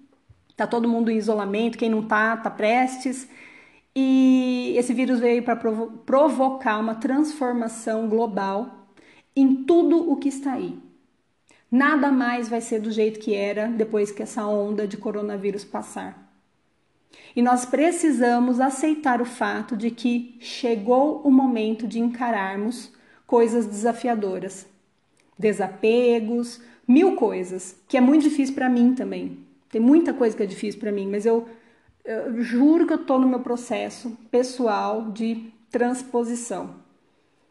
Tá 0.57 0.67
todo 0.67 0.89
mundo 0.89 1.11
em 1.11 1.17
isolamento, 1.17 1.79
quem 1.79 1.91
não 1.91 2.03
tá, 2.03 2.37
tá 2.37 2.51
prestes. 2.51 3.29
E 3.97 4.75
esse 4.77 4.93
vírus 4.93 5.21
veio 5.21 5.43
para 5.43 5.57
provo 5.57 5.99
provocar 6.05 6.79
uma 6.79 6.97
transformação 6.97 8.09
global 8.09 8.89
em 9.37 9.65
tudo 9.65 10.11
o 10.11 10.17
que 10.17 10.29
está 10.29 10.55
aí. 10.55 10.79
Nada 11.71 12.11
mais 12.11 12.49
vai 12.49 12.61
ser 12.61 12.81
do 12.81 12.91
jeito 12.91 13.21
que 13.21 13.35
era 13.35 13.69
depois 13.69 14.11
que 14.11 14.23
essa 14.23 14.47
onda 14.47 14.87
de 14.87 14.97
coronavírus 14.97 15.65
passar. 15.65 16.25
E 17.35 17.43
nós 17.43 17.65
precisamos 17.65 18.61
aceitar 18.61 19.21
o 19.21 19.25
fato 19.25 19.77
de 19.77 19.91
que 19.91 20.37
chegou 20.41 21.21
o 21.23 21.31
momento 21.31 21.87
de 21.87 21.99
encararmos 21.99 22.93
coisas 23.27 23.67
desafiadoras, 23.67 24.67
desapegos, 25.39 26.61
mil 26.87 27.17
coisas, 27.17 27.77
que 27.89 27.97
é 27.97 28.01
muito 28.01 28.23
difícil 28.23 28.55
para 28.55 28.69
mim 28.69 28.95
também. 28.95 29.39
Tem 29.69 29.81
muita 29.81 30.13
coisa 30.13 30.37
que 30.37 30.43
é 30.43 30.47
difícil 30.47 30.79
para 30.79 30.93
mim, 30.93 31.09
mas 31.11 31.27
eu, 31.27 31.49
eu, 32.05 32.43
juro 32.43 32.87
que 32.87 32.93
eu 32.93 33.05
tô 33.05 33.19
no 33.19 33.27
meu 33.27 33.41
processo 33.41 34.17
pessoal 34.31 35.11
de 35.11 35.53
transposição. 35.71 36.77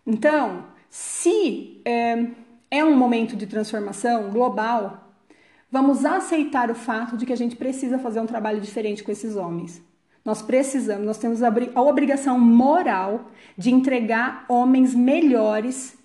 Então, 0.05 0.65
se 0.89 1.81
é, 1.83 2.27
é 2.69 2.85
um 2.85 2.95
momento 2.95 3.35
de 3.35 3.47
transformação 3.47 4.29
global, 4.29 5.15
vamos 5.71 6.05
aceitar 6.05 6.69
o 6.69 6.75
fato 6.75 7.17
de 7.17 7.25
que 7.25 7.33
a 7.33 7.37
gente 7.37 7.55
precisa 7.55 7.97
fazer 7.97 8.19
um 8.19 8.27
trabalho 8.27 8.61
diferente 8.61 9.03
com 9.03 9.11
esses 9.11 9.35
homens. 9.35 9.81
Nós 10.23 10.41
precisamos, 10.41 11.05
nós 11.05 11.17
temos 11.17 11.41
a 11.43 11.81
obrigação 11.81 12.39
moral 12.39 13.31
de 13.57 13.71
entregar 13.71 14.45
homens 14.47 14.93
melhores 14.95 15.97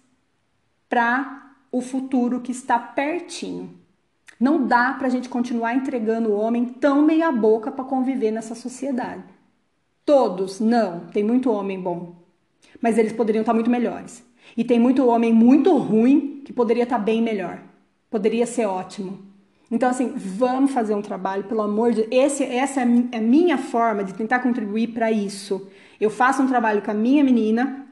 para 0.88 1.53
o 1.70 1.80
futuro 1.80 2.40
que 2.40 2.51
está 2.51 2.78
pertinho. 2.78 3.78
Não 4.39 4.66
dá 4.66 4.93
para 4.93 5.09
a 5.09 5.11
gente 5.11 5.28
continuar 5.28 5.74
entregando 5.74 6.30
o 6.30 6.39
homem 6.39 6.64
tão 6.64 7.03
meia 7.03 7.32
boca 7.32 7.70
para 7.72 7.84
conviver 7.84 8.30
nessa 8.30 8.55
sociedade. 8.55 9.24
Todos, 10.05 10.61
não. 10.61 11.01
Tem 11.12 11.24
muito 11.24 11.51
homem 11.51 11.80
bom, 11.80 12.16
mas 12.80 12.97
eles 12.97 13.12
poderiam 13.12 13.43
estar 13.43 13.53
tá 13.53 13.55
muito 13.55 13.70
melhores. 13.70 14.24
E 14.57 14.64
tem 14.64 14.78
muito 14.78 15.07
homem 15.07 15.32
muito 15.32 15.76
ruim 15.76 16.43
que 16.45 16.53
poderia 16.53 16.84
estar 16.84 16.99
tá 16.99 17.03
bem 17.03 17.20
melhor. 17.20 17.61
Poderia 18.11 18.47
ser 18.47 18.66
ótimo. 18.66 19.26
Então, 19.70 19.91
assim, 19.91 20.14
vamos 20.16 20.70
fazer 20.72 20.95
um 20.95 21.03
trabalho, 21.03 21.45
pelo 21.45 21.61
amor 21.61 21.93
de 21.93 22.07
Deus. 22.07 22.41
Essa 22.41 22.80
é, 22.80 22.86
é 23.12 23.18
a 23.18 23.20
minha 23.20 23.59
forma 23.59 24.03
de 24.03 24.14
tentar 24.14 24.39
contribuir 24.39 24.89
para 24.89 25.12
isso. 25.12 25.68
Eu 26.01 26.09
faço 26.09 26.43
um 26.43 26.47
trabalho 26.47 26.80
com 26.80 26.91
a 26.91 26.95
minha 26.95 27.22
menina, 27.22 27.86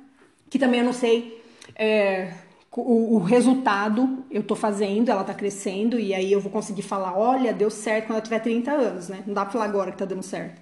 que 0.48 0.58
também 0.58 0.80
eu 0.80 0.86
não 0.86 0.92
sei 0.92 1.42
é, 1.74 2.32
o, 2.76 3.16
o 3.16 3.18
resultado 3.18 4.24
eu 4.30 4.42
tô 4.42 4.54
fazendo, 4.54 5.10
ela 5.10 5.24
tá 5.24 5.34
crescendo, 5.34 5.98
e 5.98 6.14
aí 6.14 6.30
eu 6.30 6.40
vou 6.40 6.52
conseguir 6.52 6.82
falar: 6.82 7.16
olha, 7.16 7.52
deu 7.52 7.70
certo 7.70 8.06
quando 8.06 8.16
ela 8.16 8.20
tiver 8.20 8.40
30 8.40 8.72
anos, 8.72 9.08
né? 9.08 9.22
Não 9.26 9.34
dá 9.34 9.42
pra 9.42 9.52
falar 9.52 9.64
agora 9.64 9.90
que 9.90 9.98
tá 9.98 10.04
dando 10.04 10.22
certo. 10.22 10.60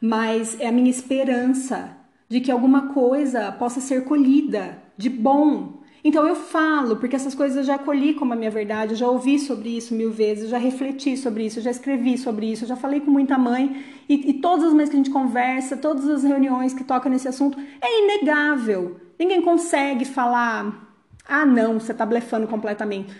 Mas 0.00 0.58
é 0.60 0.66
a 0.66 0.72
minha 0.72 0.90
esperança 0.90 1.96
de 2.28 2.40
que 2.40 2.50
alguma 2.50 2.92
coisa 2.92 3.52
possa 3.52 3.80
ser 3.80 4.04
colhida 4.04 4.82
de 4.96 5.08
bom. 5.08 5.82
Então 6.02 6.26
eu 6.26 6.34
falo, 6.34 6.96
porque 6.96 7.16
essas 7.16 7.34
coisas 7.34 7.56
eu 7.56 7.64
já 7.64 7.78
colhi 7.78 8.12
como 8.12 8.34
a 8.34 8.36
minha 8.36 8.50
verdade, 8.50 8.92
eu 8.92 8.96
já 8.96 9.08
ouvi 9.08 9.38
sobre 9.38 9.70
isso 9.70 9.94
mil 9.94 10.10
vezes, 10.10 10.44
eu 10.44 10.50
já 10.50 10.58
refleti 10.58 11.16
sobre 11.16 11.46
isso, 11.46 11.60
eu 11.60 11.62
já 11.62 11.70
escrevi 11.70 12.18
sobre 12.18 12.52
isso, 12.52 12.64
eu 12.64 12.68
já 12.68 12.76
falei 12.76 13.00
com 13.00 13.10
muita 13.10 13.38
mãe, 13.38 13.82
e, 14.06 14.30
e 14.30 14.34
todas 14.34 14.66
as 14.66 14.74
vezes 14.74 14.90
que 14.90 14.96
a 14.96 14.98
gente 14.98 15.10
conversa, 15.10 15.78
todas 15.78 16.06
as 16.06 16.22
reuniões 16.22 16.74
que 16.74 16.84
tocam 16.84 17.10
nesse 17.10 17.26
assunto, 17.26 17.58
é 17.80 18.04
inegável. 18.04 19.00
Ninguém 19.18 19.40
consegue 19.40 20.04
falar 20.04 20.93
ah, 21.26 21.46
não, 21.46 21.80
você 21.80 21.92
está 21.92 22.04
blefando 22.04 22.46
completamente. 22.46 23.14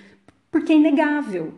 Porque 0.50 0.72
é 0.72 0.76
inegável. 0.76 1.54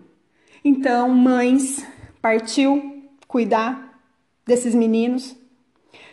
Então, 0.64 1.08
mães, 1.08 1.86
partiu 2.20 3.04
cuidar 3.26 4.00
desses 4.46 4.74
meninos. 4.74 5.36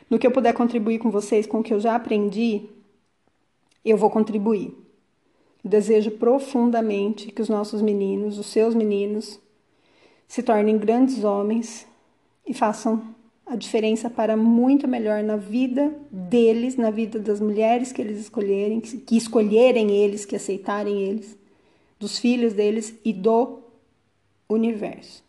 No 0.09 0.19
que 0.19 0.27
eu 0.27 0.31
puder 0.31 0.53
contribuir 0.53 0.99
com 0.99 1.09
vocês, 1.09 1.47
com 1.47 1.59
o 1.59 1.63
que 1.63 1.73
eu 1.73 1.79
já 1.79 1.95
aprendi, 1.95 2.69
eu 3.85 3.97
vou 3.97 4.09
contribuir. 4.09 4.75
Desejo 5.63 6.11
profundamente 6.11 7.31
que 7.31 7.41
os 7.41 7.49
nossos 7.49 7.81
meninos, 7.81 8.37
os 8.37 8.47
seus 8.47 8.75
meninos, 8.75 9.39
se 10.27 10.43
tornem 10.43 10.77
grandes 10.77 11.23
homens 11.23 11.87
e 12.45 12.53
façam 12.53 13.15
a 13.45 13.55
diferença 13.55 14.09
para 14.09 14.37
muito 14.37 14.87
melhor 14.87 15.21
na 15.21 15.35
vida 15.35 15.93
deles, 16.09 16.75
na 16.75 16.89
vida 16.89 17.19
das 17.19 17.39
mulheres 17.39 17.91
que 17.91 18.01
eles 18.01 18.19
escolherem, 18.19 18.79
que 18.79 19.17
escolherem 19.17 19.91
eles, 19.91 20.25
que 20.25 20.35
aceitarem 20.35 21.01
eles, 21.01 21.37
dos 21.99 22.17
filhos 22.17 22.53
deles 22.53 22.95
e 23.03 23.11
do 23.11 23.59
universo. 24.47 25.23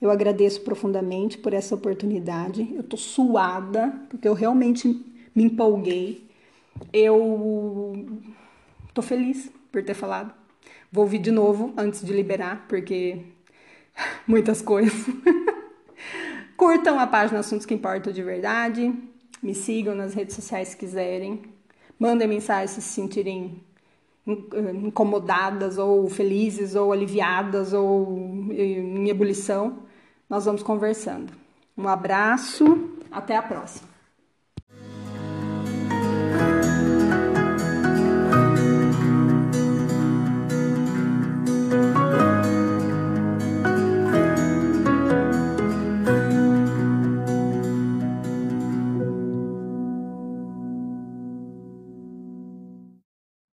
Eu 0.00 0.10
agradeço 0.10 0.60
profundamente 0.60 1.38
por 1.38 1.52
essa 1.52 1.74
oportunidade. 1.74 2.68
Eu 2.74 2.82
tô 2.82 2.96
suada, 2.96 3.92
porque 4.08 4.28
eu 4.28 4.34
realmente 4.34 4.86
me 5.34 5.44
empolguei. 5.44 6.24
Eu 6.92 8.20
tô 8.92 9.00
feliz 9.02 9.50
por 9.72 9.82
ter 9.82 9.94
falado. 9.94 10.34
Vou 10.92 11.04
ouvir 11.04 11.18
de 11.18 11.30
novo 11.30 11.72
antes 11.76 12.04
de 12.04 12.12
liberar, 12.12 12.66
porque 12.68 13.18
muitas 14.28 14.60
coisas. 14.60 14.94
Curtam 16.56 16.98
a 16.98 17.06
página 17.06 17.40
Assuntos 17.40 17.66
que 17.66 17.74
Importam 17.74 18.12
de 18.12 18.22
Verdade. 18.22 18.94
Me 19.42 19.54
sigam 19.54 19.94
nas 19.94 20.14
redes 20.14 20.34
sociais 20.34 20.68
se 20.68 20.76
quiserem. 20.76 21.42
Mandem 21.98 22.28
mensagem 22.28 22.68
se 22.68 22.80
se 22.80 22.92
sentirem 22.92 23.62
incomodadas 24.26 25.78
ou 25.78 26.08
felizes 26.08 26.74
ou 26.74 26.92
aliviadas 26.92 27.72
ou 27.72 28.18
em 28.50 29.08
ebulição. 29.08 29.80
Nós 30.28 30.44
vamos 30.44 30.62
conversando. 30.62 31.32
Um 31.76 31.88
abraço, 31.88 32.90
até 33.10 33.36
a 33.36 33.42
próxima. 33.42 33.93